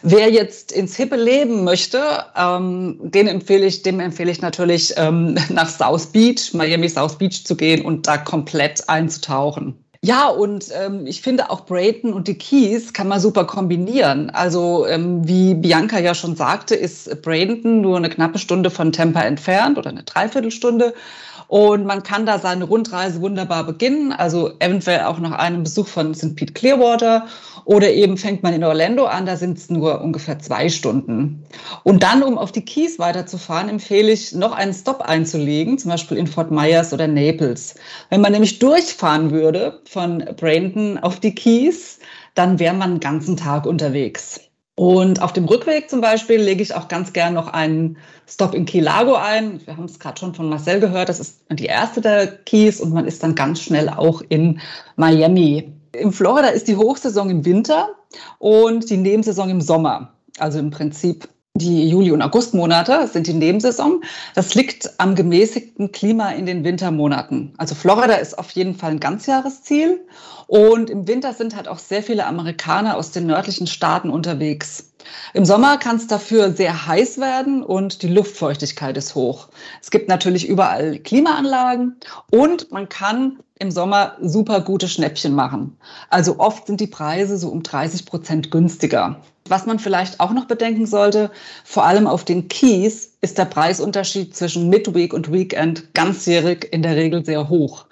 Wer 0.03 0.29
jetzt 0.29 0.73
ins 0.73 0.97
Hippe 0.97 1.15
leben 1.15 1.63
möchte, 1.63 2.25
ähm, 2.35 2.99
den 3.01 3.27
empfehle 3.27 3.65
ich, 3.65 3.81
dem 3.83 4.01
empfehle 4.01 4.29
ich 4.29 4.41
natürlich 4.41 4.93
ähm, 4.97 5.35
nach 5.49 5.69
South 5.69 6.07
Beach, 6.07 6.53
Miami 6.53 6.89
South 6.89 7.17
Beach 7.17 7.45
zu 7.45 7.55
gehen 7.55 7.85
und 7.85 8.05
da 8.05 8.17
komplett 8.17 8.87
einzutauchen. 8.89 9.82
Ja, 10.05 10.27
und 10.27 10.65
ähm, 10.73 11.07
ich 11.07 11.21
finde 11.21 11.49
auch 11.49 11.65
Brayton 11.65 12.11
und 12.11 12.27
die 12.27 12.37
Keys 12.37 12.91
kann 12.91 13.07
man 13.07 13.21
super 13.21 13.45
kombinieren. 13.45 14.29
Also 14.31 14.85
ähm, 14.85 15.25
wie 15.25 15.53
Bianca 15.53 15.97
ja 15.97 16.13
schon 16.13 16.35
sagte, 16.35 16.75
ist 16.75 17.21
Bradenton 17.21 17.79
nur 17.79 17.95
eine 17.95 18.09
knappe 18.09 18.37
Stunde 18.37 18.69
von 18.69 18.91
Tampa 18.91 19.21
entfernt 19.21 19.77
oder 19.77 19.91
eine 19.91 20.03
Dreiviertelstunde. 20.03 20.93
Und 21.47 21.85
man 21.85 22.03
kann 22.03 22.25
da 22.25 22.39
seine 22.39 22.65
Rundreise 22.65 23.21
wunderbar 23.21 23.65
beginnen, 23.65 24.11
also 24.11 24.51
eventuell 24.59 25.01
auch 25.01 25.19
nach 25.19 25.31
einem 25.31 25.63
Besuch 25.63 25.87
von 25.87 26.13
St. 26.13 26.35
Pete 26.35 26.53
Clearwater 26.53 27.27
oder 27.65 27.91
eben 27.91 28.17
fängt 28.17 28.43
man 28.43 28.53
in 28.53 28.63
Orlando 28.63 29.05
an, 29.05 29.25
da 29.25 29.37
sind 29.37 29.57
es 29.57 29.69
nur 29.69 30.01
ungefähr 30.01 30.39
zwei 30.39 30.69
Stunden. 30.69 31.45
Und 31.83 32.03
dann, 32.03 32.23
um 32.23 32.37
auf 32.37 32.51
die 32.51 32.65
Keys 32.65 32.99
weiterzufahren, 32.99 33.69
empfehle 33.69 34.11
ich, 34.11 34.33
noch 34.33 34.51
einen 34.51 34.73
Stop 34.73 35.01
einzulegen, 35.01 35.77
zum 35.77 35.91
Beispiel 35.91 36.17
in 36.17 36.27
Fort 36.27 36.51
Myers 36.51 36.93
oder 36.93 37.07
Naples. 37.07 37.75
Wenn 38.09 38.21
man 38.21 38.33
nämlich 38.33 38.59
durchfahren 38.59 39.31
würde 39.31 39.81
von 39.85 40.25
Brandon 40.35 40.97
auf 40.99 41.19
die 41.19 41.33
Keys, 41.33 41.99
dann 42.35 42.59
wäre 42.59 42.73
man 42.73 42.91
einen 42.91 42.99
ganzen 42.99 43.37
Tag 43.37 43.65
unterwegs. 43.65 44.41
Und 44.75 45.21
auf 45.21 45.33
dem 45.33 45.45
Rückweg 45.45 45.89
zum 45.89 46.01
Beispiel 46.01 46.41
lege 46.41 46.63
ich 46.63 46.73
auch 46.73 46.87
ganz 46.87 47.13
gern 47.13 47.35
noch 47.35 47.47
einen 47.47 47.97
Stop 48.27 48.55
in 48.55 48.65
Key 48.65 48.79
Largo 48.79 49.13
ein. 49.13 49.65
Wir 49.65 49.77
haben 49.77 49.85
es 49.85 49.99
gerade 49.99 50.19
schon 50.19 50.33
von 50.33 50.49
Marcel 50.49 50.79
gehört, 50.79 51.09
das 51.09 51.19
ist 51.19 51.41
die 51.51 51.65
erste 51.65 52.01
der 52.01 52.27
Keys 52.27 52.81
und 52.81 52.91
man 52.91 53.05
ist 53.05 53.21
dann 53.21 53.35
ganz 53.35 53.61
schnell 53.61 53.87
auch 53.89 54.23
in 54.29 54.59
Miami. 54.95 55.71
In 55.95 56.11
Florida 56.11 56.47
ist 56.47 56.67
die 56.67 56.75
Hochsaison 56.75 57.29
im 57.29 57.45
Winter 57.45 57.89
und 58.39 58.89
die 58.89 58.97
Nebensaison 58.97 59.49
im 59.49 59.61
Sommer. 59.61 60.13
Also 60.39 60.57
im 60.57 60.71
Prinzip 60.71 61.29
die 61.55 61.87
Juli- 61.87 62.11
und 62.11 62.23
Augustmonate 62.23 63.07
sind 63.07 63.27
die 63.27 63.33
Nebensaison. 63.33 64.03
Das 64.33 64.55
liegt 64.55 64.99
am 64.99 65.13
gemäßigten 65.13 65.91
Klima 65.91 66.31
in 66.31 66.47
den 66.47 66.63
Wintermonaten. 66.63 67.53
Also 67.57 67.75
Florida 67.75 68.15
ist 68.15 68.39
auf 68.39 68.49
jeden 68.51 68.73
Fall 68.73 68.91
ein 68.91 68.99
Ganzjahresziel. 68.99 70.03
Und 70.47 70.89
im 70.89 71.07
Winter 71.07 71.31
sind 71.33 71.55
halt 71.55 71.67
auch 71.67 71.77
sehr 71.77 72.01
viele 72.01 72.25
Amerikaner 72.25 72.97
aus 72.97 73.11
den 73.11 73.27
nördlichen 73.27 73.67
Staaten 73.67 74.09
unterwegs. 74.09 74.93
Im 75.35 75.45
Sommer 75.45 75.77
kann 75.77 75.97
es 75.97 76.07
dafür 76.07 76.51
sehr 76.53 76.87
heiß 76.87 77.19
werden 77.19 77.61
und 77.61 78.01
die 78.01 78.07
Luftfeuchtigkeit 78.07 78.97
ist 78.97 79.13
hoch. 79.13 79.49
Es 79.79 79.91
gibt 79.91 80.09
natürlich 80.09 80.47
überall 80.47 80.97
Klimaanlagen 80.97 81.97
und 82.31 82.71
man 82.71 82.89
kann 82.89 83.39
im 83.59 83.69
Sommer 83.69 84.17
super 84.21 84.61
gute 84.61 84.87
Schnäppchen 84.87 85.35
machen. 85.35 85.77
Also 86.09 86.39
oft 86.39 86.65
sind 86.65 86.79
die 86.79 86.87
Preise 86.87 87.37
so 87.37 87.49
um 87.49 87.61
30 87.61 88.07
Prozent 88.07 88.49
günstiger. 88.49 89.21
Was 89.47 89.65
man 89.65 89.79
vielleicht 89.79 90.19
auch 90.19 90.31
noch 90.31 90.45
bedenken 90.45 90.85
sollte, 90.85 91.31
vor 91.63 91.85
allem 91.85 92.07
auf 92.07 92.23
den 92.23 92.47
Keys 92.47 93.13
ist 93.21 93.37
der 93.37 93.45
Preisunterschied 93.45 94.35
zwischen 94.35 94.69
Midweek 94.69 95.13
und 95.13 95.31
Weekend 95.31 95.93
ganzjährig 95.93 96.69
in 96.71 96.81
der 96.81 96.95
Regel 96.95 97.25
sehr 97.25 97.49
hoch 97.49 97.85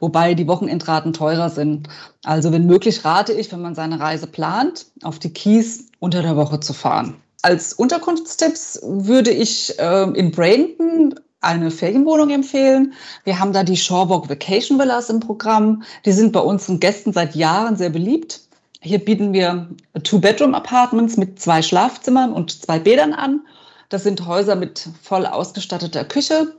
wobei 0.00 0.34
die 0.34 0.46
Wochenendraten 0.46 1.14
teurer 1.14 1.48
sind. 1.48 1.88
Also 2.24 2.52
wenn 2.52 2.66
möglich 2.66 3.04
rate 3.04 3.32
ich, 3.32 3.50
wenn 3.52 3.62
man 3.62 3.74
seine 3.74 4.00
Reise 4.00 4.26
plant, 4.26 4.86
auf 5.02 5.18
die 5.18 5.32
Keys 5.32 5.86
unter 5.98 6.20
der 6.20 6.36
Woche 6.36 6.60
zu 6.60 6.74
fahren. 6.74 7.14
Als 7.40 7.72
Unterkunftstipps 7.72 8.80
würde 8.82 9.30
ich 9.30 9.78
äh, 9.78 10.02
in 10.10 10.30
Bradenton 10.30 11.14
eine 11.40 11.70
Ferienwohnung 11.70 12.30
empfehlen. 12.30 12.94
Wir 13.24 13.38
haben 13.38 13.52
da 13.52 13.64
die 13.64 13.76
Shorewalk 13.76 14.30
Vacation 14.30 14.78
Villas 14.78 15.10
im 15.10 15.20
Programm. 15.20 15.82
Die 16.04 16.12
sind 16.12 16.32
bei 16.32 16.40
unseren 16.40 16.80
Gästen 16.80 17.12
seit 17.12 17.34
Jahren 17.34 17.76
sehr 17.76 17.90
beliebt. 17.90 18.40
Hier 18.84 19.04
bieten 19.04 19.32
wir 19.32 19.68
Two-Bedroom-Apartments 20.02 21.16
mit 21.16 21.40
zwei 21.40 21.62
Schlafzimmern 21.62 22.32
und 22.32 22.62
zwei 22.62 22.78
Bädern 22.78 23.12
an. 23.12 23.40
Das 23.88 24.04
sind 24.04 24.26
Häuser 24.26 24.56
mit 24.56 24.88
voll 25.02 25.26
ausgestatteter 25.26 26.04
Küche. 26.04 26.54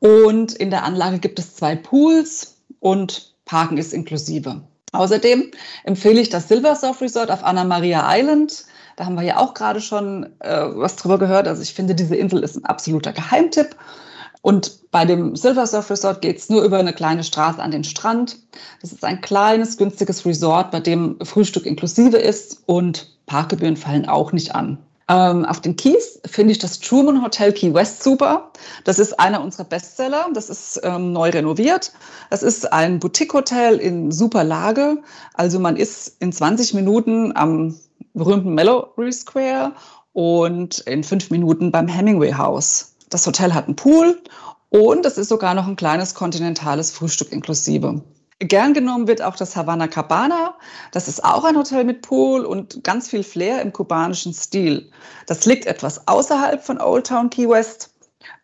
Und 0.00 0.52
in 0.54 0.70
der 0.70 0.84
Anlage 0.84 1.18
gibt 1.18 1.38
es 1.38 1.54
zwei 1.54 1.76
Pools, 1.76 2.58
und 2.80 3.34
Parken 3.44 3.78
ist 3.78 3.92
inklusive. 3.92 4.60
Außerdem 4.92 5.50
empfehle 5.84 6.20
ich 6.20 6.30
das 6.30 6.48
Silver 6.48 6.74
Surf 6.74 7.00
Resort 7.00 7.30
auf 7.30 7.44
Anna 7.44 7.64
Maria 7.64 8.04
Island. 8.08 8.64
Da 8.96 9.04
haben 9.04 9.14
wir 9.14 9.22
ja 9.22 9.38
auch 9.38 9.54
gerade 9.54 9.80
schon 9.80 10.24
äh, 10.40 10.64
was 10.74 10.96
drüber 10.96 11.18
gehört. 11.18 11.46
Also 11.46 11.62
ich 11.62 11.74
finde, 11.74 11.94
diese 11.94 12.16
Insel 12.16 12.42
ist 12.42 12.56
ein 12.56 12.64
absoluter 12.64 13.12
Geheimtipp. 13.12 13.76
Und 14.48 14.90
bei 14.90 15.04
dem 15.04 15.36
Silver 15.36 15.66
Surf 15.66 15.90
Resort 15.90 16.22
geht 16.22 16.38
es 16.38 16.48
nur 16.48 16.62
über 16.62 16.78
eine 16.78 16.94
kleine 16.94 17.22
Straße 17.22 17.60
an 17.60 17.70
den 17.70 17.84
Strand. 17.84 18.38
Das 18.80 18.92
ist 18.92 19.04
ein 19.04 19.20
kleines, 19.20 19.76
günstiges 19.76 20.24
Resort, 20.24 20.70
bei 20.70 20.80
dem 20.80 21.18
Frühstück 21.22 21.66
inklusive 21.66 22.16
ist 22.16 22.62
und 22.64 23.14
Parkgebühren 23.26 23.76
fallen 23.76 24.08
auch 24.08 24.32
nicht 24.32 24.54
an. 24.54 24.78
Ähm, 25.06 25.44
auf 25.44 25.60
den 25.60 25.76
Keys 25.76 26.22
finde 26.24 26.52
ich 26.52 26.58
das 26.58 26.80
Truman 26.80 27.22
Hotel 27.22 27.52
Key 27.52 27.74
West 27.74 28.02
super. 28.02 28.50
Das 28.84 28.98
ist 28.98 29.20
einer 29.20 29.42
unserer 29.42 29.64
Bestseller. 29.64 30.30
Das 30.32 30.48
ist 30.48 30.80
ähm, 30.82 31.12
neu 31.12 31.28
renoviert. 31.28 31.92
Das 32.30 32.42
ist 32.42 32.72
ein 32.72 33.00
Boutique-Hotel 33.00 33.76
in 33.76 34.10
super 34.10 34.44
Lage. 34.44 35.02
Also 35.34 35.60
man 35.60 35.76
ist 35.76 36.16
in 36.20 36.32
20 36.32 36.72
Minuten 36.72 37.36
am 37.36 37.78
berühmten 38.14 38.54
Mallory 38.54 39.12
Square 39.12 39.72
und 40.14 40.78
in 40.78 41.04
fünf 41.04 41.28
Minuten 41.28 41.70
beim 41.70 41.86
Hemingway 41.86 42.32
House. 42.32 42.94
Das 43.10 43.26
Hotel 43.26 43.54
hat 43.54 43.66
einen 43.66 43.76
Pool 43.76 44.20
und 44.70 45.06
es 45.06 45.18
ist 45.18 45.28
sogar 45.28 45.54
noch 45.54 45.66
ein 45.66 45.76
kleines 45.76 46.14
kontinentales 46.14 46.90
Frühstück 46.90 47.32
inklusive. 47.32 48.02
Gern 48.40 48.72
genommen 48.72 49.08
wird 49.08 49.20
auch 49.20 49.34
das 49.34 49.56
Havana 49.56 49.88
Cabana. 49.88 50.54
Das 50.92 51.08
ist 51.08 51.24
auch 51.24 51.42
ein 51.44 51.56
Hotel 51.56 51.82
mit 51.84 52.02
Pool 52.02 52.44
und 52.44 52.84
ganz 52.84 53.08
viel 53.08 53.24
Flair 53.24 53.62
im 53.62 53.72
kubanischen 53.72 54.32
Stil. 54.32 54.90
Das 55.26 55.44
liegt 55.44 55.66
etwas 55.66 56.06
außerhalb 56.06 56.62
von 56.62 56.80
Old 56.80 57.08
Town 57.08 57.30
Key 57.30 57.48
West, 57.48 57.90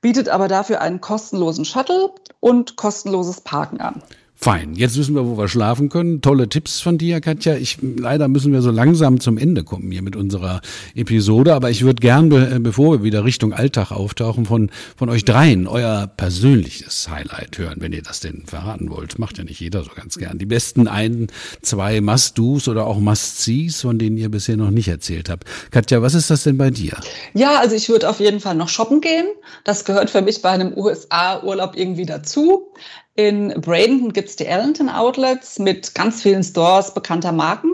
bietet 0.01 0.29
aber 0.29 0.49
dafür 0.49 0.81
einen 0.81 1.01
kostenlosen 1.01 1.65
Shuttle 1.65 2.13
und 2.41 2.77
kostenloses 2.77 3.43
Parken 3.43 3.81
an. 3.81 4.03
Fein. 4.45 4.75
Jetzt 4.75 4.99
wissen 4.99 5.15
wir, 5.15 5.27
wo 5.27 5.39
wir 5.39 5.49
schlafen 5.49 5.89
können. 5.89 6.21
Tolle 6.21 6.51
Tipps 6.51 6.83
von 6.83 6.99
dir, 6.99 7.23
Katja. 7.23 7.57
Ich, 7.57 7.79
leider 7.81 8.29
müssen 8.29 8.53
wir 8.53 8.61
so 8.61 8.71
langsam 8.71 9.19
zum 9.19 9.39
Ende 9.39 9.65
kommen 9.65 9.91
hier 9.91 10.03
mit 10.03 10.17
unserer 10.17 10.61
Episode. 10.95 11.55
Aber 11.55 11.71
ich 11.71 11.83
würde 11.83 12.03
gern, 12.03 12.29
be 12.29 12.61
bevor 12.61 12.99
wir 12.99 13.03
wieder 13.03 13.25
Richtung 13.25 13.55
Alltag 13.55 13.91
auftauchen, 13.91 14.45
von, 14.45 14.71
von 14.99 15.09
euch 15.09 15.25
dreien 15.25 15.67
euer 15.67 16.09
persönliches 16.09 17.09
Highlight 17.09 17.57
hören, 17.57 17.77
wenn 17.79 17.95
ihr 17.95 18.03
das 18.03 18.21
denn 18.21 18.43
verraten 18.45 18.91
wollt. 18.91 19.19
Macht 19.19 19.39
ja 19.39 19.45
nicht 19.45 19.61
jeder 19.61 19.83
so 19.83 19.93
ganz 19.97 20.19
gern. 20.19 20.37
Die 20.37 20.45
besten 20.45 20.89
ein, 20.89 21.29
zwei 21.63 22.03
Must-Dos 22.03 22.69
oder 22.69 22.87
auch 22.87 22.99
Must-Sees, 23.01 23.81
von 23.81 23.99
denen 23.99 24.19
ihr 24.19 24.31
bisher 24.31 24.59
noch 24.59 24.71
nicht 24.71 24.89
erzählt 24.89 25.31
habt. 25.31 25.45
Katja, 25.71 26.03
was 26.03 26.13
ist 26.13 26.29
das 26.29 26.43
denn 26.43 26.59
bei 26.59 26.69
dir? 26.69 26.99
Ja, 27.33 27.61
also 27.61 27.75
ich 27.75 27.89
würde 27.89 28.11
auf 28.11 28.21
jeden 28.21 28.41
Fall 28.41 28.57
noch 28.57 28.69
shoppen 28.69 29.01
gehen. 29.01 29.25
Das 29.65 29.87
gehört 29.87 30.11
für 30.11 30.21
mich 30.21 30.43
bei 30.43 30.51
einem 30.51 30.77
USA-Urlaub 30.77 31.79
irgendwie 31.79 32.05
dazu. 32.05 32.75
In 33.17 33.49
Bradenton 33.61 34.13
gibt 34.13 34.29
es 34.29 34.37
die 34.37 34.47
Ellington 34.47 34.89
Outlets 34.89 35.61
mit 35.61 35.95
ganz 35.95 36.23
vielen 36.23 36.43
Stores 36.43 36.93
bekannter 36.95 37.31
Marken. 37.31 37.71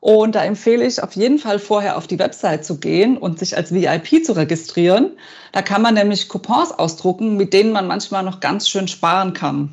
Und 0.00 0.34
da 0.34 0.42
empfehle 0.42 0.86
ich 0.86 1.02
auf 1.02 1.14
jeden 1.14 1.38
Fall 1.38 1.58
vorher 1.58 1.98
auf 1.98 2.06
die 2.06 2.18
Website 2.18 2.64
zu 2.64 2.80
gehen 2.80 3.18
und 3.18 3.38
sich 3.38 3.54
als 3.54 3.74
VIP 3.74 4.24
zu 4.24 4.32
registrieren. 4.32 5.18
Da 5.52 5.60
kann 5.60 5.82
man 5.82 5.92
nämlich 5.92 6.28
Coupons 6.28 6.72
ausdrucken, 6.72 7.36
mit 7.36 7.52
denen 7.52 7.72
man 7.72 7.86
manchmal 7.86 8.22
noch 8.22 8.40
ganz 8.40 8.70
schön 8.70 8.88
sparen 8.88 9.34
kann. 9.34 9.70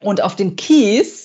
Und 0.00 0.22
auf 0.22 0.36
den 0.36 0.54
Keys 0.54 1.23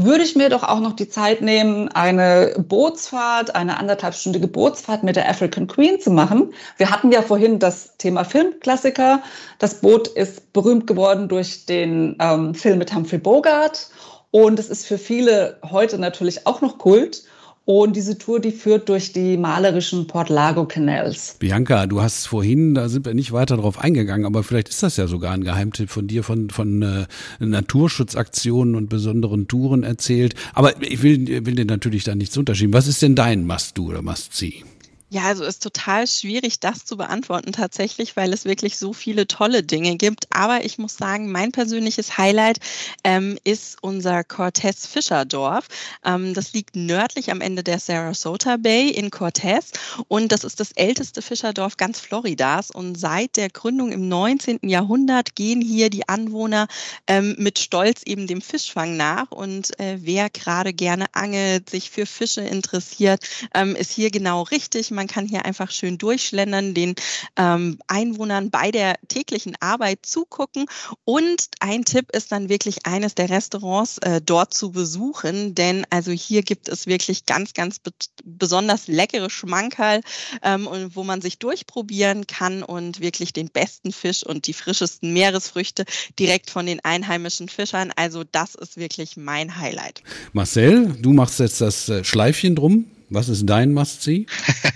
würde 0.00 0.22
ich 0.22 0.36
mir 0.36 0.48
doch 0.48 0.62
auch 0.62 0.78
noch 0.78 0.92
die 0.92 1.08
Zeit 1.08 1.40
nehmen, 1.40 1.88
eine 1.88 2.54
Bootsfahrt, 2.56 3.56
eine 3.56 3.78
anderthalbstündige 3.78 4.46
Bootsfahrt 4.46 5.02
mit 5.02 5.16
der 5.16 5.28
African 5.28 5.66
Queen 5.66 6.00
zu 6.00 6.12
machen. 6.12 6.54
Wir 6.76 6.88
hatten 6.90 7.10
ja 7.10 7.20
vorhin 7.20 7.58
das 7.58 7.96
Thema 7.98 8.24
Filmklassiker. 8.24 9.20
Das 9.58 9.80
Boot 9.80 10.06
ist 10.06 10.52
berühmt 10.52 10.86
geworden 10.86 11.28
durch 11.28 11.66
den 11.66 12.16
ähm, 12.20 12.54
Film 12.54 12.78
mit 12.78 12.94
Humphrey 12.94 13.18
Bogart. 13.18 13.90
Und 14.30 14.60
es 14.60 14.70
ist 14.70 14.86
für 14.86 14.98
viele 14.98 15.58
heute 15.68 15.98
natürlich 15.98 16.46
auch 16.46 16.60
noch 16.60 16.78
Kult. 16.78 17.24
Und 17.70 17.96
diese 17.96 18.16
Tour, 18.16 18.40
die 18.40 18.50
führt 18.50 18.88
durch 18.88 19.12
die 19.12 19.36
malerischen 19.36 20.06
Port 20.06 20.30
Lago 20.30 20.64
Canals. 20.64 21.36
Bianca, 21.38 21.86
du 21.86 22.00
hast 22.00 22.26
vorhin, 22.26 22.74
da 22.74 22.88
sind 22.88 23.04
wir 23.04 23.12
nicht 23.12 23.32
weiter 23.32 23.58
drauf 23.58 23.78
eingegangen, 23.78 24.24
aber 24.24 24.42
vielleicht 24.42 24.70
ist 24.70 24.82
das 24.82 24.96
ja 24.96 25.06
sogar 25.06 25.34
ein 25.34 25.44
Geheimtipp 25.44 25.90
von 25.90 26.06
dir, 26.06 26.24
von, 26.24 26.48
von 26.48 26.80
äh, 26.80 27.06
Naturschutzaktionen 27.40 28.74
und 28.74 28.88
besonderen 28.88 29.48
Touren 29.48 29.82
erzählt. 29.82 30.34
Aber 30.54 30.80
ich 30.80 31.02
will, 31.02 31.44
will 31.44 31.56
dir 31.56 31.66
natürlich 31.66 32.04
da 32.04 32.14
nichts 32.14 32.38
unterschieben. 32.38 32.72
Was 32.72 32.86
ist 32.86 33.02
denn 33.02 33.14
dein 33.14 33.46
Must-Do 33.46 33.84
oder 33.84 34.00
Must-See? 34.00 34.64
Ja, 35.10 35.22
also 35.22 35.44
ist 35.44 35.62
total 35.62 36.06
schwierig, 36.06 36.60
das 36.60 36.84
zu 36.84 36.98
beantworten 36.98 37.52
tatsächlich, 37.52 38.14
weil 38.14 38.30
es 38.30 38.44
wirklich 38.44 38.76
so 38.76 38.92
viele 38.92 39.26
tolle 39.26 39.62
Dinge 39.62 39.96
gibt. 39.96 40.26
Aber 40.28 40.66
ich 40.66 40.76
muss 40.76 40.98
sagen, 40.98 41.32
mein 41.32 41.50
persönliches 41.50 42.18
Highlight 42.18 42.58
ähm, 43.04 43.38
ist 43.42 43.78
unser 43.80 44.22
Cortez 44.22 44.86
Fischerdorf. 44.86 45.66
Ähm, 46.04 46.34
das 46.34 46.52
liegt 46.52 46.76
nördlich 46.76 47.30
am 47.30 47.40
Ende 47.40 47.64
der 47.64 47.78
Sarasota 47.78 48.58
Bay 48.58 48.90
in 48.90 49.10
Cortez 49.10 49.70
und 50.08 50.30
das 50.30 50.44
ist 50.44 50.60
das 50.60 50.72
älteste 50.72 51.22
Fischerdorf 51.22 51.78
ganz 51.78 52.00
Floridas. 52.00 52.70
Und 52.70 52.96
seit 52.96 53.36
der 53.38 53.48
Gründung 53.48 53.92
im 53.92 54.08
19. 54.08 54.58
Jahrhundert 54.62 55.34
gehen 55.34 55.62
hier 55.62 55.88
die 55.88 56.06
Anwohner 56.06 56.68
ähm, 57.06 57.34
mit 57.38 57.58
Stolz 57.58 58.02
eben 58.04 58.26
dem 58.26 58.42
Fischfang 58.42 58.98
nach. 58.98 59.30
Und 59.30 59.80
äh, 59.80 59.96
wer 60.02 60.28
gerade 60.28 60.74
gerne 60.74 61.06
angelt, 61.14 61.70
sich 61.70 61.90
für 61.90 62.04
Fische 62.04 62.42
interessiert, 62.42 63.24
ähm, 63.54 63.74
ist 63.74 63.90
hier 63.90 64.10
genau 64.10 64.42
richtig 64.42 64.90
man 64.98 65.06
kann 65.06 65.28
hier 65.28 65.44
einfach 65.44 65.70
schön 65.70 65.96
durchschlendern, 65.96 66.74
den 66.74 66.96
ähm, 67.36 67.78
Einwohnern 67.86 68.50
bei 68.50 68.72
der 68.72 68.96
täglichen 69.06 69.56
Arbeit 69.60 70.00
zugucken. 70.04 70.66
Und 71.04 71.46
ein 71.60 71.84
Tipp 71.84 72.10
ist 72.12 72.32
dann 72.32 72.48
wirklich 72.48 72.84
eines 72.84 73.14
der 73.14 73.30
Restaurants 73.30 73.98
äh, 73.98 74.20
dort 74.20 74.52
zu 74.52 74.72
besuchen, 74.72 75.54
denn 75.54 75.86
also 75.90 76.10
hier 76.10 76.42
gibt 76.42 76.68
es 76.68 76.88
wirklich 76.88 77.26
ganz, 77.26 77.54
ganz 77.54 77.78
be 77.78 77.92
besonders 78.24 78.88
leckere 78.88 79.30
Schmankerl, 79.30 80.00
ähm, 80.42 80.68
wo 80.94 81.04
man 81.04 81.20
sich 81.20 81.38
durchprobieren 81.38 82.26
kann 82.26 82.64
und 82.64 83.00
wirklich 83.00 83.32
den 83.32 83.50
besten 83.50 83.92
Fisch 83.92 84.24
und 84.24 84.48
die 84.48 84.52
frischesten 84.52 85.12
Meeresfrüchte 85.12 85.84
direkt 86.18 86.50
von 86.50 86.66
den 86.66 86.80
einheimischen 86.84 87.48
Fischern. 87.48 87.92
Also 87.94 88.24
das 88.24 88.56
ist 88.56 88.76
wirklich 88.76 89.16
mein 89.16 89.58
Highlight. 89.58 90.02
Marcel, 90.32 90.96
du 91.00 91.12
machst 91.12 91.38
jetzt 91.38 91.60
das 91.60 91.88
äh, 91.88 92.02
Schleifchen 92.02 92.56
drum. 92.56 92.86
Was 93.10 93.30
ist 93.30 93.46
dein 93.46 93.72
Must-See? 93.72 94.26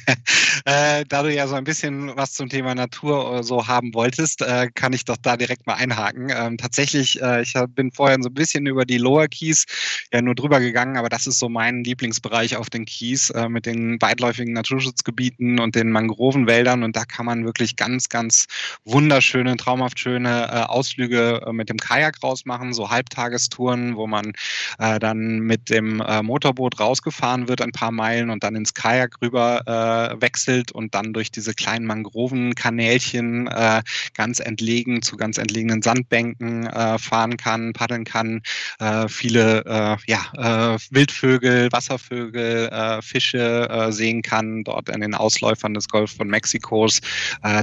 äh, 0.65 1.05
da 1.07 1.23
du 1.23 1.33
ja 1.33 1.47
so 1.47 1.55
ein 1.55 1.65
bisschen 1.65 2.17
was 2.17 2.33
zum 2.33 2.49
Thema 2.49 2.75
Natur 2.75 3.31
oder 3.31 3.43
so 3.43 3.67
haben 3.67 3.93
wolltest, 3.93 4.41
äh, 4.41 4.71
kann 4.75 4.95
ich 4.95 5.05
doch 5.05 5.19
da 5.19 5.37
direkt 5.37 5.67
mal 5.67 5.75
einhaken. 5.75 6.33
Ähm, 6.35 6.57
tatsächlich, 6.57 7.21
äh, 7.21 7.43
ich 7.43 7.53
bin 7.75 7.93
vorher 7.93 8.17
so 8.23 8.31
ein 8.31 8.35
bisschen 8.35 8.65
über 8.65 8.87
die 8.87 8.97
Lower 8.97 9.29
Keys 9.29 9.67
ja 10.13 10.23
nur 10.23 10.35
drüber 10.35 10.61
gegangen, 10.61 10.97
aber 10.97 11.11
das 11.11 11.27
ist 11.27 11.41
so 11.41 11.51
mein 11.51 11.85
Lieblingsbereich 11.85 12.57
auf 12.57 12.71
den 12.71 12.87
Keys 12.87 13.29
äh, 13.31 13.51
mit 13.51 13.67
den 13.67 14.01
weitläufigen 14.01 14.55
Naturschutzgebieten 14.55 15.61
und 15.61 15.75
den 15.75 15.91
Mangrovenwäldern 15.91 16.85
und 16.85 16.97
da 16.97 17.05
kann 17.05 17.27
man 17.27 17.45
wirklich 17.45 17.77
ganz, 17.77 18.09
ganz 18.09 18.47
wunderschöne, 18.85 19.59
traumhaft 19.59 19.99
schöne 19.99 20.49
äh, 20.51 20.63
Ausflüge 20.63 21.43
äh, 21.47 21.53
mit 21.53 21.69
dem 21.69 21.77
Kajak 21.77 22.23
rausmachen, 22.23 22.73
so 22.73 22.89
Halbtagestouren, 22.89 23.97
wo 23.97 24.07
man 24.07 24.33
dann 24.79 25.41
mit 25.41 25.71
dem 25.71 26.03
Motorboot 26.23 26.79
rausgefahren 26.79 27.49
wird, 27.49 27.61
ein 27.61 27.73
paar 27.73 27.91
Meilen 27.91 28.22
und 28.31 28.45
dann 28.45 28.55
ins 28.57 28.75
Kajak 28.75 29.21
rüber 29.23 29.63
äh, 29.67 30.21
wechselt 30.21 30.73
und 30.73 30.95
dann 30.95 31.13
durch 31.13 31.31
diese 31.31 31.55
kleinen 31.55 31.87
Mangrovenkanälchen 31.87 33.47
äh, 33.47 33.83
ganz 34.15 34.41
entlegen 34.41 35.03
zu 35.03 35.17
ganz 35.17 35.39
entlegenen 35.39 35.83
Sandbänken 35.83 36.67
äh, 36.67 36.99
fahren 36.99 37.37
kann, 37.37 37.73
paddeln 37.73 38.05
kann, 38.05 38.43
äh, 38.79 39.09
viele 39.09 39.65
äh, 39.65 39.97
ja, 40.07 40.75
äh, 40.75 40.79
Wildvögel, 40.91 41.71
Wasservögel, 41.73 42.71
Fische 43.03 43.89
sehen 43.91 44.23
kann, 44.23 44.65
dort 44.65 44.89
in 44.89 45.01
den 45.01 45.15
Ausläufern 45.15 45.75
des 45.75 45.89
Golf 45.89 46.17
von 46.17 46.29
Mexikos. 46.29 47.01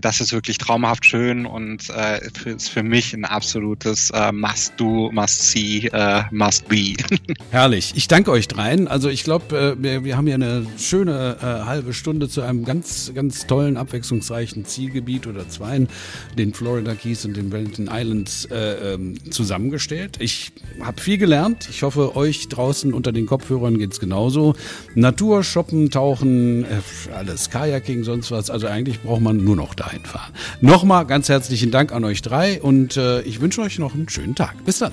Das 0.01 0.21
ist 0.21 0.31
wirklich 0.33 0.57
traumhaft 0.57 1.05
schön 1.05 1.45
und 1.45 1.89
ist 2.45 2.69
für 2.69 2.83
mich 2.83 3.13
ein 3.13 3.25
absolutes 3.25 4.11
Must-Do, 4.31 5.11
Must-See, 5.11 5.89
Must-Be. 6.31 6.95
Herrlich. 7.51 7.93
Ich 7.95 8.07
danke 8.07 8.31
euch 8.31 8.47
dreien. 8.47 8.87
Also 8.87 9.09
ich 9.09 9.23
glaube, 9.23 9.77
wir, 9.79 10.03
wir 10.03 10.17
haben 10.17 10.25
hier 10.25 10.35
eine 10.35 10.48
schöne 10.77 11.37
äh, 11.41 11.65
halbe 11.65 11.93
Stunde 11.93 12.29
zu 12.29 12.41
einem 12.41 12.65
ganz, 12.65 13.11
ganz 13.13 13.47
tollen, 13.47 13.77
abwechslungsreichen 13.77 14.65
Zielgebiet 14.65 15.27
oder 15.27 15.47
zweien, 15.49 15.87
den 16.37 16.53
Florida 16.53 16.95
Keys 16.95 17.25
und 17.25 17.35
den 17.35 17.51
Wellington 17.51 17.89
Islands, 17.91 18.45
äh, 18.45 18.93
ähm, 18.93 19.15
zusammengestellt. 19.31 20.17
Ich 20.19 20.51
habe 20.81 21.01
viel 21.01 21.17
gelernt. 21.17 21.67
Ich 21.69 21.83
hoffe, 21.83 22.15
euch 22.15 22.47
draußen 22.49 22.93
unter 22.93 23.11
den 23.11 23.25
Kopfhörern 23.25 23.77
geht's 23.77 23.99
genauso. 23.99 24.55
Natur, 24.95 25.43
Shoppen, 25.43 25.89
Tauchen, 25.91 26.63
äh, 26.63 26.67
alles, 27.15 27.49
Kajaking, 27.49 28.03
sonst 28.03 28.31
was. 28.31 28.49
Also 28.49 28.67
eigentlich 28.67 29.01
braucht 29.01 29.21
man 29.21 29.43
nur 29.43 29.55
noch 29.55 29.73
dahin 29.73 30.03
fahren. 30.05 30.33
Nochmal 30.61 31.05
ganz 31.05 31.29
herzlichen 31.29 31.71
Dank 31.71 31.91
an 31.91 32.03
euch 32.03 32.21
drei 32.21 32.61
und 32.61 32.97
äh, 32.97 33.21
ich 33.21 33.41
wünsche 33.41 33.61
euch 33.61 33.79
noch 33.79 33.93
einen 33.93 34.09
schönen 34.09 34.35
Tag. 34.35 34.63
Bis 34.65 34.79
dann. 34.79 34.91